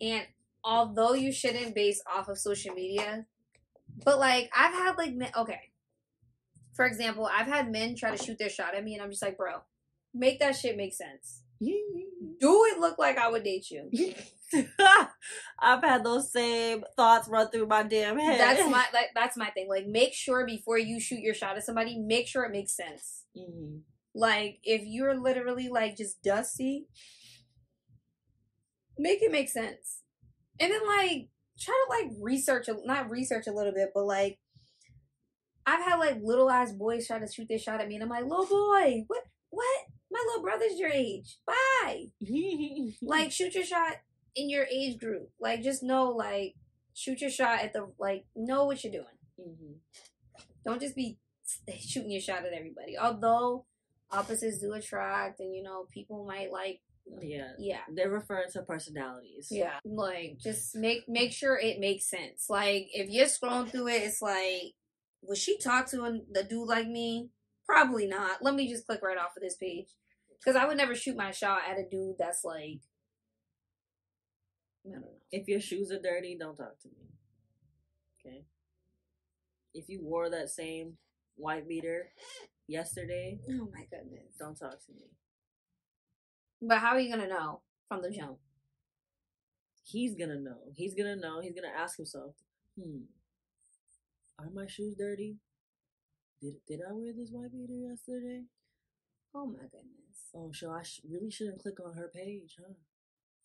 and 0.00 0.26
although 0.62 1.14
you 1.14 1.32
shouldn't 1.32 1.74
base 1.74 2.02
off 2.12 2.28
of 2.28 2.36
social 2.38 2.74
media, 2.74 3.24
but 4.04 4.18
like 4.18 4.50
I've 4.54 4.74
had 4.74 4.98
like 4.98 5.14
men, 5.14 5.30
okay, 5.36 5.71
for 6.74 6.86
example, 6.86 7.28
I've 7.30 7.46
had 7.46 7.70
men 7.70 7.94
try 7.96 8.14
to 8.14 8.22
shoot 8.22 8.38
their 8.38 8.48
shot 8.48 8.74
at 8.74 8.84
me, 8.84 8.94
and 8.94 9.02
I'm 9.02 9.10
just 9.10 9.22
like, 9.22 9.36
bro, 9.36 9.60
make 10.14 10.40
that 10.40 10.56
shit 10.56 10.76
make 10.76 10.94
sense. 10.94 11.42
Do 12.40 12.64
it 12.66 12.80
look 12.80 12.98
like 12.98 13.18
I 13.18 13.30
would 13.30 13.44
date 13.44 13.70
you? 13.70 13.90
I've 15.58 15.82
had 15.82 16.04
those 16.04 16.32
same 16.32 16.82
thoughts 16.96 17.28
run 17.28 17.50
through 17.50 17.66
my 17.66 17.82
damn 17.84 18.18
head. 18.18 18.40
That's 18.40 18.60
my 18.70 18.84
like 18.92 19.10
that's 19.14 19.36
my 19.36 19.50
thing. 19.50 19.68
Like 19.68 19.86
make 19.86 20.12
sure 20.12 20.44
before 20.44 20.78
you 20.78 21.00
shoot 21.00 21.20
your 21.20 21.34
shot 21.34 21.56
at 21.56 21.64
somebody, 21.64 21.98
make 21.98 22.26
sure 22.26 22.44
it 22.44 22.52
makes 22.52 22.76
sense. 22.76 23.24
Mhm. 23.36 23.82
Like 24.14 24.58
if 24.64 24.82
you're 24.84 25.18
literally 25.18 25.68
like 25.68 25.96
just 25.96 26.22
dusty, 26.22 26.86
make 28.98 29.22
it 29.22 29.32
make 29.32 29.48
sense. 29.48 30.00
And 30.58 30.72
then 30.72 30.86
like 30.86 31.28
try 31.60 31.84
to 31.86 31.90
like 31.90 32.12
research 32.20 32.68
not 32.84 33.08
research 33.08 33.46
a 33.46 33.52
little 33.52 33.72
bit, 33.72 33.90
but 33.94 34.04
like 34.04 34.38
I've 35.66 35.84
had 35.84 35.96
like 35.96 36.18
little 36.22 36.50
ass 36.50 36.72
boys 36.72 37.06
try 37.06 37.18
to 37.18 37.30
shoot 37.30 37.48
their 37.48 37.58
shot 37.58 37.80
at 37.80 37.88
me 37.88 37.94
and 37.94 38.04
I'm 38.04 38.10
like, 38.10 38.24
little 38.24 38.46
boy, 38.46 39.04
what 39.06 39.22
what? 39.50 39.80
My 40.10 40.22
little 40.28 40.42
brother's 40.42 40.78
your 40.78 40.90
age. 40.90 41.38
Bye. 41.46 42.06
Like 43.02 43.32
shoot 43.32 43.54
your 43.54 43.64
shot 43.64 43.94
in 44.34 44.48
your 44.50 44.64
age 44.64 44.98
group. 44.98 45.30
Like 45.40 45.62
just 45.62 45.82
know 45.82 46.10
like 46.10 46.54
shoot 46.94 47.20
your 47.20 47.30
shot 47.30 47.60
at 47.62 47.72
the 47.72 47.90
like 47.98 48.24
know 48.36 48.64
what 48.64 48.82
you're 48.84 48.92
doing. 48.92 49.06
Mhm. 49.40 49.74
Don't 50.64 50.80
just 50.80 50.94
be 50.96 51.18
shooting 51.80 52.10
your 52.10 52.20
shot 52.20 52.44
at 52.44 52.52
everybody. 52.52 52.96
Although 52.98 53.64
opposites 54.10 54.58
do 54.60 54.72
attract, 54.72 55.40
and 55.40 55.54
you 55.54 55.62
know 55.62 55.86
people 55.90 56.24
might 56.26 56.52
like, 56.52 56.80
yeah, 57.20 57.52
yeah, 57.58 57.80
they're 57.94 58.10
referring 58.10 58.50
to 58.52 58.62
personalities. 58.62 59.48
yeah. 59.50 59.78
Like 59.84 60.38
just 60.38 60.74
make 60.76 61.08
make 61.08 61.32
sure 61.32 61.58
it 61.58 61.80
makes 61.80 62.08
sense. 62.08 62.46
Like 62.48 62.88
if 62.92 63.08
you're 63.10 63.26
scrolling 63.26 63.70
through 63.70 63.88
it, 63.88 64.02
it's 64.02 64.22
like, 64.22 64.74
would 65.22 65.38
she 65.38 65.58
talk 65.58 65.88
to 65.90 66.02
a, 66.02 66.18
the 66.30 66.42
dude 66.44 66.68
like 66.68 66.88
me? 66.88 67.30
Probably 67.66 68.06
not. 68.06 68.42
Let 68.42 68.54
me 68.54 68.68
just 68.68 68.86
click 68.86 69.00
right 69.02 69.16
off 69.18 69.36
of 69.36 69.42
this 69.42 69.56
page 69.56 69.86
because 70.38 70.56
I 70.56 70.66
would 70.66 70.76
never 70.76 70.94
shoot 70.94 71.16
my 71.16 71.30
shot 71.30 71.60
at 71.68 71.78
a 71.78 71.88
dude 71.88 72.16
that's 72.18 72.44
like, 72.44 72.80
I 74.86 74.90
don't 74.92 75.00
know. 75.02 75.08
If 75.30 75.48
your 75.48 75.60
shoes 75.60 75.90
are 75.92 76.00
dirty, 76.00 76.36
don't 76.38 76.56
talk 76.56 76.78
to 76.82 76.88
me. 76.88 77.08
Okay. 78.20 78.44
If 79.74 79.88
you 79.88 80.00
wore 80.02 80.28
that 80.30 80.50
same 80.50 80.94
white 81.36 81.68
beater 81.68 82.08
yesterday, 82.66 83.38
Oh 83.48 83.68
my 83.72 83.84
goodness. 83.90 84.36
don't 84.38 84.56
talk 84.58 84.72
to 84.86 84.92
me. 84.92 85.06
But 86.60 86.78
how 86.78 86.90
are 86.90 87.00
you 87.00 87.10
gonna 87.14 87.28
know 87.28 87.60
from 87.88 88.02
the 88.02 88.10
jump? 88.10 88.38
He's 89.84 90.14
gonna 90.14 90.38
know. 90.38 90.58
He's 90.74 90.94
gonna 90.94 91.16
know. 91.16 91.40
He's 91.40 91.54
gonna 91.54 91.72
ask 91.76 91.96
himself, 91.96 92.34
hmm, 92.78 93.02
are 94.42 94.50
my 94.52 94.66
shoes 94.66 94.94
dirty? 94.98 95.36
Did 96.40 96.54
did 96.66 96.80
I 96.88 96.92
wear 96.92 97.12
this 97.16 97.30
white 97.30 97.52
beater 97.52 97.72
yesterday? 97.74 98.42
Oh 99.34 99.46
my 99.46 99.62
goodness. 99.62 100.30
Oh, 100.34 100.50
so 100.52 100.70
I 100.70 100.82
sh- 100.82 101.00
really 101.08 101.30
shouldn't 101.30 101.60
click 101.62 101.78
on 101.84 101.94
her 101.94 102.10
page, 102.14 102.56
huh? 102.58 102.74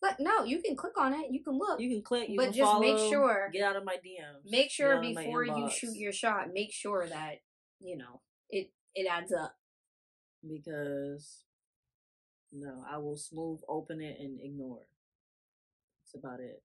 But 0.00 0.16
no, 0.20 0.44
you 0.44 0.62
can 0.62 0.76
click 0.76 0.96
on 0.98 1.12
it. 1.12 1.30
You 1.30 1.42
can 1.42 1.58
look. 1.58 1.80
You 1.80 1.88
can 1.90 2.02
click, 2.02 2.28
you 2.28 2.36
But 2.36 2.46
can 2.46 2.52
just 2.54 2.80
make 2.80 2.98
sure- 2.98 3.50
Get 3.52 3.62
out 3.62 3.76
of 3.76 3.84
my 3.84 3.96
DMs. 3.96 4.44
make 4.50 4.70
sure 4.70 4.92
out 4.96 5.04
of 5.04 5.12
my 5.14 5.24
before 5.24 5.44
you 5.44 5.68
shoot 5.70 5.96
your 5.96 6.12
shot, 6.12 6.52
make 6.52 6.72
sure 6.72 7.06
that 7.08 7.36
you 7.80 7.96
know 7.96 8.20
it 8.50 8.72
it 8.94 9.06
adds 9.10 9.32
up. 9.32 9.56
because 10.46 11.44
no, 12.52 12.84
I 12.90 12.98
will 12.98 13.16
smooth 13.16 13.60
open 13.68 14.00
it 14.00 14.18
and 14.20 14.40
ignore. 14.40 14.86
That's 16.04 16.14
about 16.24 16.40
it. 16.40 16.62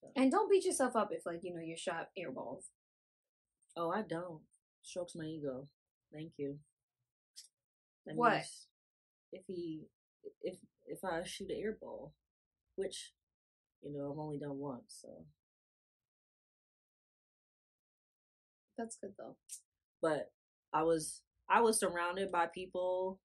So- 0.00 0.12
And 0.16 0.30
don't 0.30 0.50
beat 0.50 0.64
yourself 0.64 0.94
up 0.96 1.10
if 1.12 1.26
like 1.26 1.40
you 1.42 1.54
know 1.54 1.60
your 1.62 1.76
shot 1.76 2.10
airballs. 2.18 2.68
Oh, 3.76 3.90
I 3.90 4.02
don't. 4.02 4.40
Strokes 4.82 5.14
my 5.14 5.24
ego. 5.24 5.68
Thank 6.12 6.32
you. 6.36 6.58
That 8.06 8.16
What? 8.16 8.44
If 9.32 9.42
he, 9.46 9.86
if 10.42 10.56
if 10.86 11.04
I 11.04 11.22
shoot 11.24 11.50
an 11.50 11.56
air 11.56 11.76
ball, 11.80 12.12
which, 12.76 13.12
you 13.82 13.92
know, 13.92 14.10
I've 14.12 14.18
only 14.18 14.38
done 14.38 14.58
once, 14.58 14.98
so. 15.00 15.24
That's 18.76 18.96
good 18.96 19.12
though. 19.18 19.36
But 20.00 20.30
I 20.72 20.82
was 20.82 21.22
I 21.48 21.60
was 21.60 21.78
surrounded 21.78 22.32
by 22.32 22.46
people. 22.46 23.20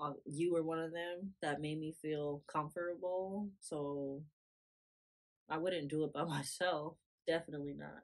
Uh, 0.00 0.14
you 0.26 0.52
were 0.52 0.62
one 0.62 0.80
of 0.80 0.92
them 0.92 1.34
that 1.42 1.60
made 1.60 1.78
me 1.80 1.94
feel 2.02 2.42
comfortable. 2.46 3.48
So 3.60 4.22
I 5.48 5.56
wouldn't 5.58 5.88
do 5.88 6.04
it 6.04 6.12
by 6.12 6.24
myself. 6.36 6.96
Definitely 7.26 7.74
not. 7.74 8.02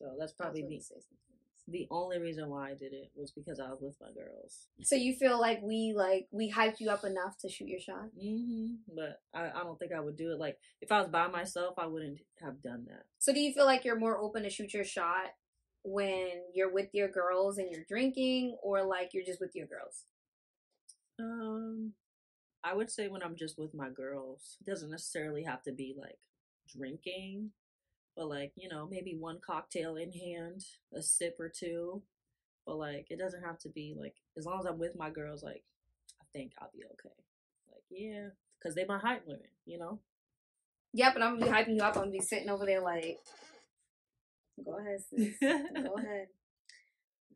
So 0.00 0.16
that's 0.18 0.32
probably 0.32 0.62
the 0.62 0.66
about 0.68 0.78
to 0.78 0.82
say 0.84 0.94
something 0.94 1.36
else. 1.36 1.62
the 1.68 1.86
only 1.90 2.18
reason 2.18 2.48
why 2.48 2.70
I 2.70 2.74
did 2.74 2.92
it 2.94 3.10
was 3.14 3.30
because 3.32 3.60
I 3.60 3.68
was 3.70 3.80
with 3.82 3.96
my 4.00 4.12
girls. 4.12 4.66
So 4.82 4.96
you 4.96 5.14
feel 5.14 5.38
like 5.38 5.60
we 5.62 5.92
like 5.96 6.26
we 6.32 6.50
hyped 6.50 6.80
you 6.80 6.90
up 6.90 7.04
enough 7.04 7.36
to 7.42 7.48
shoot 7.50 7.68
your 7.68 7.80
shot? 7.80 8.08
hmm 8.18 8.76
But 8.94 9.20
I, 9.34 9.50
I 9.50 9.62
don't 9.62 9.78
think 9.78 9.92
I 9.92 10.00
would 10.00 10.16
do 10.16 10.32
it. 10.32 10.38
Like 10.38 10.58
if 10.80 10.90
I 10.90 11.00
was 11.00 11.08
by 11.08 11.26
myself, 11.28 11.74
I 11.78 11.86
wouldn't 11.86 12.18
have 12.42 12.62
done 12.62 12.86
that. 12.88 13.04
So 13.18 13.32
do 13.32 13.40
you 13.40 13.52
feel 13.52 13.66
like 13.66 13.84
you're 13.84 13.98
more 13.98 14.18
open 14.18 14.42
to 14.44 14.50
shoot 14.50 14.72
your 14.72 14.84
shot 14.84 15.34
when 15.84 16.30
you're 16.54 16.72
with 16.72 16.88
your 16.94 17.08
girls 17.08 17.58
and 17.58 17.70
you're 17.70 17.84
drinking, 17.88 18.56
or 18.62 18.82
like 18.84 19.10
you're 19.12 19.24
just 19.24 19.40
with 19.40 19.54
your 19.54 19.66
girls? 19.66 20.04
Um, 21.18 21.92
I 22.64 22.74
would 22.74 22.90
say 22.90 23.08
when 23.08 23.22
I'm 23.22 23.36
just 23.36 23.58
with 23.58 23.74
my 23.74 23.90
girls, 23.90 24.56
it 24.60 24.70
doesn't 24.70 24.90
necessarily 24.90 25.44
have 25.44 25.62
to 25.62 25.72
be 25.72 25.94
like 25.98 26.18
drinking, 26.76 27.50
but 28.20 28.28
like 28.28 28.52
you 28.54 28.68
know 28.68 28.86
maybe 28.88 29.16
one 29.18 29.38
cocktail 29.44 29.96
in 29.96 30.12
hand, 30.12 30.62
a 30.94 31.00
sip 31.00 31.36
or 31.40 31.48
two. 31.48 32.02
But 32.66 32.76
like 32.76 33.06
it 33.08 33.18
doesn't 33.18 33.42
have 33.42 33.58
to 33.60 33.70
be 33.70 33.96
like 33.98 34.14
as 34.36 34.44
long 34.44 34.60
as 34.60 34.66
I'm 34.66 34.78
with 34.78 34.94
my 34.94 35.08
girls, 35.08 35.42
like 35.42 35.64
I 36.20 36.24
think 36.34 36.52
I'll 36.60 36.70
be 36.70 36.84
okay. 36.84 37.14
Like 37.72 37.82
yeah, 37.88 38.28
because 38.58 38.74
they 38.74 38.84
my 38.84 38.98
hype 38.98 39.26
women, 39.26 39.48
you 39.64 39.78
know. 39.78 40.00
Yep, 40.92 41.14
and 41.14 41.24
I'm 41.24 41.38
gonna 41.38 41.50
be 41.50 41.56
hyping 41.56 41.76
you 41.76 41.82
up. 41.82 41.96
I'm 41.96 42.02
gonna 42.02 42.10
be 42.10 42.20
sitting 42.20 42.50
over 42.50 42.66
there 42.66 42.82
like, 42.82 43.16
go 44.62 44.78
ahead, 44.78 44.98
sis. 45.08 45.34
Go 45.40 45.46
ahead. 45.98 46.26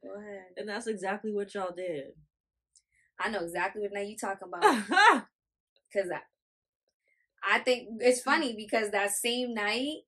Go 0.03 0.21
ahead. 0.21 0.45
And 0.59 0.69
that's 0.69 0.87
exactly 0.87 1.33
what 1.33 1.55
y'all 1.55 1.75
did. 1.75 2.09
I 3.19 3.31
know 3.31 3.41
exactly 3.41 3.81
what 3.81 3.93
now 3.95 4.03
you 4.03 4.17
talking 4.19 4.49
about. 4.49 4.63
Cause 5.95 6.11
I, 6.13 7.57
I 7.57 7.61
think 7.61 7.89
it's 8.01 8.21
mm. 8.21 8.25
funny 8.25 8.55
because 8.55 8.91
that 8.91 9.13
same 9.13 9.55
night, 9.55 10.01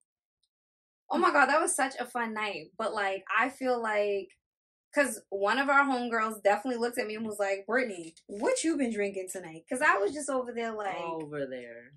oh 1.11 1.19
my 1.19 1.33
god, 1.33 1.47
that 1.47 1.61
was 1.61 1.75
such 1.75 1.95
a 1.99 2.07
fun 2.07 2.35
night. 2.35 2.71
But 2.79 2.95
like, 2.95 3.25
I 3.37 3.49
feel 3.49 3.81
like, 3.81 4.29
cause 4.95 5.21
one 5.31 5.59
of 5.59 5.69
our 5.69 5.85
homegirls 5.85 6.43
definitely 6.43 6.81
looked 6.81 6.99
at 6.99 7.07
me 7.07 7.17
and 7.17 7.27
was 7.27 7.39
like, 7.39 7.67
"Brittany, 7.67 8.15
what 8.27 8.65
you 8.65 8.77
been 8.77 8.93
drinking 8.93 9.29
tonight?" 9.33 9.65
Cause 9.71 9.81
I 9.83 9.99
was 9.99 10.13
just 10.13 10.31
over 10.31 10.53
there 10.53 10.73
like, 10.73 10.99
Over 10.99 11.47
there. 11.47 11.93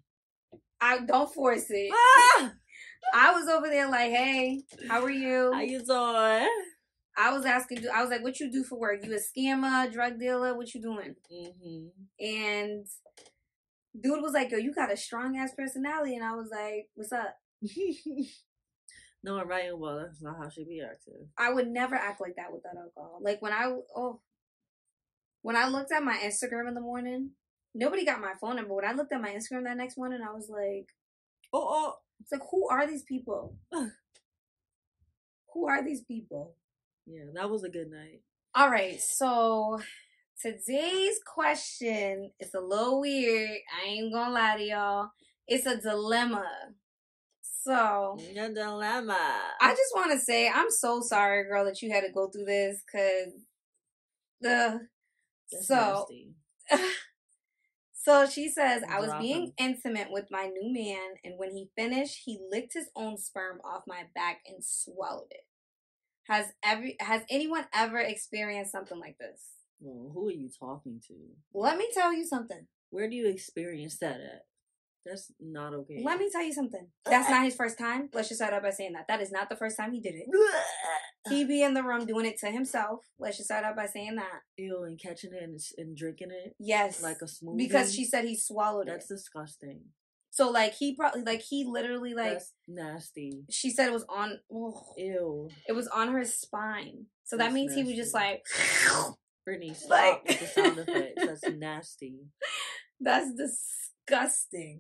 I 0.82 1.00
don't 1.00 1.34
force 1.34 1.66
it. 1.70 1.92
Ah! 1.94 2.54
I 3.14 3.34
was 3.34 3.48
over 3.48 3.68
there 3.68 3.90
like, 3.90 4.12
"Hey, 4.12 4.64
how 4.88 5.02
are 5.02 5.10
you?" 5.10 5.52
How 5.54 5.62
you 5.62 5.84
doing? 5.84 6.50
I 7.18 7.34
was 7.34 7.46
asking, 7.46 7.84
I 7.94 8.02
was 8.02 8.12
like, 8.12 8.24
"What 8.24 8.40
you 8.40 8.52
do 8.52 8.64
for 8.64 8.80
work? 8.80 9.04
You 9.04 9.14
a 9.14 9.20
scammer, 9.20 9.92
drug 9.92 10.20
dealer? 10.20 10.56
What 10.56 10.74
you 10.74 10.82
doing?" 10.82 11.16
Mm-hmm. 11.32 12.26
And 12.26 12.86
dude 14.00 14.22
was 14.22 14.34
like, 14.34 14.52
"Yo, 14.52 14.58
you 14.58 14.74
got 14.74 14.92
a 14.92 14.98
strong 14.98 15.38
ass 15.38 15.52
personality," 15.58 16.16
and 16.16 16.24
I 16.24 16.36
was 16.36 16.50
like, 16.52 16.90
"What's 16.96 17.12
up?" 17.12 17.36
no, 19.24 19.38
I'm 19.38 19.48
right. 19.48 19.78
Well, 19.78 20.00
that's 20.00 20.22
not 20.22 20.38
how 20.38 20.50
she 20.50 20.64
be 20.64 20.82
acting. 20.82 21.28
I 21.38 21.52
would 21.52 21.68
never 21.68 21.96
act 21.96 22.22
like 22.22 22.36
that 22.38 22.54
without 22.54 22.78
alcohol. 22.78 23.20
Like 23.22 23.42
when 23.42 23.52
I 23.52 23.66
oh, 23.96 24.22
when 25.42 25.56
I 25.56 25.68
looked 25.68 25.92
at 25.92 26.04
my 26.04 26.18
Instagram 26.18 26.68
in 26.68 26.74
the 26.74 26.82
morning, 26.82 27.32
nobody 27.74 28.06
got 28.06 28.22
my 28.22 28.34
phone 28.40 28.56
number. 28.56 28.74
When 28.74 28.86
I 28.86 28.94
looked 28.94 29.14
at 29.14 29.22
my 29.22 29.30
Instagram 29.32 29.66
that 29.66 29.78
next 29.78 29.98
morning, 29.98 30.22
I 30.22 30.34
was 30.34 30.50
like, 30.50 30.88
Oh, 31.52 31.66
oh. 31.70 31.94
"It's 32.20 32.32
like 32.32 32.42
who 32.52 32.68
are 32.70 32.88
these 32.88 33.04
people? 33.04 33.56
who 35.54 35.68
are 35.68 35.84
these 35.84 36.02
people?" 36.02 36.56
Yeah, 37.06 37.26
that 37.34 37.50
was 37.50 37.64
a 37.64 37.70
good 37.70 37.90
night. 37.90 38.22
All 38.56 38.70
right, 38.70 39.00
so 39.02 39.80
today's 40.42 41.20
question 41.26 42.32
is 42.40 42.54
a 42.54 42.60
little 42.62 43.00
weird. 43.02 43.50
I 43.84 43.88
ain't 43.88 44.14
gonna 44.14 44.34
lie 44.34 44.58
to 44.58 44.64
y'all. 44.64 45.10
It's 45.48 45.66
a 45.66 45.78
dilemma. 45.78 46.46
So 47.64 48.18
Your 48.34 48.54
dilemma. 48.54 49.18
I 49.62 49.72
just 49.72 49.94
want 49.96 50.12
to 50.12 50.20
say 50.20 50.50
I'm 50.50 50.70
so 50.70 51.02
sorry, 51.02 51.44
girl, 51.46 51.66
that 51.66 51.82
you 51.82 51.92
had 51.92 52.02
to 52.02 52.12
go 52.12 52.30
through 52.30 52.46
this 52.46 52.82
because 52.86 53.34
the 54.42 54.88
That's 55.52 55.68
so 55.68 56.08
so 57.94 58.26
she 58.28 58.50
says 58.50 58.84
I 58.90 59.00
was 59.00 59.12
being 59.20 59.54
intimate 59.58 60.08
with 60.10 60.26
my 60.32 60.46
new 60.46 60.74
man, 60.74 61.16
and 61.24 61.34
when 61.38 61.52
he 61.52 61.70
finished, 61.76 62.22
he 62.26 62.40
licked 62.50 62.74
his 62.74 62.90
own 62.96 63.18
sperm 63.18 63.60
off 63.66 63.84
my 63.88 64.04
back 64.16 64.40
and 64.48 64.64
swallowed 64.64 65.32
it. 65.32 65.46
Has 66.28 66.46
every 66.64 66.96
has 67.00 67.24
anyone 67.30 67.66
ever 67.74 68.00
experienced 68.00 68.72
something 68.72 69.00
like 69.00 69.18
this? 69.18 69.42
Well, 69.82 70.12
who 70.14 70.30
are 70.30 70.34
you 70.34 70.50
talking 70.60 71.02
to? 71.08 71.14
Let 71.54 71.78
me 71.78 71.90
tell 71.94 72.14
you 72.14 72.26
something. 72.26 72.68
Where 72.90 73.10
do 73.10 73.16
you 73.16 73.28
experience 73.28 73.98
that 73.98 74.22
at? 74.22 74.44
That's 75.06 75.32
not 75.40 75.74
okay. 75.74 76.02
Let 76.04 76.20
me 76.20 76.30
tell 76.32 76.44
you 76.44 76.54
something. 76.54 76.88
Uh, 77.06 77.10
that's 77.10 77.30
not 77.30 77.44
his 77.44 77.56
first 77.56 77.78
time. 77.78 78.10
Let's 78.14 78.28
just 78.28 78.40
start 78.40 78.54
out 78.54 78.64
by 78.64 78.70
saying 78.72 78.94
that. 78.94 79.08
That 79.08 79.22
is 79.22 79.32
not 79.32 79.50
the 79.50 79.56
first 79.56 79.78
time 79.78 79.94
he 79.94 80.02
did 80.02 80.16
it. 80.16 80.26
He 81.30 81.44
be 81.44 81.62
in 81.62 81.74
the 81.74 81.84
room 81.84 82.06
doing 82.06 82.26
it 82.26 82.38
to 82.40 82.48
himself. 82.48 83.02
Let's 83.20 83.38
just 83.38 83.50
start 83.50 83.64
out 83.66 83.76
by 83.76 83.88
saying 83.88 84.16
that. 84.16 84.40
Ew, 84.58 84.84
and 84.84 85.00
catching 85.00 85.34
it 85.34 85.44
and, 85.44 85.60
and 85.78 85.96
drinking 85.96 86.30
it 86.32 86.56
Yes. 86.60 87.04
like 87.04 87.18
a 87.22 87.26
smoothie. 87.26 87.58
because 87.58 87.94
she 87.94 88.06
said 88.06 88.24
he 88.26 88.38
swallowed 88.38 88.88
That's 88.88 89.06
it. 89.06 89.10
That's 89.10 89.22
disgusting. 89.24 89.82
So 90.32 90.50
like 90.50 90.76
he 90.76 90.96
probably 90.96 91.24
like 91.24 91.42
he 91.42 91.66
literally 91.68 92.14
like 92.14 92.34
That's 92.34 92.54
nasty. 92.68 93.44
she 93.50 93.70
said 93.70 93.88
it 93.88 93.94
was 93.94 94.06
on 94.10 94.40
oh, 94.52 94.94
Ew. 94.98 95.50
it 95.68 95.74
was 95.74 95.88
on 95.88 96.14
her 96.14 96.24
spine. 96.24 97.08
So 97.26 97.36
that 97.38 97.46
That's 97.46 97.54
means 97.54 97.76
he 97.76 97.84
was 97.84 97.96
just 97.96 98.14
like 98.14 98.42
Brittany, 99.46 99.74
stop 99.74 99.90
Like- 100.26 100.40
the 100.40 100.48
sound 100.48 100.80
effects. 100.80 101.26
That's 101.44 101.56
nasty. 101.58 102.16
that's 103.02 103.30
disgusting. 103.32 103.76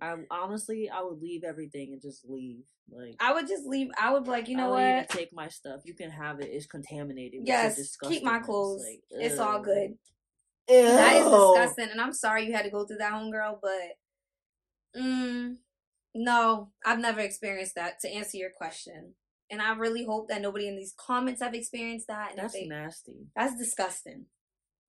I 0.01 0.15
honestly, 0.31 0.89
I 0.89 1.01
would 1.03 1.21
leave 1.21 1.43
everything 1.43 1.93
and 1.93 2.01
just 2.01 2.27
leave. 2.27 2.63
Like, 2.91 3.15
I 3.19 3.33
would 3.33 3.47
just 3.47 3.65
leave. 3.65 3.89
I 4.01 4.11
would 4.11 4.23
be 4.23 4.29
like, 4.31 4.47
you 4.47 4.57
know 4.57 4.73
I 4.73 4.75
would 4.75 4.81
even 4.81 4.95
what? 4.97 5.09
take 5.09 5.33
my 5.33 5.47
stuff. 5.47 5.81
You 5.85 5.93
can 5.93 6.09
have 6.09 6.39
it. 6.39 6.49
It's 6.51 6.65
contaminated. 6.65 7.41
with 7.41 7.47
your 7.47 7.57
Yes, 7.57 7.97
keep 8.03 8.23
my 8.23 8.39
disgustingness. 8.39 8.43
clothes. 8.45 8.83
Like, 8.87 9.01
it's 9.21 9.39
all 9.39 9.61
good. 9.61 9.91
Ew. 10.69 10.83
That 10.83 11.15
is 11.17 11.23
disgusting, 11.23 11.89
and 11.91 12.01
I'm 12.01 12.13
sorry 12.13 12.45
you 12.45 12.53
had 12.53 12.65
to 12.65 12.71
go 12.71 12.85
through 12.85 12.97
that, 12.97 13.13
homegirl. 13.13 13.59
But, 13.61 14.99
mm, 15.01 15.55
no, 16.15 16.71
I've 16.85 16.99
never 16.99 17.19
experienced 17.21 17.75
that. 17.75 17.99
To 18.01 18.09
answer 18.09 18.37
your 18.37 18.51
question, 18.55 19.15
and 19.49 19.61
I 19.61 19.73
really 19.75 20.05
hope 20.05 20.29
that 20.29 20.41
nobody 20.41 20.67
in 20.67 20.75
these 20.75 20.93
comments 20.97 21.41
have 21.41 21.53
experienced 21.53 22.07
that. 22.07 22.31
And 22.31 22.39
That's 22.39 22.53
they- 22.53 22.65
nasty. 22.67 23.27
that's 23.35 23.57
disgusting. 23.57 24.25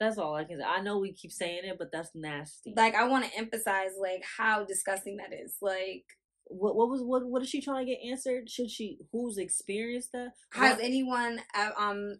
That's 0.00 0.16
all 0.18 0.34
I 0.34 0.44
can 0.44 0.58
say. 0.58 0.64
I 0.64 0.80
know 0.80 0.98
we 0.98 1.12
keep 1.12 1.30
saying 1.30 1.60
it, 1.64 1.76
but 1.78 1.92
that's 1.92 2.10
nasty. 2.14 2.72
Like 2.74 2.94
I 2.94 3.06
want 3.06 3.26
to 3.26 3.38
emphasize 3.38 3.90
like 4.00 4.22
how 4.38 4.64
disgusting 4.64 5.18
that 5.18 5.32
is. 5.32 5.56
Like, 5.60 6.04
what? 6.46 6.74
What 6.74 6.88
was? 6.88 7.02
What? 7.02 7.26
What 7.26 7.42
is 7.42 7.50
she 7.50 7.60
trying 7.60 7.86
to 7.86 7.92
get 7.92 8.00
answered? 8.10 8.48
Should 8.48 8.70
she? 8.70 8.98
Who's 9.12 9.36
experienced 9.36 10.12
that? 10.12 10.30
has 10.54 10.76
What- 10.76 10.84
anyone 10.84 11.40
um 11.78 12.16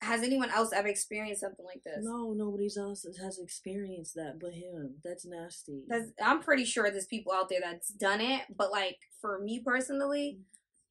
has 0.00 0.22
anyone 0.22 0.48
else 0.50 0.72
ever 0.72 0.88
experienced 0.88 1.40
something 1.40 1.66
like 1.66 1.82
this? 1.84 1.98
No, 2.04 2.32
nobody 2.32 2.68
else 2.78 3.04
has 3.20 3.38
experienced 3.38 4.14
that 4.14 4.38
but 4.40 4.52
him. 4.52 4.94
That's 5.04 5.26
nasty. 5.26 5.82
That's, 5.88 6.10
I'm 6.24 6.40
pretty 6.40 6.64
sure 6.64 6.88
there's 6.90 7.06
people 7.06 7.32
out 7.32 7.48
there 7.48 7.58
that's 7.60 7.88
done 7.88 8.20
it, 8.20 8.42
but 8.56 8.70
like 8.70 8.96
for 9.20 9.40
me 9.40 9.60
personally, 9.66 10.38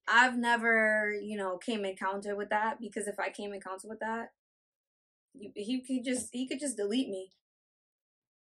I've 0.10 0.38
never, 0.38 1.14
you 1.24 1.38
know, 1.38 1.58
came 1.58 1.80
in 1.86 1.92
encounter 1.92 2.36
with 2.36 2.50
that 2.50 2.82
because 2.82 3.08
if 3.08 3.18
I 3.18 3.30
came 3.30 3.52
in 3.52 3.56
encounter 3.56 3.88
with 3.88 4.00
that, 4.02 4.32
he, 5.40 5.52
he 5.56 5.82
could 5.82 6.06
just 6.06 6.30
he 6.32 6.48
could 6.48 6.60
just 6.60 6.78
delete 6.78 7.10
me. 7.10 7.32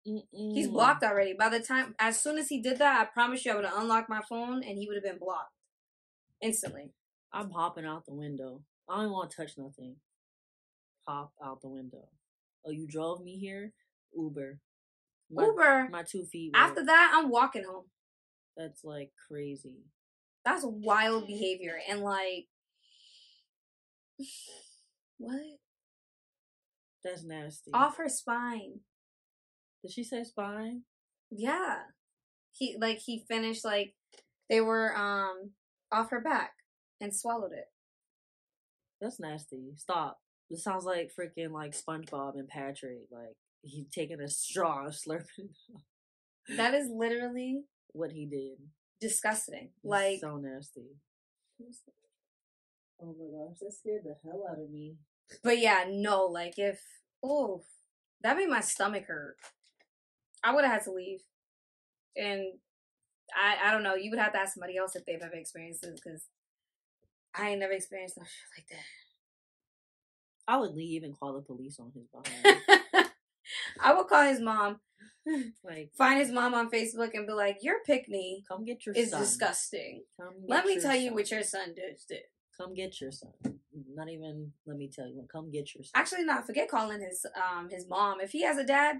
He's 0.05 0.69
Mm-mm. 0.69 0.73
blocked 0.73 1.03
already. 1.05 1.35
By 1.35 1.51
the 1.51 1.61
time, 1.61 1.95
as 1.99 2.21
soon 2.21 2.39
as 2.39 2.49
he 2.49 2.63
did 2.63 2.79
that, 2.79 3.01
I 3.01 3.05
promise 3.05 3.45
you, 3.45 3.53
I 3.53 3.57
would 3.57 3.65
have 3.65 3.77
unlocked 3.79 4.09
my 4.09 4.23
phone 4.27 4.63
and 4.63 4.79
he 4.79 4.87
would 4.87 4.95
have 4.95 5.05
been 5.05 5.19
blocked 5.19 5.53
instantly. 6.41 6.93
I'm 7.33 7.51
hopping 7.51 7.85
out 7.85 8.07
the 8.07 8.15
window. 8.15 8.63
I 8.89 9.03
don't 9.03 9.13
want 9.13 9.31
to 9.31 9.37
touch 9.37 9.53
nothing. 9.59 9.97
Hop 11.07 11.33
out 11.45 11.61
the 11.61 11.69
window. 11.69 12.09
Oh, 12.65 12.71
you 12.71 12.87
drove 12.87 13.23
me 13.23 13.39
here? 13.39 13.73
Uber. 14.17 14.61
My, 15.31 15.45
Uber. 15.45 15.89
My 15.91 16.03
two 16.03 16.25
feet. 16.25 16.53
After 16.55 16.85
that, 16.85 17.13
I'm 17.15 17.29
walking 17.29 17.65
home. 17.65 17.85
That's 18.57 18.83
like 18.85 19.11
crazy. 19.29 19.85
That's 20.45 20.65
wild 20.65 21.27
behavior 21.27 21.79
and 21.89 22.01
like, 22.01 22.47
what? 25.19 25.59
That's 27.09 27.25
nasty. 27.25 27.71
Off 27.73 27.97
her 27.97 28.09
spine. 28.09 28.81
Did 29.83 29.93
she 29.93 30.05
say 30.05 30.25
spine? 30.25 30.83
Yeah. 31.31 31.77
He 32.53 32.77
like 32.81 32.99
he 32.99 33.25
finished 33.29 33.65
like 33.65 33.95
they 34.51 34.61
were 34.61 34.95
um 34.97 35.51
off 35.93 36.11
her 36.11 36.21
back 36.21 36.53
and 37.01 37.15
swallowed 37.15 37.53
it. 37.53 37.67
That's 39.01 39.21
nasty. 39.21 39.73
Stop. 39.77 40.19
This 40.51 40.65
sounds 40.65 40.85
like 40.85 41.13
freaking 41.19 41.53
like 41.53 41.73
SpongeBob 41.77 42.35
and 42.35 42.49
Patrick. 42.49 43.03
Like 43.11 43.37
he 43.63 43.87
taking 43.93 44.21
a 44.21 44.29
straw 44.29 44.85
and 44.87 44.93
slurping 44.95 45.51
That 46.57 46.75
is 46.75 46.89
literally 46.93 47.63
what 47.93 48.11
he 48.13 48.27
did. 48.27 48.59
disgusting. 49.01 49.71
It's 49.77 49.85
Like 49.85 50.21
so 50.21 50.37
nasty. 50.37 50.87
Oh 53.01 53.15
my 53.19 53.27
gosh, 53.47 53.59
that 53.61 53.73
scared 53.73 54.03
the 54.05 54.15
hell 54.25 54.45
out 54.51 54.59
of 54.61 54.71
me. 54.71 54.97
But 55.43 55.59
yeah, 55.59 55.85
no, 55.89 56.27
like 56.27 56.59
if 56.59 56.81
oh 57.23 57.63
that 58.23 58.37
made 58.37 58.49
my 58.49 58.61
stomach 58.61 59.07
hurt. 59.07 59.37
I 60.43 60.55
would 60.55 60.65
have 60.65 60.73
had 60.73 60.85
to 60.85 60.93
leave. 60.93 61.21
And 62.17 62.53
I 63.37 63.69
I 63.69 63.71
don't 63.73 63.83
know, 63.83 63.95
you 63.95 64.11
would 64.11 64.21
have 64.21 64.33
to 64.33 64.39
ask 64.39 64.55
somebody 64.55 64.77
else 64.77 64.97
if 64.97 65.05
they've 65.05 65.21
ever 65.21 65.35
experienced 65.35 65.83
this 65.83 66.01
because 66.03 66.27
I 67.35 67.51
ain't 67.51 67.61
never 67.61 67.73
experienced 67.73 68.17
no 68.17 68.25
shit 68.25 68.59
like 68.59 68.69
that. 68.71 68.85
I 70.53 70.57
would 70.57 70.75
leave 70.75 71.03
and 71.03 71.19
call 71.19 71.35
the 71.35 71.43
police 71.43 71.79
on 71.79 71.93
his 71.95 72.07
behind. 72.07 72.63
I 73.81 73.95
would 73.95 74.09
call 74.09 74.23
his 74.23 74.41
mom, 74.41 74.81
like, 75.63 75.91
find 75.97 76.19
his 76.19 76.31
mom 76.31 76.55
on 76.55 76.71
Facebook, 76.71 77.11
and 77.15 77.27
be 77.27 77.33
like, 77.35 77.59
"Your 77.63 77.77
picnic 77.87 78.49
come 78.49 78.65
get 78.65 78.87
your 78.87 78.95
is 78.95 79.11
son. 79.11 79.21
disgusting. 79.21 80.05
Come 80.19 80.35
Let 80.47 80.65
me 80.65 80.81
tell 80.81 80.97
you 80.97 81.13
what 81.13 81.31
your 81.31 81.43
son 81.43 81.75
did." 81.75 82.01
Did." 82.59 82.65
Come 82.65 82.75
get 82.75 83.01
your 83.01 83.13
son. 83.13 83.31
Not 83.95 84.09
even. 84.09 84.53
Let 84.67 84.77
me 84.77 84.89
tell 84.93 85.07
you. 85.07 85.27
Come 85.31 85.51
get 85.51 85.75
your 85.75 85.85
son. 85.85 85.93
Actually, 85.95 86.25
not 86.25 86.47
forget 86.47 86.69
calling 86.69 87.01
his 87.01 87.25
um 87.37 87.69
his 87.71 87.87
mom. 87.89 88.21
If 88.21 88.31
he 88.33 88.43
has 88.43 88.59
a 88.59 88.65
dad, 88.65 88.97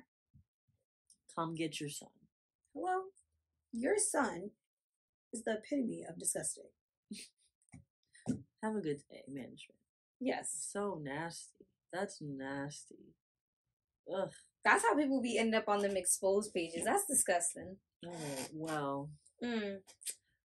come 1.35 1.55
get 1.55 1.81
your 1.81 1.91
son. 1.91 2.09
hello, 2.75 3.03
your 3.73 3.99
son 3.99 4.51
is 5.33 5.43
the 5.45 5.55
epitome 5.59 6.05
of 6.09 6.19
disgusting. 6.19 6.65
Have 8.63 8.77
a 8.77 8.81
good 8.81 9.03
day, 9.11 9.23
management. 9.29 9.79
Yes, 10.21 10.69
So 10.73 11.01
nasty. 11.03 11.65
That's 11.93 12.19
nasty. 12.21 13.15
Ugh. 14.13 14.31
that's 14.65 14.83
how 14.83 14.97
people 14.97 15.21
be 15.23 15.39
end 15.39 15.55
up 15.55 15.69
on 15.69 15.81
them 15.83 15.97
exposed 15.97 16.53
pages. 16.53 16.85
That's 16.85 17.05
disgusting. 17.07 17.77
Oh, 18.07 18.11
well. 18.53 19.11
Mm. 19.43 19.79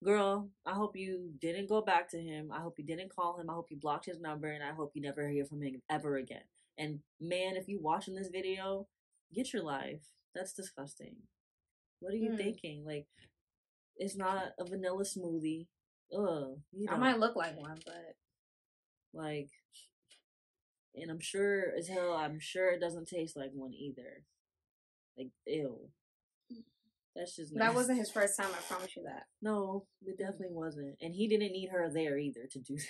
Girl, 0.03 0.49
I 0.67 0.73
hope 0.75 0.97
you 0.97 1.31
didn't 1.41 1.69
go 1.69 1.81
back 1.83 2.09
to 2.11 2.19
him. 2.19 2.51
I 2.53 2.61
hope 2.61 2.79
you 2.79 2.85
didn't 2.85 3.15
call 3.15 3.39
him. 3.39 3.51
I 3.51 3.55
hope 3.55 3.67
you 3.71 3.77
blocked 3.77 4.07
his 4.07 4.21
number, 4.21 4.49
and 4.49 4.63
I 4.63 4.73
hope 4.73 4.93
you 4.95 5.03
never 5.03 5.29
hear 5.29 5.45
from 5.45 5.63
him 5.63 5.83
ever 5.91 6.17
again. 6.17 6.45
And 6.79 7.01
man, 7.21 7.57
if 7.57 7.69
you 7.69 7.79
watching 7.81 8.15
this 8.15 8.29
video, 8.29 8.89
get 9.35 9.53
your 9.53 9.63
life. 9.63 10.03
That's 10.35 10.53
disgusting. 10.53 11.17
What 12.01 12.15
are 12.15 12.17
you 12.17 12.31
Hmm. 12.31 12.37
thinking? 12.37 12.85
Like, 12.85 13.07
it's 13.97 14.17
not 14.17 14.55
a 14.59 14.65
vanilla 14.65 15.05
smoothie. 15.05 15.67
Ugh. 16.13 16.61
You 16.73 16.89
I 16.89 16.97
might 16.97 17.19
look 17.19 17.37
like 17.37 17.57
one, 17.57 17.79
but 17.85 18.17
like, 19.13 19.51
and 20.95 21.11
I'm 21.11 21.21
sure 21.21 21.73
as 21.77 21.89
hell, 21.89 22.15
I'm 22.15 22.41
sure 22.41 22.71
it 22.71 22.81
doesn't 22.81 23.09
taste 23.09 23.37
like 23.37 23.53
one 23.53 23.75
either. 23.75 24.25
Like, 25.17 25.31
ew. 25.47 25.91
That's 27.17 27.35
just 27.37 27.53
that 27.57 27.75
wasn't 27.75 27.99
his 27.99 28.11
first 28.11 28.37
time. 28.37 28.51
I 28.53 28.63
promise 28.73 28.97
you 28.97 29.03
that. 29.05 29.25
No, 29.43 29.87
it 30.07 30.17
definitely 30.19 30.55
wasn't. 30.55 30.97
And 31.01 31.15
he 31.15 31.27
didn't 31.29 31.53
need 31.53 31.71
her 31.71 31.91
there 31.93 32.19
either 32.19 32.47
to 32.51 32.59
do 32.59 32.77
that. 32.77 32.85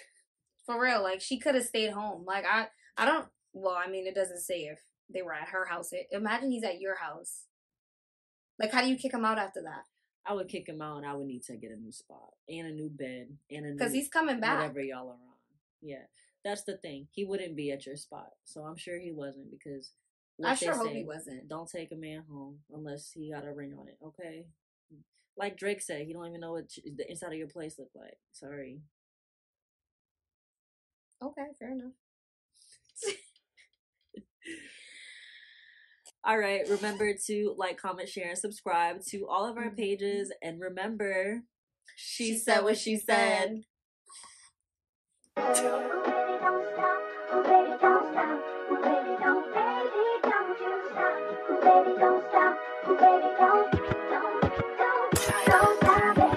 For 0.66 0.80
real, 0.80 1.02
like 1.02 1.20
she 1.20 1.38
could 1.38 1.54
have 1.54 1.64
stayed 1.64 1.92
home. 1.92 2.24
Like 2.26 2.44
I, 2.44 2.66
I 2.96 3.06
don't. 3.06 3.26
Well, 3.52 3.74
I 3.74 3.90
mean, 3.90 4.06
it 4.06 4.14
doesn't 4.14 4.40
say 4.40 4.62
if 4.64 4.78
they 5.12 5.22
were 5.22 5.32
at 5.32 5.48
her 5.48 5.64
house. 5.64 5.92
It, 5.92 6.06
imagine 6.12 6.50
he's 6.52 6.64
at 6.64 6.80
your 6.80 6.96
house. 6.96 7.44
Like, 8.58 8.72
how 8.72 8.82
do 8.82 8.88
you 8.88 8.96
kick 8.96 9.14
him 9.14 9.24
out 9.24 9.38
after 9.38 9.62
that? 9.62 9.84
I 10.26 10.34
would 10.34 10.48
kick 10.48 10.68
him 10.68 10.82
out 10.82 10.98
and 10.98 11.06
I 11.06 11.14
would 11.14 11.26
need 11.26 11.42
to 11.44 11.56
get 11.56 11.70
a 11.72 11.76
new 11.80 11.90
spot 11.90 12.34
and 12.48 12.66
a 12.68 12.72
new 12.72 12.90
bed 12.90 13.28
and 13.50 13.64
a 13.64 13.68
new 13.70 13.74
Because 13.78 13.94
he's 13.94 14.08
coming 14.08 14.38
back. 14.38 14.58
whatever 14.58 14.80
y'all 14.82 15.08
are 15.08 15.12
on. 15.12 15.18
Yeah. 15.80 16.04
That's 16.44 16.64
the 16.64 16.76
thing. 16.76 17.08
He 17.10 17.24
wouldn't 17.24 17.56
be 17.56 17.70
at 17.72 17.86
your 17.86 17.96
spot. 17.96 18.28
So 18.44 18.62
I'm 18.62 18.76
sure 18.76 18.98
he 18.98 19.12
wasn't 19.12 19.50
because 19.50 19.92
what 20.40 20.58
they 20.58 20.66
sure 20.66 20.76
hope 20.76 20.92
he 20.92 21.04
wasn't. 21.04 21.48
Don't 21.48 21.68
take 21.70 21.92
a 21.92 21.96
man 21.96 22.24
home 22.30 22.58
unless 22.72 23.12
he 23.12 23.30
got 23.32 23.46
a 23.46 23.52
ring 23.52 23.74
on 23.78 23.88
it, 23.88 23.98
okay? 24.04 24.46
Like 25.36 25.56
Drake 25.56 25.80
said, 25.80 26.06
he 26.06 26.12
don't 26.12 26.26
even 26.26 26.40
know 26.40 26.52
what 26.52 26.68
the 26.84 27.08
inside 27.10 27.32
of 27.32 27.38
your 27.38 27.48
place 27.48 27.78
look 27.78 27.90
like. 27.94 28.18
Sorry. 28.32 28.80
Okay, 31.22 31.46
fair 31.58 31.72
enough. 31.72 31.92
All 36.24 36.38
right. 36.38 36.68
Remember 36.68 37.14
to 37.26 37.54
like, 37.56 37.78
comment, 37.78 38.08
share, 38.08 38.28
and 38.28 38.38
subscribe 38.38 39.02
to 39.06 39.26
all 39.28 39.46
of 39.46 39.56
our 39.56 39.70
Mhm. 39.70 39.76
pages. 39.76 40.32
And 40.42 40.60
remember, 40.60 41.42
she, 41.96 42.36
said 42.36 42.62
what 42.62 42.78
she 42.78 42.96
said. 42.96 43.64
Baby, 45.36 45.60
Baby, 51.70 51.94
don't, 52.00 52.24
stop. 52.30 52.58
Baby, 52.98 53.30
don't. 53.38 53.79